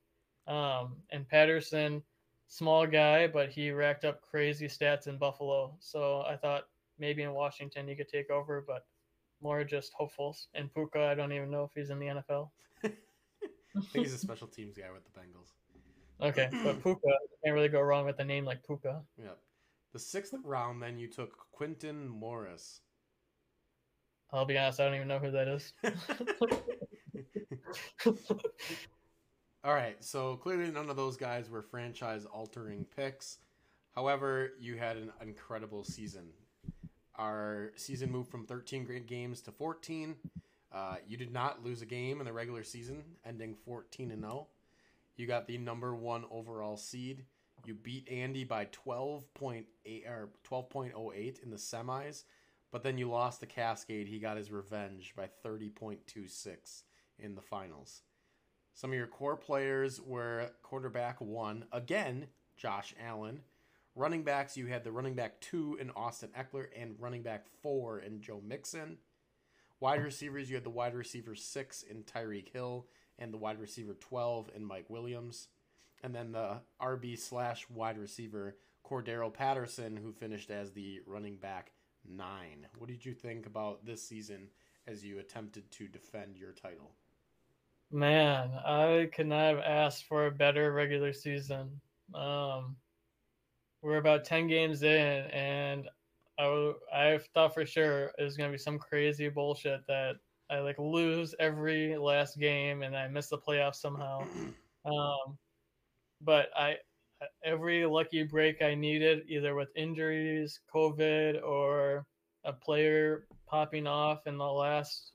Um, 0.46 0.98
and 1.12 1.28
Patterson, 1.28 2.04
small 2.48 2.86
guy, 2.86 3.28
but 3.28 3.50
he 3.50 3.72
racked 3.72 4.04
up 4.04 4.22
crazy 4.22 4.68
stats 4.68 5.08
in 5.08 5.18
Buffalo. 5.18 5.74
So 5.80 6.26
I 6.28 6.36
thought 6.36 6.64
maybe 7.00 7.24
in 7.24 7.34
Washington 7.34 7.88
he 7.88 7.96
could 7.96 8.10
take 8.10 8.30
over, 8.30 8.64
but 8.66 8.86
more 9.42 9.64
just 9.64 9.94
hopefuls. 9.94 10.48
And 10.54 10.74
Pooka, 10.74 11.08
I 11.08 11.16
don't 11.16 11.32
even 11.32 11.50
know 11.50 11.64
if 11.64 11.72
he's 11.74 11.90
in 11.90 12.00
the 12.00 12.08
NFL. 12.08 12.50
I 12.84 12.90
think 13.92 14.06
he's 14.06 14.14
a 14.14 14.18
special 14.18 14.48
teams 14.48 14.78
guy 14.78 14.92
with 14.92 15.04
the 15.06 15.18
Bengals. 15.18 15.54
Okay, 16.24 16.48
but 16.64 16.82
Pooka 16.82 17.12
can't 17.44 17.54
really 17.54 17.68
go 17.68 17.82
wrong 17.82 18.06
with 18.06 18.20
a 18.20 18.24
name 18.24 18.46
like 18.46 18.66
Pooka. 18.66 19.02
Yep. 19.18 19.38
The 19.92 20.00
sixth 20.00 20.34
round, 20.44 20.82
then 20.82 20.98
you 20.98 21.08
took 21.08 21.38
Quinton 21.52 22.08
Morris. 22.08 22.82
I'll 24.32 24.46
be 24.46 24.58
honest, 24.58 24.80
I 24.80 24.86
don't 24.86 24.96
even 24.96 25.08
know 25.08 25.20
who 25.20 25.32
that 25.32 25.48
is. 25.48 25.74
All 29.66 29.74
right, 29.74 30.04
so 30.04 30.38
clearly 30.38 30.72
none 30.72 30.90
of 30.90 30.96
those 30.96 31.18
guys 31.18 31.50
were 31.50 31.62
franchise 31.62 32.26
altering 32.26 32.86
picks. 32.96 33.40
However, 33.94 34.54
you 34.60 34.78
had 34.78 34.98
an 34.98 35.12
incredible 35.22 35.84
season. 35.84 36.30
Our 37.16 37.72
season 37.76 38.12
moved 38.12 38.32
from 38.32 38.48
13 38.48 38.86
great 38.86 39.08
games 39.08 39.42
to 39.42 39.52
14. 39.52 40.16
Uh, 40.74 40.96
you 41.08 41.18
did 41.18 41.32
not 41.32 41.64
lose 41.64 41.84
a 41.84 41.86
game 41.86 42.20
in 42.20 42.26
the 42.26 42.34
regular 42.34 42.64
season, 42.64 43.04
ending 43.26 43.56
14 43.66 44.10
and 44.10 44.22
0. 44.22 44.48
You 45.16 45.28
got 45.28 45.48
the 45.48 45.58
number 45.58 45.96
one 45.96 46.26
overall 46.32 46.78
seed. 46.78 47.26
You 47.66 47.76
beat 47.76 48.10
Andy 48.10 48.44
by 48.44 48.66
12.8 48.66 49.66
or 50.08 50.30
12.08 50.50 51.44
in 51.44 51.50
the 51.50 51.58
semis, 51.58 52.24
but 52.72 52.84
then 52.84 52.98
you 52.98 53.10
lost 53.10 53.40
the 53.40 53.46
Cascade. 53.46 54.08
He 54.08 54.20
got 54.20 54.38
his 54.38 54.52
revenge 54.52 55.14
by 55.16 55.30
30.26 55.46 56.84
in 57.20 57.36
the 57.36 57.42
finals. 57.42 58.02
Some 58.74 58.90
of 58.90 58.98
your 58.98 59.08
core 59.08 59.38
players 59.38 60.02
were 60.02 60.50
quarterback 60.64 61.22
one, 61.22 61.66
again, 61.72 62.28
Josh 62.58 62.94
Allen. 63.00 63.42
Running 63.96 64.24
backs, 64.24 64.58
you 64.58 64.66
had 64.66 64.84
the 64.84 64.92
running 64.92 65.14
back 65.14 65.40
two 65.40 65.78
in 65.80 65.92
Austin 65.92 66.30
Ekeler 66.38 66.66
and 66.76 66.96
running 67.00 67.22
back 67.22 67.46
four 67.62 68.00
in 68.00 68.20
Joe 68.20 68.42
Mixon. 68.44 68.98
Wide 69.80 70.04
receivers, 70.04 70.50
you 70.50 70.56
had 70.56 70.64
the 70.64 70.72
wide 70.72 70.96
receiver 70.96 71.36
six 71.36 71.84
in 71.84 72.04
Tyreek 72.04 72.52
Hill 72.52 72.88
and 73.20 73.34
the 73.34 73.38
wide 73.38 73.60
receiver 73.60 73.94
12 73.94 74.52
in 74.56 74.66
Mike 74.66 74.90
Williams. 74.90 75.48
And 76.04 76.14
then 76.14 76.32
the 76.32 76.58
RB 76.82 77.18
slash 77.18 77.66
wide 77.70 77.98
receiver 77.98 78.58
Cordarrelle 78.86 79.34
Patterson, 79.34 79.96
who 79.96 80.12
finished 80.12 80.52
as 80.52 80.72
the 80.72 81.00
running 81.06 81.38
back 81.38 81.72
nine. 82.06 82.68
What 82.78 82.90
did 82.90 83.06
you 83.06 83.14
think 83.14 83.46
about 83.46 83.86
this 83.86 84.04
season 84.04 84.50
as 84.88 85.04
you 85.04 85.20
attempted 85.20 85.72
to 85.72 85.88
defend 85.88 86.38
your 86.38 86.52
title? 86.52 86.92
Man, 87.92 88.52
I 88.66 89.10
could 89.14 89.28
not 89.28 89.56
have 89.56 89.60
asked 89.60 90.06
for 90.06 90.26
a 90.26 90.32
better 90.32 90.74
regular 90.74 91.14
season. 91.14 91.80
Um, 92.14 92.76
we're 93.82 93.98
about 93.98 94.26
10 94.26 94.48
games 94.48 94.84
in, 94.84 95.26
and 95.32 95.88
I, 96.40 96.74
I 96.94 97.20
thought 97.34 97.54
for 97.54 97.66
sure 97.66 98.12
it 98.18 98.24
was 98.24 98.36
going 98.36 98.50
to 98.50 98.58
be 98.58 98.62
some 98.62 98.80
crazy 98.80 99.30
bullshit 99.30 99.86
that 99.88 100.16
I 100.50 100.60
like 100.60 100.78
lose 100.78 101.34
every 101.40 101.98
last 101.98 102.38
game 102.38 102.84
and 102.84 102.96
I 102.96 103.08
miss 103.08 103.30
the 103.30 103.38
playoffs 103.38 103.76
somehow. 103.76 104.26
Um, 104.86 105.38
but 106.20 106.50
I, 106.58 106.76
every 107.44 107.86
lucky 107.86 108.24
break 108.24 108.62
I 108.62 108.76
needed, 108.76 109.24
either 109.30 109.56
with 109.56 109.70
injuries, 109.78 110.60
COVID, 110.74 111.42
or 111.42 112.06
a 112.44 112.52
player 112.52 113.26
popping 113.48 113.88
off 113.88 114.28
in 114.28 114.38
the 114.38 114.44
last 114.44 115.14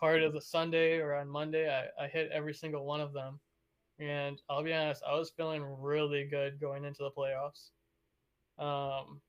part 0.00 0.22
of 0.22 0.32
the 0.32 0.40
Sunday 0.40 0.98
or 0.98 1.14
on 1.14 1.28
Monday, 1.28 1.70
I, 1.70 2.04
I 2.04 2.08
hit 2.08 2.30
every 2.32 2.54
single 2.54 2.84
one 2.84 3.00
of 3.00 3.12
them. 3.12 3.38
And 3.98 4.40
I'll 4.50 4.64
be 4.64 4.72
honest, 4.72 5.02
I 5.08 5.14
was 5.14 5.30
feeling 5.30 5.62
really 5.62 6.24
good 6.24 6.60
going 6.60 6.84
into 6.84 7.04
the 7.04 7.10
playoffs. 7.10 7.70
Um, 8.58 9.20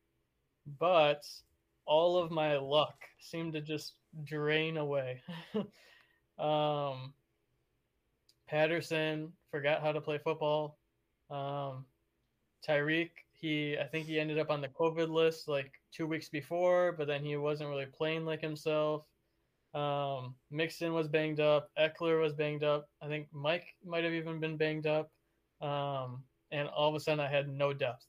but 0.80 1.24
all 1.86 2.18
of 2.18 2.32
my 2.32 2.58
luck 2.58 2.96
seemed 3.20 3.54
to 3.54 3.62
just 3.62 3.94
drain 4.24 4.78
away. 4.78 5.22
um, 6.40 7.14
Patterson 8.48 9.34
forgot 9.52 9.82
how 9.82 9.92
to 9.92 10.02
play 10.02 10.18
football. 10.18 10.78
Um, 11.30 11.86
Tyreek, 12.68 13.12
he 13.34 13.78
I 13.78 13.86
think 13.86 14.08
he 14.08 14.20
ended 14.20 14.40
up 14.40 14.50
on 14.50 14.62
the 14.62 14.68
COVID 14.70 15.10
list 15.10 15.48
like 15.48 15.72
two 15.92 16.08
weeks 16.08 16.30
before, 16.30 16.94
but 16.98 17.08
then 17.08 17.24
he 17.24 17.36
wasn't 17.38 17.70
really 17.70 17.86
playing 17.86 18.26
like 18.26 18.42
himself. 18.42 19.06
Um, 19.74 20.36
Mixon 20.52 20.94
was 20.94 21.10
banged 21.10 21.40
up. 21.40 21.70
Ekeler 21.78 22.22
was 22.22 22.34
banged 22.34 22.64
up. 22.64 22.88
I 23.02 23.08
think 23.08 23.28
Mike 23.34 23.66
might 23.84 24.06
have 24.06 24.14
even 24.14 24.40
been 24.40 24.58
banged 24.58 24.88
up. 24.88 25.12
Um, 25.62 26.24
and 26.52 26.70
all 26.70 26.90
of 26.90 26.96
a 26.96 27.00
sudden, 27.00 27.20
I 27.20 27.28
had 27.28 27.50
no 27.50 27.74
depth. 27.74 28.06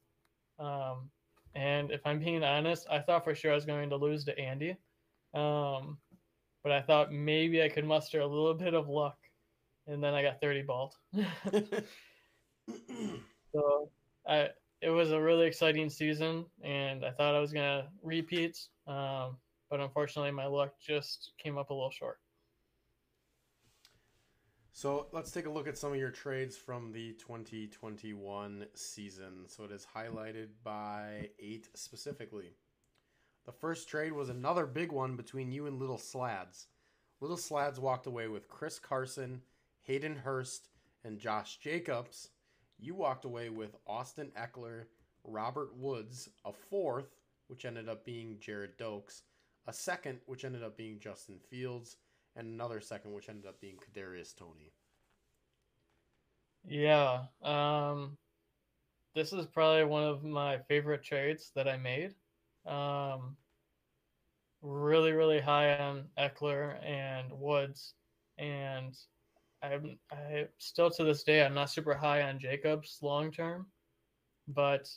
Um, 0.58 1.10
and 1.54 1.90
if 1.90 2.00
I'm 2.06 2.20
being 2.20 2.44
honest, 2.44 2.86
I 2.90 3.00
thought 3.00 3.24
for 3.24 3.34
sure 3.34 3.50
I 3.50 3.54
was 3.54 3.64
going 3.64 3.90
to 3.90 3.96
lose 3.96 4.24
to 4.24 4.38
Andy. 4.38 4.76
Um, 5.36 5.98
but 6.62 6.72
I 6.72 6.82
thought 6.82 7.12
maybe 7.12 7.62
I 7.62 7.68
could 7.68 7.84
muster 7.84 8.20
a 8.20 8.26
little 8.26 8.54
bit 8.54 8.74
of 8.74 8.88
luck. 8.88 9.18
And 9.86 10.02
then 10.02 10.14
I 10.14 10.22
got 10.22 10.40
30 10.40 10.62
balled. 10.62 10.94
so 13.54 13.90
I, 14.26 14.48
it 14.80 14.90
was 14.90 15.12
a 15.12 15.20
really 15.20 15.46
exciting 15.46 15.88
season, 15.88 16.44
and 16.62 17.04
I 17.04 17.12
thought 17.12 17.36
I 17.36 17.40
was 17.40 17.52
to 17.52 17.86
repeat. 18.02 18.58
Um, 18.88 19.36
but 19.70 19.80
unfortunately, 19.80 20.32
my 20.32 20.46
luck 20.46 20.74
just 20.80 21.32
came 21.38 21.56
up 21.56 21.70
a 21.70 21.74
little 21.74 21.90
short. 21.90 22.18
So 24.72 25.06
let's 25.12 25.30
take 25.30 25.46
a 25.46 25.50
look 25.50 25.66
at 25.66 25.78
some 25.78 25.92
of 25.92 25.98
your 25.98 26.10
trades 26.10 26.56
from 26.56 26.92
the 26.92 27.14
2021 27.14 28.66
season. 28.74 29.44
So 29.46 29.64
it 29.64 29.72
is 29.72 29.86
highlighted 29.96 30.48
by 30.62 31.30
eight 31.38 31.68
specifically. 31.74 32.56
The 33.46 33.52
first 33.52 33.88
trade 33.88 34.12
was 34.12 34.28
another 34.28 34.66
big 34.66 34.90
one 34.90 35.14
between 35.16 35.52
you 35.52 35.66
and 35.66 35.78
Little 35.78 35.98
Slads. 35.98 36.66
Little 37.20 37.36
Slads 37.36 37.78
walked 37.78 38.06
away 38.06 38.26
with 38.26 38.48
Chris 38.48 38.80
Carson, 38.80 39.40
Hayden 39.82 40.16
Hurst, 40.16 40.68
and 41.04 41.18
Josh 41.18 41.58
Jacobs. 41.58 42.30
You 42.78 42.94
walked 42.94 43.24
away 43.24 43.48
with 43.48 43.76
Austin 43.86 44.32
Ekeler, 44.36 44.86
Robert 45.24 45.76
Woods, 45.76 46.28
a 46.44 46.52
fourth, 46.52 47.16
which 47.46 47.64
ended 47.64 47.88
up 47.88 48.04
being 48.04 48.38
Jared 48.40 48.76
Dokes, 48.78 49.22
a 49.66 49.72
second, 49.72 50.18
which 50.26 50.44
ended 50.44 50.64
up 50.64 50.76
being 50.76 50.98
Justin 50.98 51.38
Fields, 51.48 51.96
and 52.34 52.48
another 52.48 52.80
second, 52.80 53.14
which 53.14 53.28
ended 53.28 53.46
up 53.46 53.60
being 53.60 53.76
Kadarius 53.76 54.34
Toney. 54.34 54.72
Yeah, 56.68 57.26
um, 57.42 58.18
this 59.14 59.32
is 59.32 59.46
probably 59.46 59.84
one 59.84 60.02
of 60.02 60.24
my 60.24 60.58
favorite 60.58 61.04
trades 61.04 61.52
that 61.54 61.68
I 61.68 61.76
made. 61.76 62.14
Um, 62.66 63.36
really, 64.62 65.12
really 65.12 65.40
high 65.40 65.76
on 65.78 66.04
Ekeler 66.18 66.84
and 66.84 67.30
Woods, 67.32 67.94
and 68.38 68.96
I'm 69.62 69.98
I 70.10 70.46
still 70.58 70.90
to 70.90 71.04
this 71.04 71.22
day 71.22 71.44
I'm 71.44 71.54
not 71.54 71.70
super 71.70 71.94
high 71.94 72.22
on 72.22 72.38
Jacobs 72.38 72.98
long 73.02 73.30
term, 73.30 73.66
but 74.48 74.88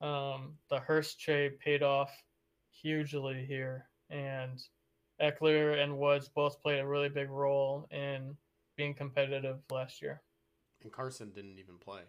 um, 0.00 0.54
the 0.70 0.78
Hurst 0.78 1.20
trade 1.20 1.58
paid 1.58 1.82
off 1.82 2.10
hugely 2.70 3.44
here, 3.46 3.88
and 4.08 4.62
Ekeler 5.20 5.82
and 5.82 5.98
Woods 5.98 6.28
both 6.28 6.60
played 6.62 6.80
a 6.80 6.86
really 6.86 7.10
big 7.10 7.30
role 7.30 7.86
in 7.90 8.36
being 8.76 8.94
competitive 8.94 9.58
last 9.70 10.00
year. 10.00 10.22
And 10.82 10.90
Carson 10.90 11.30
didn't 11.30 11.58
even 11.58 11.76
play. 11.78 12.00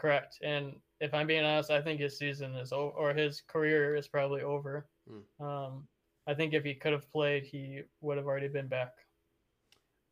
Correct. 0.00 0.38
And 0.42 0.76
if 1.00 1.12
I'm 1.12 1.26
being 1.26 1.44
honest, 1.44 1.70
I 1.70 1.82
think 1.82 2.00
his 2.00 2.16
season 2.16 2.54
is 2.56 2.72
over, 2.72 2.92
or 2.92 3.12
his 3.12 3.42
career 3.42 3.94
is 3.94 4.08
probably 4.08 4.40
over. 4.40 4.86
Mm. 5.08 5.44
Um, 5.44 5.86
I 6.26 6.32
think 6.32 6.54
if 6.54 6.64
he 6.64 6.74
could 6.74 6.92
have 6.92 7.10
played, 7.12 7.44
he 7.44 7.82
would 8.00 8.16
have 8.16 8.26
already 8.26 8.48
been 8.48 8.66
back. 8.66 8.92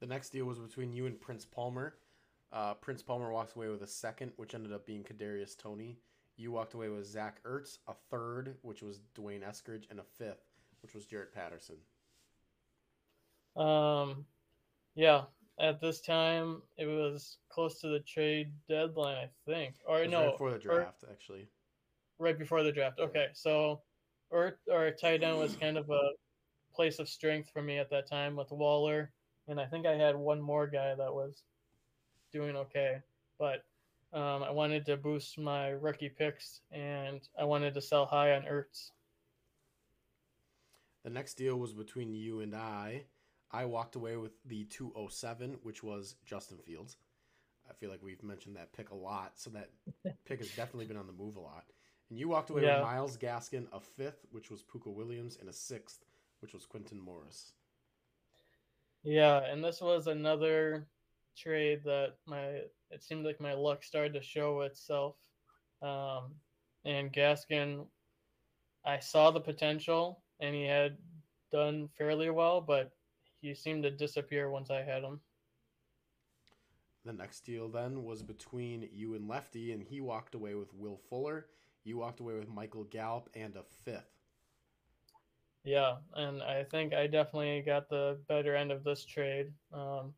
The 0.01 0.07
next 0.07 0.31
deal 0.31 0.45
was 0.45 0.59
between 0.59 0.93
you 0.93 1.07
and 1.07 1.19
Prince 1.19 1.47
Palmer. 1.47 1.95
Uh, 2.53 2.75
Prince 2.75 3.03
Palmer 3.03 3.33
walks 3.33 3.57
away 3.57 3.69
with 3.69 3.83
a 3.83 3.87
second, 3.87 4.33
which 4.37 4.55
ended 4.55 4.73
up 4.73 4.87
being 4.87 5.03
Kadarius 5.03 5.57
Toney. 5.57 5.99
You 6.37 6.53
walked 6.53 6.75
away 6.75 6.89
with 6.89 7.07
Zach 7.07 7.43
Ertz, 7.45 7.79
a 7.89 7.95
third, 8.11 8.57
which 8.63 8.83
was 8.83 9.01
D'Wayne 9.15 9.43
Eskridge, 9.43 9.85
and 9.91 10.01
a 10.01 10.05
fifth, 10.05 10.45
which 10.83 10.95
was 10.95 11.07
Jaret 11.07 11.33
Patterson. 11.33 11.77
Um, 13.57 14.27
yeah. 14.95 15.23
At 15.61 15.81
this 15.81 16.01
time, 16.01 16.63
it 16.77 16.87
was 16.87 17.39
close 17.49 17.81
to 17.81 17.89
the 17.89 18.01
trade 18.01 18.53
deadline, 18.69 19.17
I 19.17 19.29
think, 19.45 19.75
or 19.87 20.07
no, 20.07 20.21
right 20.21 20.33
before 20.33 20.53
the 20.53 20.59
draft, 20.59 21.03
or, 21.03 21.11
actually. 21.11 21.49
Right 22.19 22.39
before 22.39 22.63
the 22.63 22.71
draft. 22.71 23.01
Okay, 23.01 23.29
so, 23.33 23.83
or 24.31 24.61
or 24.71 24.91
tight 24.93 25.25
end 25.25 25.39
was 25.39 25.57
kind 25.57 25.77
of 25.77 25.91
a 25.91 26.11
place 26.73 27.01
of 27.01 27.09
strength 27.09 27.51
for 27.53 27.61
me 27.61 27.79
at 27.79 27.91
that 27.91 28.09
time 28.09 28.37
with 28.37 28.53
Waller, 28.53 29.11
and 29.49 29.61
I 29.61 29.67
think 29.67 29.85
I 29.85 29.95
had 29.95 30.15
one 30.15 30.41
more 30.41 30.69
guy 30.69 30.95
that 30.95 31.13
was 31.13 31.43
doing 32.33 32.55
okay, 32.55 32.99
but 33.39 33.65
um, 34.13 34.43
I 34.43 34.51
wanted 34.51 34.87
to 34.87 34.97
boost 34.97 35.39
my 35.39 35.69
rookie 35.71 36.09
picks, 36.09 36.61
and 36.71 37.21
I 37.39 37.45
wanted 37.45 37.75
to 37.75 37.81
sell 37.81 38.07
high 38.07 38.37
on 38.37 38.43
Ertz. 38.43 38.93
The 41.05 41.11
next 41.11 41.35
deal 41.35 41.57
was 41.57 41.73
between 41.73 42.15
you 42.15 42.41
and 42.41 42.55
I. 42.55 43.07
I 43.51 43.65
walked 43.65 43.97
away 43.97 44.17
with 44.17 44.33
the 44.45 44.65
207, 44.65 45.59
which 45.63 45.83
was 45.83 46.17
Justin 46.27 46.59
Fields. 46.59 46.97
I 47.69 47.75
feel 47.75 47.91
like 47.91 48.03
we've 48.03 48.23
mentioned 48.23 48.57
that 48.57 48.73
pick 48.73 48.91
a 48.91 48.95
lot, 48.95 49.33
so 49.37 49.51
that 49.51 49.71
pick 50.25 50.39
has 50.41 50.51
definitely 50.51 50.87
been 50.87 50.97
on 50.97 51.07
the 51.07 51.13
move 51.13 51.37
a 51.37 51.41
lot. 51.41 51.65
And 52.11 52.19
you 52.19 52.29
walked 52.29 52.51
away 52.51 52.63
yeah. 52.63 52.79
with 52.79 52.87
Myles 52.87 53.17
Gaskin, 53.17 53.67
a 53.73 53.81
fifth, 53.81 54.27
which 54.31 54.51
was 54.51 54.63
Pooka 54.63 54.93
Williams, 54.93 55.37
and 55.41 55.49
a 55.49 55.53
sixth, 55.53 56.05
which 56.41 56.55
was 56.55 56.65
Quinton 56.65 57.01
Morris. 57.01 57.53
Yeah, 59.03 59.41
and 59.45 59.63
this 59.63 59.81
was 59.81 60.07
another 60.07 60.87
trade 61.37 61.83
that 61.85 62.15
my 62.27 62.63
it 62.91 63.03
seemed 63.03 63.25
like 63.25 63.41
my 63.41 63.55
luck 63.55 63.85
started 63.85 64.15
to 64.15 64.23
show 64.23 64.63
itself. 64.63 65.17
Um, 65.83 66.35
and 66.85 67.13
Gaskin, 67.13 67.87
I 68.85 68.99
saw 68.99 69.31
the 69.31 69.41
potential, 69.41 70.23
and 70.41 70.55
he 70.55 70.65
had 70.65 70.97
done 71.53 71.89
fairly 71.97 72.31
well, 72.31 72.61
but 72.61 72.93
he 73.41 73.55
seemed 73.55 73.83
to 73.85 73.91
disappear 73.91 74.51
once 74.51 74.71
I 74.71 74.83
had 74.83 75.03
him. 75.03 75.21
The 77.05 77.13
next 77.13 77.41
deal 77.41 77.69
then 77.69 78.05
was 78.05 78.23
between 78.23 78.89
you 78.93 79.15
and 79.15 79.29
Lefty, 79.29 79.73
and 79.73 79.83
he 79.83 80.01
walked 80.01 80.35
away 80.35 80.55
with 80.55 80.75
Will 80.75 80.99
Fuller. 81.09 81.47
You 81.85 81.97
walked 81.97 82.21
away 82.21 82.35
with 82.35 82.49
Michael 82.49 82.85
Gallup 82.85 83.31
and 83.35 83.57
a 83.57 83.63
fifth. 83.85 84.19
Yeah, 85.65 85.97
and 86.15 86.43
I 86.43 86.65
think 86.65 86.95
I 86.95 87.07
definitely 87.07 87.63
got 87.63 87.89
the 87.89 88.19
better 88.29 88.55
end 88.55 88.73
of 88.73 88.85
this 88.85 89.05
trade. 89.05 89.53
Um, 89.73 90.13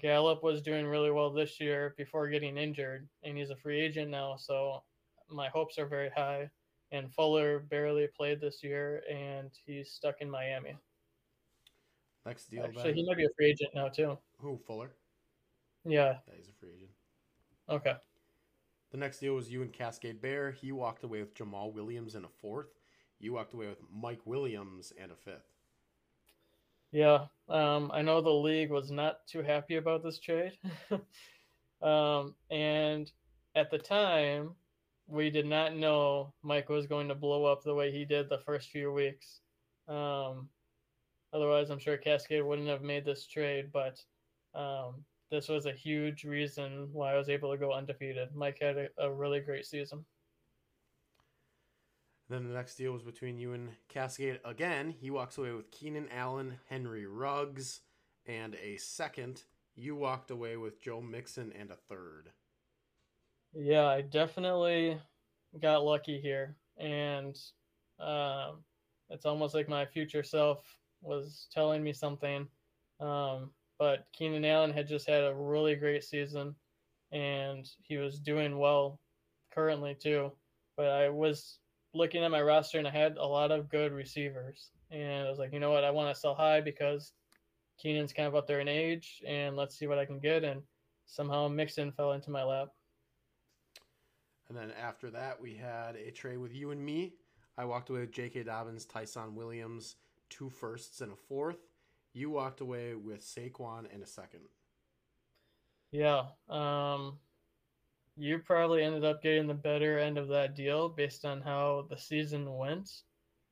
Gallup 0.00 0.42
was 0.42 0.62
doing 0.62 0.86
really 0.86 1.10
well 1.10 1.30
this 1.30 1.60
year 1.60 1.94
before 1.96 2.28
getting 2.28 2.56
injured, 2.56 3.08
and 3.22 3.36
he's 3.36 3.50
a 3.50 3.56
free 3.56 3.80
agent 3.80 4.10
now, 4.10 4.36
so 4.36 4.82
my 5.30 5.48
hopes 5.48 5.78
are 5.78 5.86
very 5.86 6.10
high. 6.14 6.50
And 6.90 7.12
Fuller 7.14 7.60
barely 7.60 8.06
played 8.06 8.40
this 8.40 8.62
year, 8.62 9.02
and 9.10 9.50
he's 9.64 9.90
stuck 9.90 10.16
in 10.20 10.28
Miami. 10.30 10.76
Next 12.24 12.46
deal. 12.46 12.64
Actually, 12.64 12.82
then. 12.82 12.94
he 12.94 13.06
might 13.06 13.16
be 13.16 13.24
a 13.24 13.30
free 13.36 13.50
agent 13.50 13.70
now 13.74 13.88
too. 13.88 14.18
Who 14.38 14.58
Fuller? 14.66 14.92
Yeah. 15.84 16.18
Yeah, 16.28 16.34
he's 16.36 16.48
a 16.48 16.52
free 16.52 16.70
agent. 16.76 16.90
Okay. 17.68 17.94
The 18.90 18.98
next 18.98 19.18
deal 19.18 19.34
was 19.34 19.50
you 19.50 19.62
and 19.62 19.72
Cascade 19.72 20.20
Bear. 20.20 20.52
He 20.52 20.70
walked 20.70 21.02
away 21.02 21.20
with 21.20 21.34
Jamaal 21.34 21.72
Williams 21.72 22.14
and 22.14 22.24
a 22.24 22.28
fourth. 22.40 22.68
You 23.18 23.32
walked 23.32 23.54
away 23.54 23.68
with 23.68 23.78
Mike 23.92 24.20
Williams 24.24 24.92
and 25.00 25.10
a 25.10 25.16
fifth. 25.16 25.48
Yeah. 26.92 27.26
Um, 27.48 27.90
I 27.92 28.02
know 28.02 28.20
the 28.20 28.30
league 28.30 28.70
was 28.70 28.90
not 28.90 29.26
too 29.26 29.42
happy 29.42 29.76
about 29.76 30.04
this 30.04 30.18
trade. 30.18 30.52
um, 31.82 32.34
and 32.50 33.10
at 33.54 33.70
the 33.70 33.78
time, 33.78 34.50
we 35.06 35.30
did 35.30 35.46
not 35.46 35.74
know 35.74 36.34
Mike 36.42 36.68
was 36.68 36.86
going 36.86 37.08
to 37.08 37.14
blow 37.14 37.44
up 37.44 37.62
the 37.62 37.74
way 37.74 37.90
he 37.90 38.04
did 38.04 38.28
the 38.28 38.38
first 38.44 38.70
few 38.70 38.92
weeks. 38.92 39.40
Um, 39.88 40.48
otherwise, 41.32 41.70
I'm 41.70 41.78
sure 41.78 41.96
Cascade 41.96 42.44
wouldn't 42.44 42.68
have 42.68 42.82
made 42.82 43.04
this 43.04 43.26
trade, 43.26 43.70
but 43.72 44.00
um, 44.54 45.04
this 45.30 45.48
was 45.48 45.66
a 45.66 45.72
huge 45.72 46.24
reason 46.24 46.88
why 46.92 47.14
I 47.14 47.18
was 47.18 47.28
able 47.28 47.50
to 47.50 47.58
go 47.58 47.72
undefeated. 47.72 48.28
Mike 48.34 48.58
had 48.60 48.76
a, 48.76 48.88
a 48.98 49.12
really 49.12 49.40
great 49.40 49.66
season. 49.66 50.04
Then 52.28 52.48
the 52.48 52.54
next 52.54 52.76
deal 52.76 52.92
was 52.92 53.02
between 53.02 53.38
you 53.38 53.52
and 53.52 53.70
Cascade 53.88 54.40
again. 54.44 54.90
He 54.90 55.10
walks 55.10 55.36
away 55.38 55.52
with 55.52 55.70
Keenan 55.70 56.08
Allen, 56.10 56.58
Henry 56.68 57.06
Ruggs, 57.06 57.80
and 58.26 58.54
a 58.54 58.76
second. 58.76 59.42
You 59.74 59.96
walked 59.96 60.30
away 60.30 60.56
with 60.56 60.80
Joe 60.80 61.00
Mixon 61.00 61.52
and 61.58 61.70
a 61.70 61.76
third. 61.76 62.30
Yeah, 63.54 63.86
I 63.86 64.00
definitely 64.00 64.98
got 65.60 65.84
lucky 65.84 66.20
here, 66.20 66.56
and 66.78 67.38
um, 68.00 68.64
it's 69.10 69.26
almost 69.26 69.54
like 69.54 69.68
my 69.68 69.84
future 69.84 70.22
self 70.22 70.64
was 71.02 71.48
telling 71.52 71.82
me 71.82 71.92
something. 71.92 72.46
Um, 73.00 73.50
but 73.78 74.06
Keenan 74.12 74.44
Allen 74.44 74.72
had 74.72 74.88
just 74.88 75.08
had 75.08 75.24
a 75.24 75.34
really 75.34 75.74
great 75.74 76.04
season, 76.04 76.54
and 77.10 77.68
he 77.82 77.96
was 77.96 78.18
doing 78.18 78.58
well 78.58 79.00
currently 79.52 79.96
too. 80.00 80.32
But 80.76 80.86
I 80.86 81.08
was 81.08 81.58
looking 81.94 82.22
at 82.22 82.30
my 82.30 82.42
roster, 82.42 82.78
and 82.78 82.86
I 82.86 82.92
had 82.92 83.16
a 83.16 83.26
lot 83.26 83.50
of 83.50 83.68
good 83.68 83.92
receivers, 83.92 84.70
and 84.90 85.26
I 85.26 85.30
was 85.30 85.38
like, 85.38 85.52
you 85.52 85.60
know 85.60 85.72
what, 85.72 85.84
I 85.84 85.90
want 85.90 86.14
to 86.14 86.20
sell 86.20 86.34
high 86.34 86.60
because 86.60 87.12
Keenan's 87.78 88.12
kind 88.12 88.28
of 88.28 88.36
up 88.36 88.46
there 88.46 88.60
in 88.60 88.68
age, 88.68 89.22
and 89.26 89.56
let's 89.56 89.76
see 89.76 89.86
what 89.86 89.98
I 89.98 90.04
can 90.04 90.20
get. 90.20 90.44
And 90.44 90.62
somehow 91.06 91.48
Mixon 91.48 91.92
fell 91.92 92.12
into 92.12 92.30
my 92.30 92.44
lap. 92.44 92.68
And 94.48 94.56
then 94.56 94.72
after 94.80 95.10
that, 95.10 95.40
we 95.40 95.54
had 95.54 95.96
a 95.96 96.10
trade 96.10 96.38
with 96.38 96.54
you 96.54 96.70
and 96.70 96.84
me. 96.84 97.14
I 97.56 97.64
walked 97.64 97.90
away 97.90 98.00
with 98.00 98.12
J.K. 98.12 98.44
Dobbins, 98.44 98.86
Ty'Son 98.86 99.34
Williams, 99.34 99.96
two 100.32 100.50
firsts 100.50 101.00
and 101.00 101.12
a 101.12 101.16
fourth. 101.16 101.68
You 102.14 102.30
walked 102.30 102.60
away 102.60 102.94
with 102.94 103.20
Saquon 103.20 103.92
and 103.92 104.02
a 104.02 104.06
second. 104.06 104.40
Yeah. 105.90 106.24
Um, 106.48 107.18
you 108.16 108.38
probably 108.38 108.82
ended 108.82 109.04
up 109.04 109.22
getting 109.22 109.46
the 109.46 109.54
better 109.54 109.98
end 109.98 110.18
of 110.18 110.28
that 110.28 110.56
deal 110.56 110.88
based 110.88 111.24
on 111.24 111.40
how 111.40 111.86
the 111.90 111.96
season 111.96 112.56
went. 112.56 112.90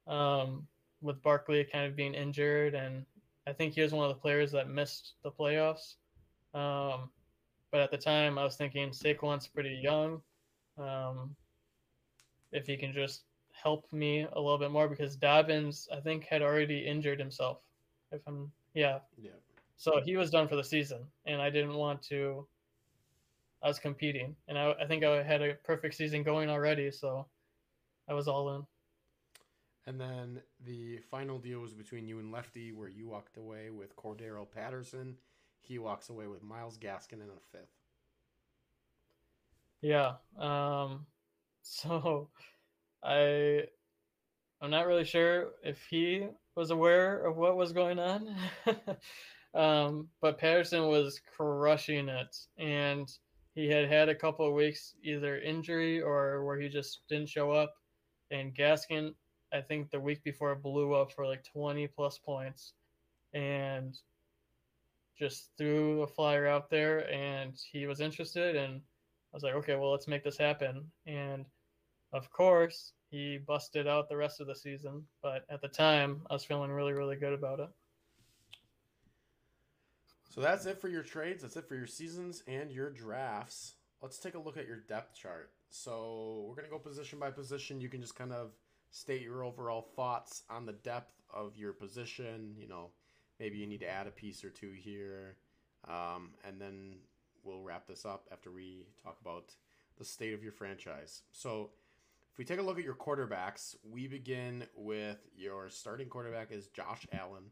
Um, 0.06 0.66
with 1.02 1.22
Barkley 1.22 1.64
kind 1.64 1.86
of 1.86 1.96
being 1.96 2.14
injured, 2.14 2.74
and 2.74 3.06
I 3.46 3.52
think 3.52 3.74
he 3.74 3.80
was 3.80 3.92
one 3.92 4.08
of 4.08 4.14
the 4.14 4.20
players 4.20 4.52
that 4.52 4.68
missed 4.68 5.14
the 5.22 5.30
playoffs. 5.30 5.94
Um, 6.52 7.10
but 7.70 7.80
at 7.80 7.90
the 7.90 7.96
time, 7.96 8.38
I 8.38 8.44
was 8.44 8.56
thinking 8.56 8.90
Saquon's 8.90 9.46
pretty 9.46 9.78
young. 9.82 10.20
Um, 10.76 11.34
if 12.52 12.66
he 12.66 12.76
can 12.76 12.92
just 12.92 13.22
help 13.62 13.86
me 13.92 14.26
a 14.32 14.40
little 14.40 14.58
bit 14.58 14.70
more, 14.70 14.88
because 14.88 15.16
Dobbins, 15.16 15.88
I 15.92 16.00
think, 16.00 16.24
had 16.24 16.42
already 16.42 16.80
injured 16.80 17.18
himself. 17.18 17.58
If 18.12 18.20
I'm, 18.26 18.50
yeah. 18.74 18.98
Yeah. 19.20 19.30
So 19.76 20.00
he 20.04 20.16
was 20.16 20.30
done 20.30 20.48
for 20.48 20.56
the 20.56 20.64
season, 20.64 21.06
and 21.24 21.40
I 21.40 21.50
didn't 21.50 21.74
want 21.74 22.02
to. 22.04 22.46
I 23.62 23.68
was 23.68 23.78
competing, 23.78 24.36
and 24.48 24.58
I, 24.58 24.74
I 24.80 24.86
think 24.86 25.04
I 25.04 25.22
had 25.22 25.42
a 25.42 25.54
perfect 25.64 25.94
season 25.94 26.22
going 26.22 26.48
already, 26.48 26.90
so 26.90 27.26
I 28.08 28.14
was 28.14 28.28
all 28.28 28.56
in. 28.56 28.66
And 29.86 30.00
then 30.00 30.40
the 30.64 30.98
final 31.10 31.38
deal 31.38 31.60
was 31.60 31.72
between 31.72 32.06
you 32.06 32.18
and 32.18 32.30
Lefty, 32.30 32.72
where 32.72 32.88
you 32.88 33.08
walked 33.08 33.36
away 33.36 33.70
with 33.70 33.96
Cordarrelle 33.96 34.50
Patterson. 34.50 35.16
He 35.60 35.78
walks 35.78 36.10
away 36.10 36.26
with 36.26 36.42
Myles 36.42 36.78
Gaskin 36.78 37.14
and 37.14 37.30
a 37.30 37.56
fifth. 37.56 37.80
Yeah. 39.80 40.14
Um, 40.38 41.06
so 41.62 42.28
I 43.02 43.62
I'm 44.60 44.70
not 44.70 44.86
really 44.86 45.04
sure 45.04 45.52
if 45.62 45.84
he 45.88 46.26
was 46.54 46.70
aware 46.70 47.24
of 47.24 47.36
what 47.36 47.56
was 47.56 47.72
going 47.72 47.98
on. 47.98 48.36
um, 49.54 50.08
but 50.20 50.38
Patterson 50.38 50.88
was 50.88 51.20
crushing 51.36 52.08
it, 52.08 52.36
and 52.58 53.10
he 53.54 53.68
had 53.68 53.88
had 53.88 54.08
a 54.08 54.14
couple 54.14 54.46
of 54.46 54.54
weeks 54.54 54.94
either 55.02 55.38
injury 55.40 56.02
or 56.02 56.44
where 56.44 56.60
he 56.60 56.68
just 56.68 57.00
didn't 57.08 57.28
show 57.30 57.50
up. 57.50 57.74
And 58.30 58.54
Gaskin, 58.54 59.14
I 59.52 59.62
think 59.62 59.90
the 59.90 59.98
week 59.98 60.22
before 60.22 60.54
blew 60.54 60.94
up 60.94 61.12
for 61.12 61.26
like 61.26 61.42
20 61.44 61.86
plus 61.88 62.18
points, 62.18 62.74
and 63.32 63.96
just 65.18 65.50
threw 65.56 66.02
a 66.02 66.06
flyer 66.06 66.46
out 66.46 66.68
there, 66.68 67.10
and 67.10 67.54
he 67.72 67.86
was 67.86 68.00
interested, 68.00 68.56
and 68.56 68.74
I 69.32 69.36
was 69.36 69.42
like, 69.42 69.54
okay, 69.54 69.76
well, 69.76 69.90
let's 69.90 70.08
make 70.08 70.24
this 70.24 70.38
happen. 70.38 70.84
And 71.06 71.46
of 72.12 72.30
course, 72.30 72.92
he 73.10 73.38
busted 73.38 73.86
out 73.86 74.08
the 74.08 74.16
rest 74.16 74.40
of 74.40 74.46
the 74.46 74.54
season. 74.54 75.04
But 75.22 75.44
at 75.50 75.60
the 75.60 75.68
time, 75.68 76.22
I 76.30 76.34
was 76.34 76.44
feeling 76.44 76.70
really, 76.70 76.92
really 76.92 77.16
good 77.16 77.32
about 77.32 77.60
it. 77.60 77.68
So 80.28 80.40
that's 80.40 80.64
it 80.66 80.80
for 80.80 80.88
your 80.88 81.02
trades. 81.02 81.42
That's 81.42 81.56
it 81.56 81.68
for 81.68 81.74
your 81.74 81.88
seasons 81.88 82.42
and 82.46 82.70
your 82.70 82.90
drafts. 82.90 83.74
Let's 84.00 84.18
take 84.18 84.34
a 84.34 84.38
look 84.38 84.56
at 84.56 84.66
your 84.66 84.78
depth 84.88 85.14
chart. 85.14 85.50
So 85.70 86.46
we're 86.48 86.54
going 86.54 86.66
to 86.66 86.70
go 86.70 86.78
position 86.78 87.18
by 87.18 87.30
position. 87.30 87.80
You 87.80 87.88
can 87.88 88.00
just 88.00 88.14
kind 88.14 88.32
of 88.32 88.52
state 88.90 89.22
your 89.22 89.44
overall 89.44 89.88
thoughts 89.96 90.42
on 90.48 90.66
the 90.66 90.72
depth 90.72 91.12
of 91.34 91.56
your 91.56 91.72
position. 91.72 92.54
You 92.56 92.68
know, 92.68 92.90
maybe 93.40 93.58
you 93.58 93.66
need 93.66 93.80
to 93.80 93.88
add 93.88 94.06
a 94.06 94.12
piece 94.12 94.44
or 94.44 94.50
two 94.50 94.72
here. 94.72 95.36
Um, 95.88 96.30
and 96.46 96.60
then 96.60 96.96
we'll 97.42 97.62
wrap 97.62 97.86
this 97.88 98.04
up 98.04 98.28
after 98.30 98.52
we 98.52 98.86
talk 99.02 99.18
about 99.20 99.54
the 99.98 100.04
state 100.04 100.32
of 100.32 100.42
your 100.42 100.52
franchise. 100.52 101.22
So 101.32 101.70
we 102.40 102.44
take 102.46 102.58
a 102.58 102.62
look 102.62 102.78
at 102.78 102.84
your 102.84 102.94
quarterbacks, 102.94 103.76
we 103.84 104.08
begin 104.08 104.64
with 104.74 105.18
your 105.36 105.68
starting 105.68 106.08
quarterback 106.08 106.50
is 106.50 106.68
Josh 106.68 107.06
Allen. 107.12 107.42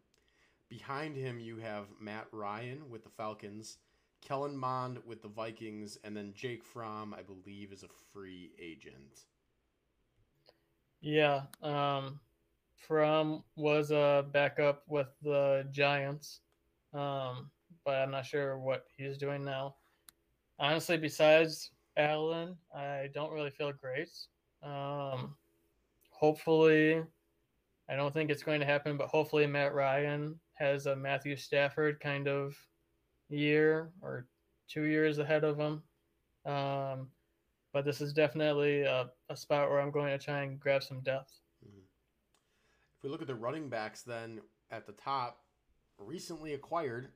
Behind 0.70 1.14
him, 1.14 1.38
you 1.38 1.58
have 1.58 1.88
Matt 2.00 2.26
Ryan 2.32 2.88
with 2.88 3.04
the 3.04 3.10
Falcons, 3.10 3.76
Kellen 4.22 4.56
Mond 4.56 5.00
with 5.04 5.20
the 5.20 5.28
Vikings, 5.28 5.98
and 6.04 6.16
then 6.16 6.32
Jake 6.34 6.64
Fromm, 6.64 7.12
I 7.12 7.20
believe, 7.20 7.70
is 7.70 7.82
a 7.82 7.88
free 8.14 8.52
agent. 8.58 9.26
Yeah. 11.02 11.42
Um, 11.62 12.18
Fromm 12.74 13.44
was 13.56 13.90
a 13.90 14.24
backup 14.32 14.84
with 14.88 15.08
the 15.20 15.68
Giants, 15.70 16.40
um, 16.94 17.50
but 17.84 17.96
I'm 17.96 18.10
not 18.10 18.24
sure 18.24 18.58
what 18.58 18.86
he's 18.96 19.18
doing 19.18 19.44
now. 19.44 19.74
Honestly, 20.58 20.96
besides 20.96 21.72
Allen, 21.98 22.56
I 22.74 23.10
don't 23.12 23.34
really 23.34 23.50
feel 23.50 23.72
great. 23.72 24.08
Um, 24.62 25.34
hopefully, 26.10 27.02
I 27.88 27.96
don't 27.96 28.12
think 28.12 28.30
it's 28.30 28.42
going 28.42 28.60
to 28.60 28.66
happen, 28.66 28.96
but 28.96 29.08
hopefully 29.08 29.46
Matt 29.46 29.74
Ryan 29.74 30.38
has 30.54 30.86
a 30.86 30.96
Matthew 30.96 31.36
Stafford 31.36 32.00
kind 32.00 32.28
of 32.28 32.56
year 33.28 33.90
or 34.02 34.26
two 34.68 34.82
years 34.82 35.18
ahead 35.18 35.44
of 35.44 35.58
him. 35.58 35.82
Um, 36.44 37.08
but 37.72 37.84
this 37.84 38.00
is 38.00 38.12
definitely 38.12 38.82
a, 38.82 39.10
a, 39.28 39.36
spot 39.36 39.68
where 39.68 39.80
I'm 39.80 39.90
going 39.90 40.16
to 40.16 40.24
try 40.24 40.42
and 40.42 40.58
grab 40.58 40.82
some 40.82 41.00
depth. 41.00 41.32
Mm-hmm. 41.64 41.80
If 42.96 43.02
we 43.02 43.10
look 43.10 43.20
at 43.20 43.26
the 43.26 43.34
running 43.34 43.68
backs, 43.68 44.02
then 44.02 44.40
at 44.70 44.86
the 44.86 44.92
top, 44.92 45.40
recently 45.98 46.54
acquired, 46.54 47.08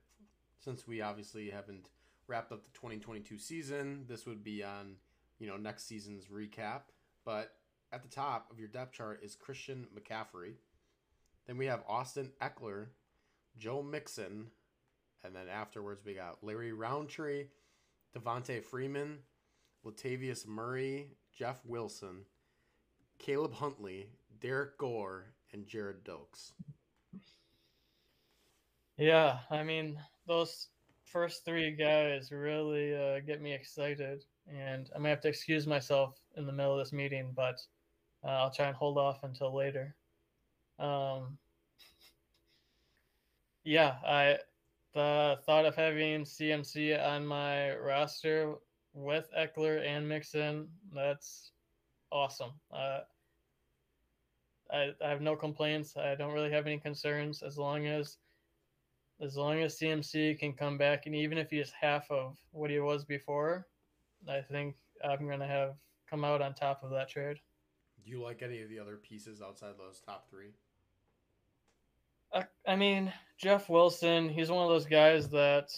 since 0.58 0.86
we 0.86 1.00
obviously 1.00 1.50
haven't 1.50 1.86
wrapped 2.26 2.52
up 2.52 2.62
the 2.62 2.70
2022 2.70 3.38
season, 3.38 4.04
this 4.06 4.26
would 4.26 4.44
be 4.44 4.62
on, 4.62 4.96
you 5.38 5.46
know, 5.46 5.56
next 5.56 5.86
season's 5.86 6.26
recap. 6.26 6.82
But 7.24 7.52
at 7.92 8.02
the 8.02 8.08
top 8.08 8.50
of 8.50 8.58
your 8.58 8.68
depth 8.68 8.92
chart 8.92 9.20
is 9.22 9.34
Christian 9.34 9.86
McCaffrey. 9.94 10.54
Then 11.46 11.58
we 11.58 11.66
have 11.66 11.82
Austin 11.88 12.30
Ekeler, 12.40 12.86
Joe 13.58 13.82
Mixon, 13.82 14.50
and 15.24 15.34
then 15.34 15.48
afterwards 15.48 16.04
we 16.04 16.14
got 16.14 16.42
Larry 16.42 16.72
Rountree, 16.72 17.46
Devonta 18.16 18.62
Freeman, 18.62 19.18
Latavius 19.84 20.46
Murray, 20.46 21.08
Jeff 21.36 21.60
Wilson, 21.64 22.24
Caleb 23.18 23.54
Huntley, 23.54 24.08
Derrick 24.40 24.78
Gore, 24.78 25.26
and 25.52 25.66
Jared 25.66 26.04
Dokes. 26.04 26.52
Yeah, 28.96 29.38
I 29.50 29.62
mean, 29.62 29.98
those 30.26 30.68
first 31.04 31.44
three 31.44 31.72
guys 31.72 32.30
really 32.30 32.94
uh, 32.94 33.20
get 33.20 33.40
me 33.40 33.52
excited. 33.52 34.24
And 34.48 34.90
I 34.94 34.98
may 34.98 35.10
have 35.10 35.20
to 35.22 35.28
excuse 35.28 35.66
myself 35.66 36.18
in 36.36 36.46
the 36.46 36.52
middle 36.52 36.78
of 36.78 36.84
this 36.84 36.92
meeting, 36.92 37.32
but 37.34 37.60
uh, 38.24 38.28
I'll 38.28 38.50
try 38.50 38.66
and 38.66 38.76
hold 38.76 38.98
off 38.98 39.22
until 39.22 39.54
later. 39.54 39.94
Um, 40.78 41.38
yeah, 43.64 43.96
I 44.06 44.38
the 44.94 45.38
thought 45.46 45.64
of 45.64 45.74
having 45.74 46.24
CMC 46.24 47.02
on 47.02 47.26
my 47.26 47.74
roster 47.76 48.54
with 48.94 49.28
Ekeler 49.38 49.86
and 49.86 50.06
Mixon, 50.06 50.68
that's 50.94 51.52
awesome. 52.10 52.50
Uh, 52.70 53.00
I, 54.70 54.92
I 55.04 55.08
have 55.08 55.20
no 55.20 55.36
complaints. 55.36 55.96
I 55.96 56.14
don't 56.14 56.32
really 56.32 56.50
have 56.50 56.66
any 56.66 56.78
concerns 56.78 57.42
as 57.42 57.58
long 57.58 57.86
as 57.86 58.18
as 59.20 59.36
long 59.36 59.60
as 59.60 59.78
CMC 59.78 60.38
can 60.38 60.52
come 60.52 60.76
back 60.76 61.06
and 61.06 61.14
even 61.14 61.38
if 61.38 61.50
he 61.50 61.58
is 61.60 61.70
half 61.70 62.10
of 62.10 62.36
what 62.50 62.70
he 62.70 62.80
was 62.80 63.04
before, 63.04 63.68
I 64.28 64.40
think 64.40 64.76
I'm 65.04 65.28
gonna 65.28 65.46
have 65.46 65.74
come 66.08 66.24
out 66.24 66.42
on 66.42 66.54
top 66.54 66.82
of 66.82 66.90
that 66.90 67.08
trade. 67.08 67.38
Do 68.04 68.10
you 68.10 68.22
like 68.22 68.42
any 68.42 68.62
of 68.62 68.68
the 68.68 68.78
other 68.78 68.96
pieces 68.96 69.40
outside 69.40 69.74
those 69.78 70.00
top 70.00 70.28
three? 70.28 70.50
I, 72.34 72.44
I 72.66 72.76
mean, 72.76 73.12
Jeff 73.38 73.68
Wilson, 73.68 74.28
he's 74.28 74.50
one 74.50 74.62
of 74.62 74.70
those 74.70 74.86
guys 74.86 75.28
that 75.30 75.70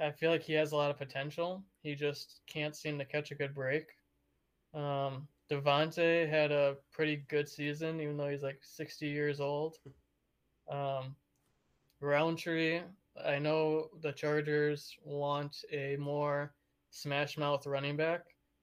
I 0.00 0.10
feel 0.10 0.30
like 0.30 0.42
he 0.42 0.54
has 0.54 0.72
a 0.72 0.76
lot 0.76 0.90
of 0.90 0.98
potential. 0.98 1.62
He 1.82 1.94
just 1.94 2.40
can't 2.46 2.74
seem 2.74 2.98
to 2.98 3.04
catch 3.04 3.30
a 3.30 3.34
good 3.34 3.54
break. 3.54 3.86
Um, 4.72 5.28
had 5.50 6.50
a 6.50 6.76
pretty 6.90 7.24
good 7.28 7.48
season, 7.48 8.00
even 8.00 8.16
though 8.16 8.28
he's 8.28 8.42
like 8.42 8.60
60 8.62 9.06
years 9.06 9.40
old. 9.40 9.78
Um, 10.66 11.14
Rountree, 12.00 12.80
I 13.22 13.38
know 13.38 13.88
the 14.02 14.12
Chargers 14.12 14.96
want 15.04 15.64
a 15.72 15.96
more 15.96 16.54
smash 16.90 17.36
mouth 17.36 17.66
running 17.66 17.96
back. 17.96 18.22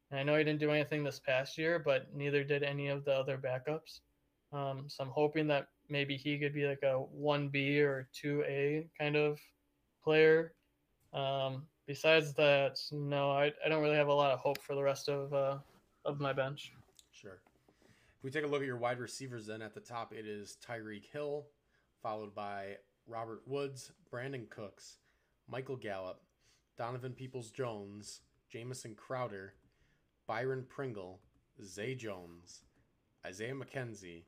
And 0.10 0.20
I 0.20 0.24
know 0.24 0.36
he 0.38 0.44
didn't 0.44 0.60
do 0.60 0.72
anything 0.72 1.04
this 1.04 1.20
past 1.20 1.58
year, 1.58 1.80
but 1.80 2.14
neither 2.14 2.44
did 2.44 2.64
any 2.64 2.88
of 2.88 3.06
the 3.06 3.14
other 3.14 3.38
backups. 3.38 4.02
Um, 4.52 4.86
so 4.88 5.04
I'm 5.04 5.10
hoping 5.10 5.48
that 5.48 5.68
maybe 5.90 6.18
he 6.18 6.38
could 6.38 6.54
be 6.54 6.68
like 6.68 6.84
a 6.84 7.04
1B 7.18 7.80
or 7.80 8.10
2A 8.22 8.90
kind 9.00 9.16
of 9.16 9.40
player. 10.04 10.54
Um, 11.14 11.64
besides 11.88 12.34
that, 12.34 12.78
no, 12.92 13.32
I, 13.32 13.54
I 13.66 13.70
don't 13.70 13.82
really 13.82 13.96
have 13.96 14.10
a 14.10 14.14
lot 14.14 14.32
of 14.32 14.40
hope 14.40 14.62
for 14.62 14.76
the 14.76 14.84
rest 14.84 15.08
of 15.08 15.34
uh, 15.34 15.58
of 16.04 16.20
my 16.20 16.34
bench. 16.34 16.74
Sure. 17.12 17.40
If 18.18 18.24
we 18.24 18.32
take 18.32 18.44
a 18.44 18.48
look 18.48 18.62
at 18.62 18.68
your 18.68 18.78
wide 18.78 19.00
receivers, 19.00 19.46
then 19.46 19.62
at 19.62 19.74
the 19.74 19.80
top 19.80 20.14
it 20.14 20.26
is 20.26 20.58
Tyreek 20.66 21.06
Hill, 21.12 21.46
followed 22.02 22.34
by 22.36 22.78
Robert 23.12 23.42
Woods, 23.46 23.92
Brandin 24.12 24.50
Cooks, 24.50 24.98
Michael 25.50 25.76
Gallup, 25.76 26.22
Donovan 26.78 27.12
Peoples 27.12 27.52
Jones, 27.52 28.22
Jamison 28.50 28.96
Crowder, 28.96 29.54
Byron 30.28 30.66
Pringle, 30.68 31.20
Zay 31.62 31.94
Jones, 31.94 32.62
Isaiah 33.26 33.54
McKenzie, 33.54 34.24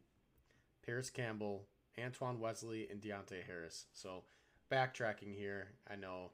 Parris 0.86 1.10
Campbell, 1.10 1.68
Antoine 1.98 2.40
Wesley, 2.40 2.88
and 2.92 3.02
Deonte 3.02 3.44
Harris. 3.48 3.86
So 3.94 4.24
backtracking 4.72 5.36
here, 5.36 5.70
I 5.90 5.96
know 5.96 6.32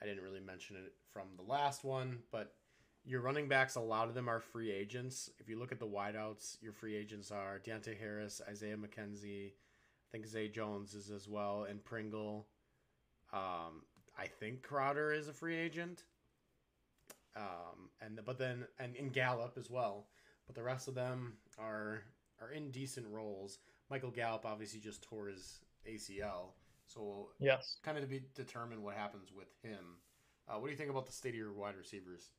I 0.00 0.06
didn't 0.06 0.22
really 0.22 0.40
mention 0.40 0.76
it 0.76 0.92
from 1.12 1.26
the 1.36 1.50
last 1.50 1.82
one, 1.82 2.20
but 2.30 2.54
your 3.04 3.22
running 3.22 3.48
backs, 3.48 3.74
a 3.74 3.80
lot 3.80 4.08
of 4.08 4.14
them 4.14 4.28
are 4.28 4.40
free 4.40 4.70
agents. 4.70 5.30
If 5.38 5.48
you 5.48 5.58
look 5.58 5.72
at 5.72 5.80
the 5.80 5.86
wideouts, 5.86 6.58
your 6.60 6.72
free 6.72 6.94
agents 6.94 7.32
are 7.32 7.60
Deonte 7.66 7.98
Harris, 7.98 8.40
Isaiah 8.48 8.76
McKenzie, 8.76 9.52
I 10.08 10.12
think 10.12 10.26
Zay 10.26 10.48
Jones 10.48 10.94
is 10.94 11.10
as 11.10 11.28
well, 11.28 11.66
and 11.68 11.84
Pringle. 11.84 12.46
Um, 13.32 13.82
I 14.18 14.26
think 14.26 14.62
Crowder 14.62 15.12
is 15.12 15.28
a 15.28 15.32
free 15.32 15.56
agent. 15.56 16.04
Um, 17.36 17.90
and 18.00 18.18
but 18.24 18.38
then 18.38 18.64
and 18.78 18.96
in 18.96 19.10
Gallup 19.10 19.56
as 19.58 19.70
well. 19.70 20.06
But 20.46 20.56
the 20.56 20.62
rest 20.62 20.88
of 20.88 20.94
them 20.94 21.34
are 21.58 22.02
are 22.40 22.50
in 22.50 22.70
decent 22.70 23.06
roles. 23.08 23.58
Michael 23.90 24.10
Gallup 24.10 24.46
obviously 24.46 24.80
just 24.80 25.02
tore 25.02 25.28
his 25.28 25.60
ACL, 25.86 26.52
so 26.86 27.28
yes, 27.38 27.76
kind 27.82 27.96
of 27.96 28.04
to 28.04 28.08
be 28.08 28.22
determined 28.34 28.82
what 28.82 28.94
happens 28.94 29.30
with 29.34 29.48
him. 29.62 29.98
Uh, 30.48 30.54
what 30.58 30.66
do 30.66 30.72
you 30.72 30.78
think 30.78 30.90
about 30.90 31.06
the 31.06 31.12
state 31.12 31.30
of 31.30 31.36
your 31.36 31.52
wide 31.52 31.76
receivers? 31.76 32.30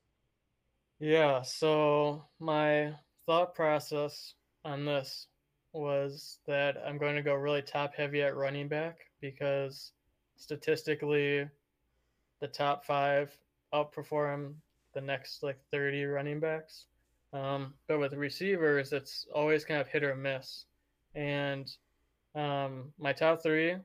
Yeah, 0.99 1.43
so 1.43 2.25
my 2.39 2.93
thought 3.25 3.53
process 3.53 4.33
on 4.65 4.85
this 4.85 5.27
was 5.73 6.39
that 6.47 6.77
I'm 6.85 6.97
going 6.97 7.15
to 7.15 7.21
go 7.21 7.35
really 7.35 7.61
top 7.61 7.93
heavy 7.95 8.21
at 8.21 8.35
running 8.35 8.67
back 8.67 8.99
because 9.21 9.91
statistically, 10.37 11.47
the 12.39 12.47
top 12.47 12.85
five 12.85 13.37
outperform 13.73 14.53
the 14.93 15.01
next 15.01 15.43
like 15.43 15.59
30 15.71 16.05
running 16.05 16.39
backs. 16.39 16.85
Um, 17.31 17.73
but 17.87 17.99
with 17.99 18.13
receivers, 18.13 18.91
it's 18.91 19.27
always 19.33 19.63
kind 19.63 19.79
of 19.79 19.87
hit 19.87 20.03
or 20.03 20.15
miss. 20.15 20.65
And 21.13 21.69
um, 22.35 22.91
my 22.97 23.13
top 23.13 23.43
three, 23.43 23.75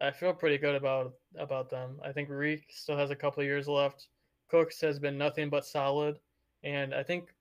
I 0.00 0.12
feel 0.12 0.32
pretty 0.32 0.58
good 0.58 0.76
about 0.76 1.14
about 1.36 1.70
them. 1.70 1.98
I 2.04 2.12
think 2.12 2.28
Reek 2.28 2.66
still 2.68 2.96
has 2.96 3.10
a 3.10 3.16
couple 3.16 3.42
years 3.42 3.66
left. 3.66 4.08
Cooks 4.48 4.80
has 4.80 4.98
been 4.98 5.18
nothing 5.18 5.50
but 5.50 5.66
solid, 5.66 6.18
and 6.62 6.94
I 6.94 7.02
think 7.02 7.34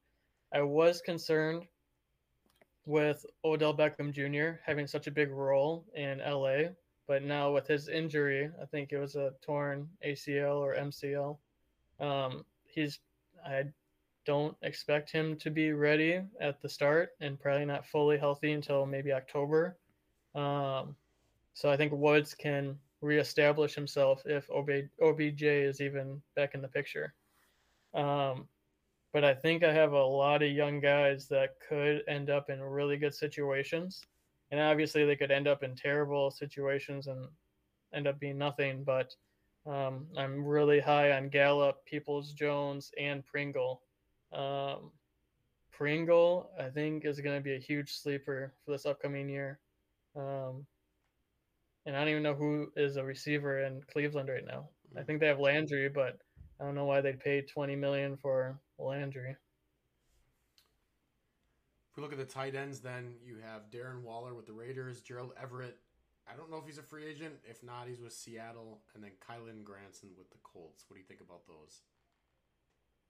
I 0.51 0.61
was 0.61 1.01
concerned 1.01 1.67
with 2.87 3.25
Odell 3.43 3.75
Beckham 3.75 4.13
Jr. 4.13 4.59
having 4.65 4.87
such 4.87 5.07
a 5.07 5.11
big 5.11 5.29
role 5.29 5.85
in 5.93 6.19
LA, 6.19 6.69
but 7.05 7.21
now 7.21 7.53
with 7.53 7.67
his 7.67 7.89
injury, 7.89 8.49
I 8.61 8.65
think 8.65 8.93
it 8.93 8.97
was 8.97 9.15
a 9.15 9.33
torn 9.41 9.89
ACL 10.05 10.59
or 10.59 10.73
MCL. 10.73 11.37
Um, 11.99 12.45
he's 12.63 12.99
I 13.45 13.65
don't 14.25 14.55
expect 14.61 15.11
him 15.11 15.35
to 15.37 15.51
be 15.51 15.73
ready 15.73 16.21
at 16.39 16.61
the 16.61 16.69
start 16.69 17.09
and 17.19 17.39
probably 17.39 17.65
not 17.65 17.85
fully 17.85 18.17
healthy 18.17 18.53
until 18.53 18.85
maybe 18.85 19.11
October. 19.11 19.77
Um, 20.33 20.95
so 21.53 21.69
I 21.69 21.75
think 21.75 21.91
Woods 21.91 22.33
can 22.33 22.77
reestablish 23.01 23.73
himself 23.75 24.23
if 24.25 24.49
OB, 24.49 24.69
OBJ 25.01 25.43
is 25.43 25.81
even 25.81 26.21
back 26.35 26.55
in 26.55 26.61
the 26.61 26.67
picture. 26.67 27.13
Um, 27.93 28.47
but 29.13 29.23
I 29.23 29.33
think 29.33 29.63
I 29.63 29.73
have 29.73 29.93
a 29.93 30.03
lot 30.03 30.43
of 30.43 30.51
young 30.51 30.79
guys 30.79 31.27
that 31.29 31.55
could 31.67 32.03
end 32.07 32.29
up 32.29 32.49
in 32.49 32.61
really 32.61 32.97
good 32.97 33.13
situations. 33.13 34.01
And 34.51 34.59
obviously, 34.59 35.05
they 35.05 35.15
could 35.15 35.31
end 35.31 35.47
up 35.47 35.63
in 35.63 35.75
terrible 35.75 36.31
situations 36.31 37.07
and 37.07 37.27
end 37.93 38.07
up 38.07 38.19
being 38.19 38.37
nothing. 38.37 38.83
But 38.83 39.13
um, 39.65 40.07
I'm 40.17 40.45
really 40.45 40.79
high 40.79 41.11
on 41.11 41.29
Gallup, 41.29 41.83
Peoples 41.85 42.31
Jones, 42.33 42.91
and 42.97 43.25
Pringle. 43.25 43.81
Um, 44.31 44.91
Pringle, 45.71 46.49
I 46.59 46.69
think, 46.69 47.05
is 47.05 47.19
going 47.19 47.37
to 47.37 47.43
be 47.43 47.55
a 47.55 47.59
huge 47.59 47.93
sleeper 47.93 48.53
for 48.65 48.71
this 48.71 48.85
upcoming 48.85 49.29
year. 49.29 49.59
Um, 50.15 50.65
and 51.85 51.95
I 51.95 51.99
don't 51.99 52.09
even 52.09 52.23
know 52.23 52.33
who 52.33 52.71
is 52.75 52.97
a 52.97 53.03
receiver 53.03 53.63
in 53.63 53.81
Cleveland 53.91 54.29
right 54.29 54.45
now. 54.45 54.69
I 54.97 55.03
think 55.03 55.19
they 55.19 55.27
have 55.27 55.39
Landry, 55.39 55.87
but 55.87 56.17
I 56.59 56.65
don't 56.65 56.75
know 56.75 56.85
why 56.85 57.01
they 57.01 57.13
paid 57.13 57.47
20 57.47 57.75
million 57.75 58.17
for 58.17 58.59
Landry. 58.79 59.35
If 61.91 61.97
we 61.97 62.03
look 62.03 62.11
at 62.11 62.17
the 62.17 62.25
tight 62.25 62.55
ends, 62.55 62.79
then 62.79 63.15
you 63.23 63.37
have 63.43 63.69
Darren 63.71 64.01
Waller 64.01 64.33
with 64.33 64.45
the 64.45 64.53
Raiders, 64.53 65.01
Gerald 65.01 65.33
Everett. 65.41 65.77
I 66.31 66.35
don't 66.35 66.51
know 66.51 66.57
if 66.57 66.65
he's 66.65 66.77
a 66.77 66.83
free 66.83 67.05
agent. 67.05 67.35
If 67.43 67.63
not, 67.63 67.87
he's 67.87 68.01
with 68.01 68.13
Seattle, 68.13 68.81
and 68.93 69.03
then 69.03 69.11
Kylen 69.27 69.63
Granson 69.63 70.09
with 70.17 70.29
the 70.29 70.37
Colts. 70.43 70.85
What 70.87 70.95
do 70.95 70.99
you 70.99 71.05
think 71.07 71.21
about 71.21 71.43
those? 71.47 71.81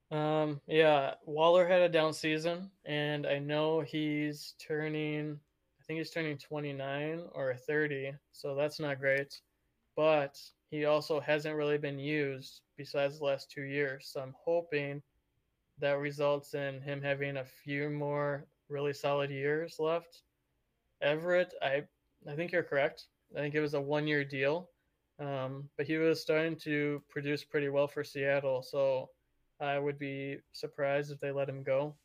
Um, 0.10 0.62
yeah, 0.68 1.16
Waller 1.26 1.68
had 1.68 1.82
a 1.82 1.90
down 1.90 2.14
season, 2.14 2.70
and 2.86 3.26
I 3.26 3.40
know 3.40 3.82
he's 3.82 4.54
turning. 4.60 5.40
I 5.80 5.84
think 5.86 5.98
he's 5.98 6.12
turning 6.12 6.38
29 6.38 7.24
or 7.34 7.56
30, 7.56 8.14
so 8.32 8.56
that's 8.56 8.80
not 8.80 9.00
great. 9.00 9.40
But 9.96 10.40
he 10.70 10.86
also 10.86 11.20
hasn't 11.20 11.56
really 11.56 11.78
been 11.78 12.00
used 12.00 12.62
besides 12.78 13.20
the 13.20 13.26
last 13.26 13.50
two 13.50 13.64
years. 13.64 14.10
So 14.12 14.22
I'm 14.22 14.36
hoping 14.38 15.02
that 15.80 16.00
results 16.00 16.54
in 16.54 16.82
him 16.82 17.02
having 17.02 17.38
a 17.38 17.46
few 17.46 17.90
more 17.90 18.46
really 18.70 18.94
solid 18.94 19.30
years 19.30 19.78
left. 19.80 20.24
Everett, 21.02 21.54
I 21.62 21.84
I 22.30 22.36
think 22.36 22.52
you're 22.52 22.64
correct. 22.64 23.06
I 23.36 23.40
think 23.40 23.56
it 23.56 23.62
was 23.62 23.76
a 23.76 23.82
one 23.82 24.08
year 24.08 24.24
deal. 24.24 24.70
Um, 25.20 25.70
but 25.78 25.88
he 25.88 25.98
was 25.98 26.22
starting 26.22 26.56
to 26.58 27.02
produce 27.10 27.44
pretty 27.44 27.70
well 27.70 27.88
for 27.88 28.04
Seattle, 28.04 28.62
so 28.62 29.10
I 29.60 29.80
would 29.80 29.98
be 29.98 30.38
surprised 30.52 31.12
if 31.12 31.20
they 31.20 31.32
let 31.32 31.50
him 31.50 31.64
go. 31.64 31.96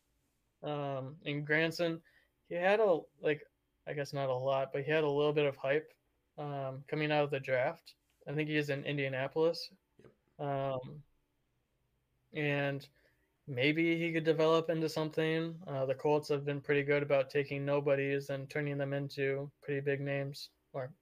Um, 0.62 1.16
and 1.26 1.46
Granson, 1.46 2.00
he 2.48 2.54
had 2.54 2.80
a 2.80 3.00
like, 3.20 3.42
I 3.86 3.92
guess 3.92 4.12
not 4.12 4.30
a 4.30 4.34
lot, 4.34 4.70
but 4.72 4.82
he 4.82 4.90
had 4.90 5.04
a 5.04 5.10
little 5.10 5.32
bit 5.32 5.46
of 5.46 5.56
hype 5.56 5.92
um, 6.38 6.84
coming 6.88 7.12
out 7.12 7.24
of 7.24 7.30
the 7.30 7.40
draft. 7.40 7.94
I 8.28 8.32
think 8.32 8.48
he's 8.48 8.70
in 8.70 8.84
Indianapolis, 8.84 9.70
yep. 9.98 10.48
um, 10.48 11.02
and 12.34 12.86
maybe 13.46 13.98
he 13.98 14.12
could 14.12 14.24
develop 14.24 14.70
into 14.70 14.88
something. 14.88 15.54
Uh, 15.66 15.86
the 15.86 15.94
Colts 15.94 16.28
have 16.28 16.44
been 16.44 16.60
pretty 16.60 16.82
good 16.82 17.02
about 17.02 17.30
taking 17.30 17.64
nobodies 17.64 18.30
and 18.30 18.48
turning 18.48 18.78
them 18.78 18.92
into 18.92 19.50
pretty 19.62 19.80
big 19.80 20.00
names 20.00 20.50
or 20.72 20.92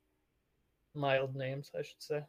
mild 0.95 1.37
names, 1.37 1.71
I 1.79 1.83
should 1.83 2.03
say. 2.03 2.25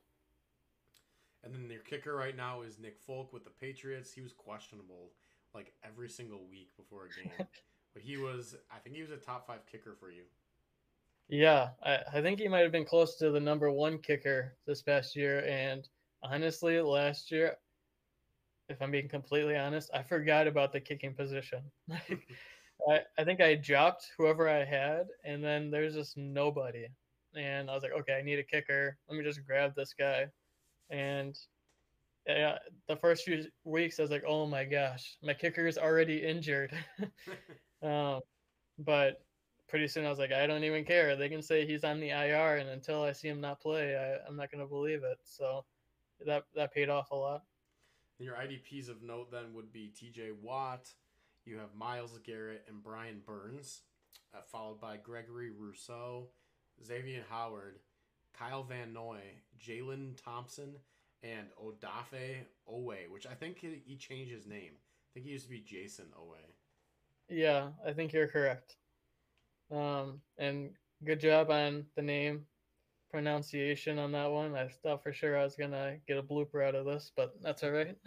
And 1.44 1.54
then 1.54 1.68
their 1.68 1.80
kicker 1.80 2.16
right 2.16 2.36
now 2.36 2.62
is 2.62 2.78
Nick 2.78 3.00
Folk 3.00 3.34
with 3.34 3.44
the 3.44 3.50
Patriots. 3.50 4.14
He 4.14 4.22
was 4.22 4.34
questionable 4.34 5.12
like 5.56 5.74
every 5.84 6.10
single 6.10 6.42
week 6.50 6.70
before 6.78 7.06
a 7.06 7.24
game, 7.24 7.32
but 7.94 8.04
he 8.04 8.18
was. 8.18 8.56
I 8.72 8.78
think 8.80 8.96
he 8.96 9.02
was 9.02 9.12
a 9.12 9.18
top 9.18 9.48
five 9.48 9.66
kicker 9.66 9.96
for 10.00 10.12
you. 10.12 10.24
Yeah, 11.32 11.72
I, 11.84 12.00
I 12.14 12.22
think 12.22 12.40
he 12.40 12.48
might 12.48 12.60
have 12.60 12.72
been 12.72 12.86
close 12.86 13.18
to 13.18 13.32
the 13.32 13.40
number 13.40 13.72
one 13.72 13.98
kicker 14.00 14.60
this 14.68 14.84
past 14.84 15.16
year. 15.16 15.44
And 15.48 15.90
honestly, 16.22 16.80
last 16.82 17.32
year, 17.32 17.58
if 18.70 18.82
I'm 18.82 18.92
being 18.92 19.10
completely 19.10 19.58
honest, 19.58 19.90
I 19.94 20.04
forgot 20.04 20.48
about 20.48 20.74
the 20.74 20.82
kicking 20.82 21.16
position. 21.16 21.72
I, 21.90 23.02
I 23.18 23.24
think 23.24 23.42
I 23.42 23.56
dropped 23.56 24.12
whoever 24.18 24.48
I 24.50 24.66
had, 24.66 25.08
and 25.24 25.44
then 25.44 25.72
there's 25.72 25.96
just 25.96 26.18
nobody 26.18 26.88
and 27.36 27.70
I 27.70 27.74
was 27.74 27.84
like, 27.84 27.94
okay, 27.94 28.14
I 28.14 28.22
need 28.22 28.40
a 28.40 28.44
kicker. 28.44 28.98
Let 29.08 29.18
me 29.18 29.24
just 29.24 29.46
grab 29.46 29.76
this 29.76 29.94
guy. 29.94 30.28
And 30.90 31.38
yeah, 32.28 32.60
the 32.88 32.98
first 32.98 33.24
few 33.24 33.46
weeks, 33.64 34.00
I 34.00 34.04
was 34.04 34.12
like, 34.12 34.24
oh 34.28 34.46
my 34.46 34.66
gosh, 34.66 35.18
my 35.24 35.34
kicker 35.34 35.68
is 35.68 35.78
already 35.78 36.24
injured. 36.24 36.74
um, 37.82 38.22
but 38.78 39.24
pretty 39.72 39.88
soon, 39.88 40.06
I 40.06 40.10
was 40.10 40.20
like, 40.20 40.34
I 40.34 40.46
don't 40.46 40.64
even 40.64 40.86
care. 40.86 41.16
They 41.16 41.30
can 41.30 41.42
say 41.42 41.66
he's 41.66 41.84
on 41.84 42.00
the 42.00 42.10
IR, 42.10 42.58
and 42.58 42.70
until 42.70 43.02
I 43.02 43.14
see 43.14 43.30
him 43.30 43.42
not 43.42 43.60
play, 43.60 43.96
I, 43.96 44.28
I'm 44.28 44.36
not 44.36 44.52
going 44.52 44.64
to 44.64 44.70
believe 44.70 45.04
it. 45.04 45.18
So 45.24 45.66
that 46.26 46.44
that 46.56 46.74
paid 46.74 46.90
off 46.90 47.10
a 47.12 47.16
lot. 47.16 47.44
And 48.20 48.28
your 48.28 48.36
IDPs 48.36 48.90
of 48.90 49.02
note 49.02 49.32
then 49.32 49.54
would 49.56 49.72
be 49.72 49.88
T.J. 49.88 50.34
Watt. 50.40 50.90
You 51.46 51.58
have 51.58 51.74
Myles 51.76 52.20
Garrett 52.24 52.66
and 52.68 52.84
Brian 52.84 53.22
Burns, 53.26 53.82
uh, 54.36 54.42
followed 54.52 54.80
by 54.80 54.98
Gregory 54.98 55.50
Rousseau 55.50 56.28
Xavier 56.86 57.24
Howard, 57.30 57.80
Kyle 58.38 58.64
Van 58.64 58.94
Noy, 58.94 59.20
Jalen 59.60 60.22
Thompson, 60.24 60.76
and 61.24 61.48
Odafe 61.64 62.46
Oweh, 62.70 63.10
which 63.10 63.28
I 63.28 63.34
think 63.34 63.60
he 63.60 63.96
changed 63.96 64.32
his 64.32 64.48
name. 64.48 64.72
I 64.74 65.08
think 65.14 65.26
he 65.26 65.32
used 65.32 65.46
to 65.46 65.52
be 65.52 65.60
Jayson 65.60 66.08
Oweh. 66.20 66.38
Yeah, 67.30 67.70
I 67.86 67.94
think 67.94 68.14
you're 68.14 68.28
correct. 68.28 68.76
Um, 69.72 70.22
and 70.38 70.72
good 71.04 71.20
job 71.20 71.50
on 71.50 71.86
the 71.96 72.02
name 72.02 72.46
pronunciation 73.12 74.00
on 74.00 74.12
that 74.14 74.32
one. 74.32 74.56
I 74.56 74.68
thought 74.68 75.04
for 75.04 75.14
sure 75.14 75.38
I 75.38 75.44
was 75.44 75.56
gonna 75.56 75.98
get 76.08 76.18
a 76.18 76.24
blooper 76.24 76.66
out 76.66 76.76
of 76.76 76.86
this, 76.86 77.12
but 77.16 77.34
that's 77.42 77.64
all 77.64 77.72
right. 77.72 77.98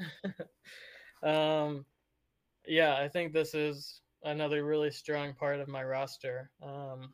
um, 1.23 1.85
yeah, 2.67 2.97
I 2.97 3.09
think 3.09 3.33
this 3.33 3.55
is 3.55 4.01
another 4.23 4.65
really 4.65 4.91
strong 4.91 5.35
part 5.35 5.61
of 5.61 5.69
my 5.69 5.85
roster. 5.85 6.51
Um, 6.63 7.13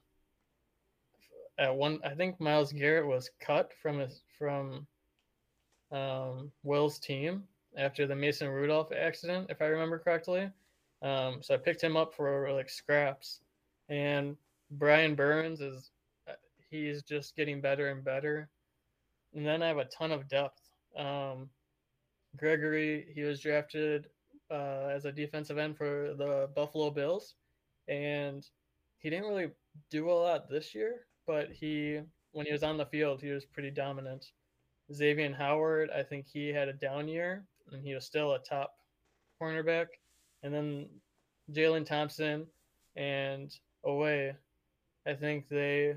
at 1.59 1.75
one 1.75 1.99
I 2.05 2.11
think 2.11 2.41
Myles 2.41 2.73
Garrett 2.73 3.07
was 3.07 3.31
cut 3.41 3.73
from 3.83 3.99
his 3.99 4.23
from 4.39 4.87
um, 5.93 6.53
Will's 6.63 6.99
team 6.99 7.45
after 7.77 8.07
the 8.07 8.17
Mason 8.17 8.49
Rudolph 8.49 8.93
accident, 8.93 9.49
if 9.51 9.61
I 9.61 9.67
remember 9.67 9.99
correctly. 9.99 10.51
Um, 11.03 11.39
so 11.43 11.55
I 11.55 11.57
picked 11.57 11.83
him 11.83 11.97
up 11.97 12.15
for 12.15 12.53
like 12.53 12.71
scraps, 12.71 13.41
and 13.91 14.37
Brian 14.71 15.15
Burns 15.15 15.61
is 15.61 15.91
uh, 16.29 16.33
he's 16.71 17.03
just 17.03 17.37
getting 17.37 17.61
better 17.61 17.91
and 17.91 18.03
better. 18.03 18.49
And 19.35 19.47
then 19.47 19.63
I 19.63 19.69
have 19.69 19.79
a 19.79 19.85
ton 19.85 20.11
of 20.11 20.29
depth. 20.29 20.63
Um, 20.97 21.51
Gregory, 22.37 23.09
he 23.15 23.23
was 23.23 23.41
drafted 23.41 24.07
uh, 24.51 24.89
as 24.91 25.05
a 25.05 25.13
defensive 25.13 25.59
end 25.59 25.77
for 25.77 26.15
the 26.17 26.49
Buffalo 26.57 26.91
Bills, 26.91 27.35
and 27.89 28.47
he 28.99 29.11
didn't 29.11 29.29
really 29.29 29.51
do 29.91 30.11
a 30.11 30.13
lot 30.13 30.49
this 30.49 30.75
year 30.75 31.07
but 31.31 31.53
he 31.53 32.01
when 32.33 32.45
he 32.45 32.53
was 32.53 32.65
on 32.65 32.77
the 32.77 32.87
field, 32.87 33.23
he 33.23 33.31
was 33.31 33.45
pretty 33.45 33.71
dominant. 33.71 34.33
Xavier 34.93 35.33
Howard, 35.33 35.91
I 35.91 36.03
think 36.03 36.27
he 36.27 36.49
had 36.49 36.69
a 36.69 36.73
down 36.73 37.07
year, 37.07 37.45
and 37.71 37.85
he 37.85 37.95
was 37.95 38.05
still 38.05 38.33
a 38.33 38.39
top 38.41 38.75
cornerback. 39.41 39.87
And 40.43 40.53
then 40.53 40.89
Jalen 41.53 41.87
Thompson 41.87 42.47
and 42.97 43.55
Oweh, 43.85 44.35
I 45.07 45.15
think 45.15 45.49
they 45.49 45.97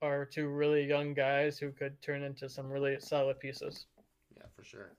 are 0.00 0.24
two 0.24 0.48
really 0.48 0.84
young 0.84 1.14
guys 1.14 1.58
who 1.58 1.70
could 1.70 2.00
turn 2.02 2.22
into 2.22 2.48
some 2.48 2.68
really 2.68 2.96
solid 2.98 3.38
pieces. 3.38 3.86
Yeah, 4.36 4.44
for 4.54 4.64
sure. 4.64 4.92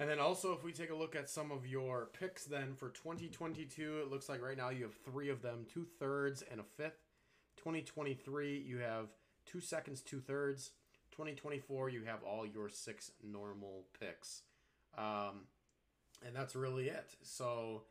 And 0.00 0.10
then 0.10 0.18
also, 0.18 0.52
if 0.52 0.64
we 0.64 0.72
take 0.72 0.90
a 0.90 0.94
look 0.94 1.14
at 1.14 1.30
some 1.30 1.52
of 1.52 1.66
your 1.66 2.08
picks, 2.18 2.44
then 2.44 2.74
for 2.74 2.88
2022, 2.88 4.00
it 4.00 4.10
looks 4.10 4.28
like 4.28 4.42
right 4.42 4.56
now 4.56 4.70
you 4.70 4.82
have 4.82 4.94
three 5.04 5.30
of 5.30 5.40
them 5.40 5.66
two 5.72 5.86
thirds 6.00 6.42
and 6.50 6.60
a 6.60 6.64
fifth. 6.64 6.98
2023, 7.58 8.64
you 8.66 8.78
have 8.78 9.06
two 9.46 9.60
seconds, 9.60 10.00
two 10.00 10.20
thirds. 10.20 10.72
2024, 11.12 11.90
you 11.90 12.02
have 12.04 12.24
all 12.24 12.44
your 12.44 12.68
six 12.68 13.12
normal 13.22 13.84
picks. 14.00 14.42
Um, 14.98 15.46
and 16.26 16.34
that's 16.34 16.56
really 16.56 16.88
it. 16.88 17.14
So, 17.22 17.82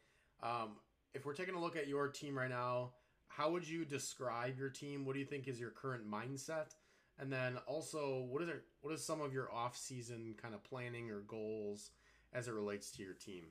um, 0.41 0.76
if 1.14 1.26
we're 1.26 1.34
taking 1.34 1.55
a 1.55 1.61
look 1.61 1.76
at 1.76 1.88
your 1.88 2.07
team 2.07 2.38
right 2.38 2.49
now, 2.49 2.91
how 3.28 3.51
would 3.51 3.68
you 3.68 3.86
describe 3.86 4.57
your 4.57 4.70
team? 4.70 5.05
What 5.05 5.14
do 5.14 5.20
you 5.20 5.26
think 5.26 5.47
is 5.47 5.59
your 5.59 5.72
current 5.72 6.09
mindset? 6.09 6.76
And 7.20 7.32
then 7.32 7.57
also, 7.68 8.26
what 8.30 8.41
is 8.41 8.49
it, 8.49 8.64
what 8.82 8.93
is 8.93 9.05
some 9.05 9.22
of 9.22 9.34
your 9.34 9.53
off-season 9.53 10.36
kind 10.41 10.53
of 10.53 10.64
planning 10.64 11.09
or 11.11 11.22
goals 11.22 11.91
as 12.34 12.47
it 12.47 12.53
relates 12.53 12.91
to 12.91 13.03
your 13.03 13.14
team? 13.14 13.45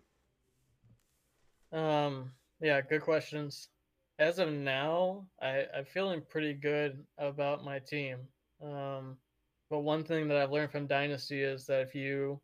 Um, 1.73 2.33
yeah, 2.61 2.81
good 2.81 3.03
questions 3.03 3.69
as 4.19 4.39
of 4.39 4.53
now, 4.53 5.27
I, 5.41 5.65
I'm 5.77 5.85
feeling 5.85 6.23
pretty 6.29 6.55
good 6.55 7.05
about 7.19 7.65
my 7.65 7.81
team. 7.81 8.19
Um, 8.63 9.17
but 9.71 9.81
one 9.81 10.05
thing 10.05 10.29
that 10.29 10.37
I've 10.37 10.53
learned 10.53 10.71
from 10.71 10.87
Dynasty 10.87 11.43
is 11.43 11.67
that 11.67 11.81
if 11.81 11.95
you 11.95 12.41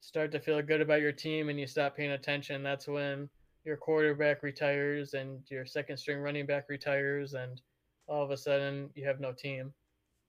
start 0.00 0.32
to 0.32 0.40
feel 0.40 0.60
good 0.62 0.80
about 0.80 1.00
your 1.00 1.12
team 1.12 1.48
and 1.48 1.60
you 1.60 1.66
stop 1.66 1.96
paying 1.96 2.12
attention, 2.12 2.62
that's 2.62 2.88
when 2.88 3.28
your 3.66 3.76
quarterback 3.76 4.44
retires 4.44 5.14
and 5.14 5.40
your 5.50 5.66
second 5.66 5.96
string 5.96 6.20
running 6.20 6.46
back 6.46 6.68
retires, 6.68 7.34
and 7.34 7.60
all 8.06 8.22
of 8.22 8.30
a 8.30 8.36
sudden 8.36 8.88
you 8.94 9.04
have 9.04 9.20
no 9.20 9.32
team. 9.32 9.74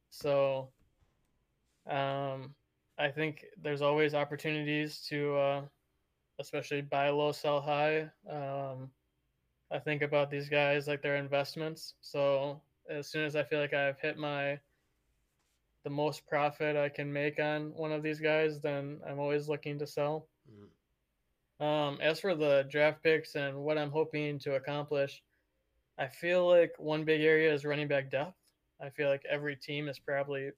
So 0.10 0.70
um, 1.88 2.56
I 2.98 3.10
think 3.10 3.46
there's 3.62 3.84
always 3.84 4.16
opportunities 4.16 5.06
to, 5.10 5.36
uh, 5.36 5.62
especially 6.40 6.82
buy 6.82 7.10
low, 7.10 7.32
sell 7.32 7.62
high. 7.62 8.10
Um, 8.30 8.90
I 9.72 9.78
think 9.78 10.02
about 10.02 10.32
these 10.32 10.50
guys 10.50 10.88
like 10.88 11.04
they're 11.04 11.18
investments. 11.18 11.94
So 12.02 12.60
as 12.90 13.08
soon 13.08 13.26
as 13.26 13.36
I 13.36 13.44
feel 13.44 13.60
like 13.60 13.74
I've 13.74 14.00
hit 14.00 14.18
my 14.18 14.60
the 15.84 15.90
most 15.92 16.26
profit 16.28 16.76
I 16.76 16.90
can 16.90 17.14
make 17.14 17.40
on 17.40 17.72
one 17.76 17.92
of 17.92 18.04
these 18.04 18.20
guys, 18.20 18.60
then 18.60 19.00
I'm 19.08 19.20
always 19.20 19.48
looking 19.48 19.78
to 19.80 19.88
sell. 19.88 20.28
Mm-hmm. 20.52 20.66
Um, 21.60 21.98
as 22.02 22.20
for 22.20 22.36
the 22.36 22.68
draft 22.70 23.02
picks 23.02 23.36
and 23.36 23.58
what 23.58 23.78
I'm 23.78 23.92
hoping 23.92 24.40
to 24.40 24.56
accomplish, 24.56 25.24
I 25.98 26.08
feel 26.08 26.48
like 26.48 26.74
one 26.78 27.04
big 27.04 27.22
area 27.22 27.52
is 27.52 27.66
running 27.66 27.88
back 27.88 28.12
depth. 28.12 28.38
I 28.82 28.90
feel 28.90 29.10
like 29.10 29.26
every 29.30 29.56
team 29.56 29.88
is 29.88 29.98
probably 29.98 30.52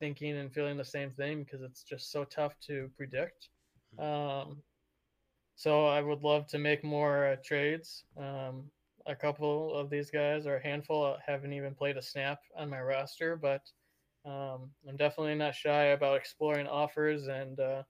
thinking 0.00 0.36
and 0.36 0.52
feeling 0.52 0.76
the 0.76 0.84
same 0.84 1.10
thing 1.10 1.44
because 1.44 1.62
it's 1.62 1.82
just 1.82 2.10
so 2.10 2.24
tough 2.24 2.58
to 2.66 2.90
predict. 2.96 3.48
Mm-hmm. 3.98 4.50
Um, 4.50 4.62
so 5.54 5.86
I 5.86 6.00
would 6.00 6.22
love 6.22 6.46
to 6.48 6.58
make 6.58 6.84
more 6.84 7.26
uh, 7.26 7.36
trades. 7.44 8.04
Um, 8.16 8.64
a 9.06 9.14
couple 9.14 9.74
of 9.74 9.90
these 9.90 10.10
guys, 10.10 10.46
or 10.46 10.56
a 10.56 10.62
handful, 10.62 11.16
haven't 11.24 11.52
even 11.52 11.74
played 11.74 11.96
a 11.96 12.02
snap 12.02 12.40
on 12.56 12.68
my 12.68 12.80
roster, 12.80 13.36
but 13.36 13.62
um, 14.24 14.70
I'm 14.88 14.96
definitely 14.96 15.34
not 15.34 15.54
shy 15.54 15.86
about 15.86 16.16
exploring 16.16 16.66
offers. 16.66 17.28
And 17.28 17.58
uh, 17.58 17.82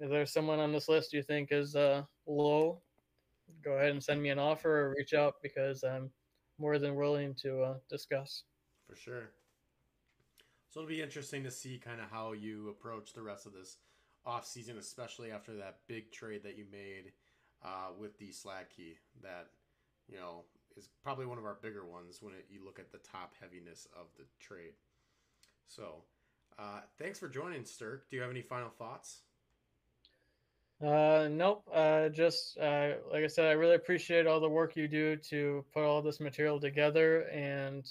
if 0.00 0.10
there 0.10 0.26
someone 0.26 0.58
on 0.58 0.72
this 0.72 0.88
list 0.88 1.12
you 1.12 1.22
think 1.22 1.52
is 1.52 1.76
uh, 1.76 2.02
low, 2.26 2.80
go 3.62 3.72
ahead 3.72 3.90
and 3.90 4.02
send 4.02 4.22
me 4.22 4.30
an 4.30 4.38
offer 4.38 4.86
or 4.86 4.94
reach 4.96 5.14
out 5.14 5.34
because 5.42 5.84
I'm 5.84 6.10
more 6.58 6.78
than 6.78 6.94
willing 6.94 7.34
to 7.42 7.62
uh, 7.62 7.74
discuss. 7.88 8.44
For 8.88 8.96
sure. 8.96 9.30
So 10.70 10.80
it'll 10.80 10.88
be 10.88 11.02
interesting 11.02 11.44
to 11.44 11.50
see 11.50 11.78
kind 11.78 12.00
of 12.00 12.10
how 12.10 12.32
you 12.32 12.68
approach 12.68 13.12
the 13.12 13.22
rest 13.22 13.46
of 13.46 13.52
this 13.52 13.76
off 14.26 14.46
season, 14.46 14.78
especially 14.78 15.30
after 15.30 15.54
that 15.56 15.78
big 15.86 16.10
trade 16.10 16.42
that 16.42 16.58
you 16.58 16.64
made 16.70 17.12
uh, 17.64 17.90
with 17.98 18.18
the 18.18 18.30
Sladkey. 18.30 18.96
That 19.22 19.48
you 20.08 20.16
know 20.16 20.42
is 20.76 20.88
probably 21.02 21.26
one 21.26 21.38
of 21.38 21.44
our 21.44 21.58
bigger 21.62 21.86
ones 21.86 22.18
when 22.20 22.34
it, 22.34 22.46
you 22.50 22.64
look 22.64 22.80
at 22.80 22.90
the 22.90 22.98
top 22.98 23.34
heaviness 23.40 23.86
of 23.94 24.06
the 24.16 24.24
trade. 24.40 24.72
So, 25.66 26.02
uh, 26.58 26.80
thanks 26.98 27.18
for 27.18 27.28
joining, 27.28 27.64
Stirk. 27.64 28.10
Do 28.10 28.16
you 28.16 28.22
have 28.22 28.30
any 28.30 28.42
final 28.42 28.70
thoughts? 28.70 29.20
Uh, 30.84 31.28
nope. 31.30 31.64
Uh, 31.72 32.08
just 32.10 32.58
uh, 32.58 32.94
like 33.10 33.24
I 33.24 33.28
said, 33.28 33.46
I 33.46 33.52
really 33.52 33.76
appreciate 33.76 34.26
all 34.26 34.40
the 34.40 34.48
work 34.48 34.76
you 34.76 34.86
do 34.86 35.16
to 35.30 35.64
put 35.72 35.84
all 35.84 36.02
this 36.02 36.20
material 36.20 36.60
together, 36.60 37.22
and 37.32 37.86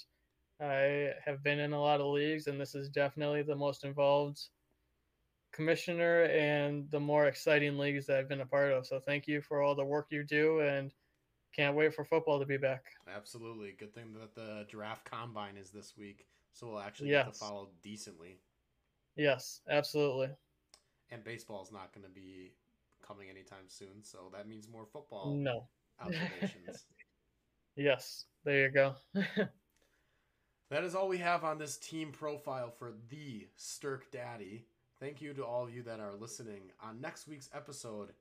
I 0.60 1.10
have 1.24 1.42
been 1.42 1.58
in 1.58 1.72
a 1.72 1.80
lot 1.80 2.00
of 2.00 2.06
leagues, 2.06 2.46
and 2.46 2.60
this 2.60 2.74
is 2.74 2.88
definitely 2.88 3.42
the 3.42 3.56
most 3.56 3.84
involved 3.84 4.40
commissioner 5.52 6.24
and 6.24 6.88
the 6.90 7.00
more 7.00 7.26
exciting 7.26 7.78
leagues 7.78 8.06
that 8.06 8.18
I've 8.18 8.28
been 8.28 8.40
a 8.42 8.46
part 8.46 8.72
of. 8.72 8.86
So 8.86 9.00
thank 9.00 9.26
you 9.26 9.40
for 9.40 9.62
all 9.62 9.74
the 9.74 9.84
work 9.84 10.06
you 10.10 10.22
do, 10.22 10.60
and 10.60 10.92
can't 11.54 11.76
wait 11.76 11.94
for 11.94 12.04
football 12.04 12.38
to 12.38 12.46
be 12.46 12.58
back. 12.58 12.84
Absolutely. 13.12 13.74
Good 13.78 13.94
thing 13.94 14.12
that 14.20 14.34
the 14.34 14.66
draft 14.68 15.04
combine 15.04 15.56
is 15.56 15.70
this 15.70 15.94
week, 15.96 16.26
so 16.52 16.68
we'll 16.68 16.80
actually 16.80 17.10
yes. 17.10 17.26
get 17.26 17.32
to 17.34 17.38
follow 17.40 17.70
decently. 17.82 18.38
Yes, 19.16 19.62
absolutely. 19.68 20.28
And 21.10 21.24
baseball 21.24 21.62
is 21.62 21.72
not 21.72 21.92
going 21.92 22.04
to 22.04 22.12
be 22.12 22.52
coming 23.06 23.28
anytime 23.30 23.68
soon, 23.68 24.02
so 24.02 24.30
that 24.32 24.48
means 24.48 24.68
more 24.68 24.86
football 24.86 25.34
no 25.34 25.68
observations. 26.00 26.86
yes, 27.76 28.24
there 28.44 28.62
you 28.62 28.70
go. 28.70 28.94
that 30.70 30.84
is 30.84 30.94
all 30.94 31.08
we 31.08 31.18
have 31.18 31.44
on 31.44 31.58
this 31.58 31.76
team 31.76 32.12
profile 32.12 32.70
for 32.70 32.92
the 33.10 33.46
Stirk 33.56 34.10
Daddy. 34.10 34.66
Thank 35.00 35.20
you 35.20 35.34
to 35.34 35.44
all 35.44 35.64
of 35.64 35.74
you 35.74 35.82
that 35.82 36.00
are 36.00 36.14
listening. 36.14 36.70
On 36.82 37.00
next 37.00 37.26
week's 37.26 37.50
episode, 37.54 38.12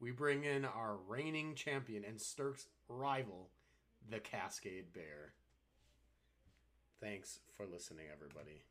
we 0.00 0.10
bring 0.10 0.44
in 0.44 0.64
our 0.64 0.96
reigning 1.08 1.54
champion 1.54 2.04
and 2.04 2.20
Stirk's 2.20 2.66
rival, 2.88 3.50
the 4.08 4.20
Cascade 4.20 4.92
Bear. 4.92 5.34
Thanks 7.00 7.40
for 7.56 7.66
listening, 7.66 8.06
everybody. 8.12 8.62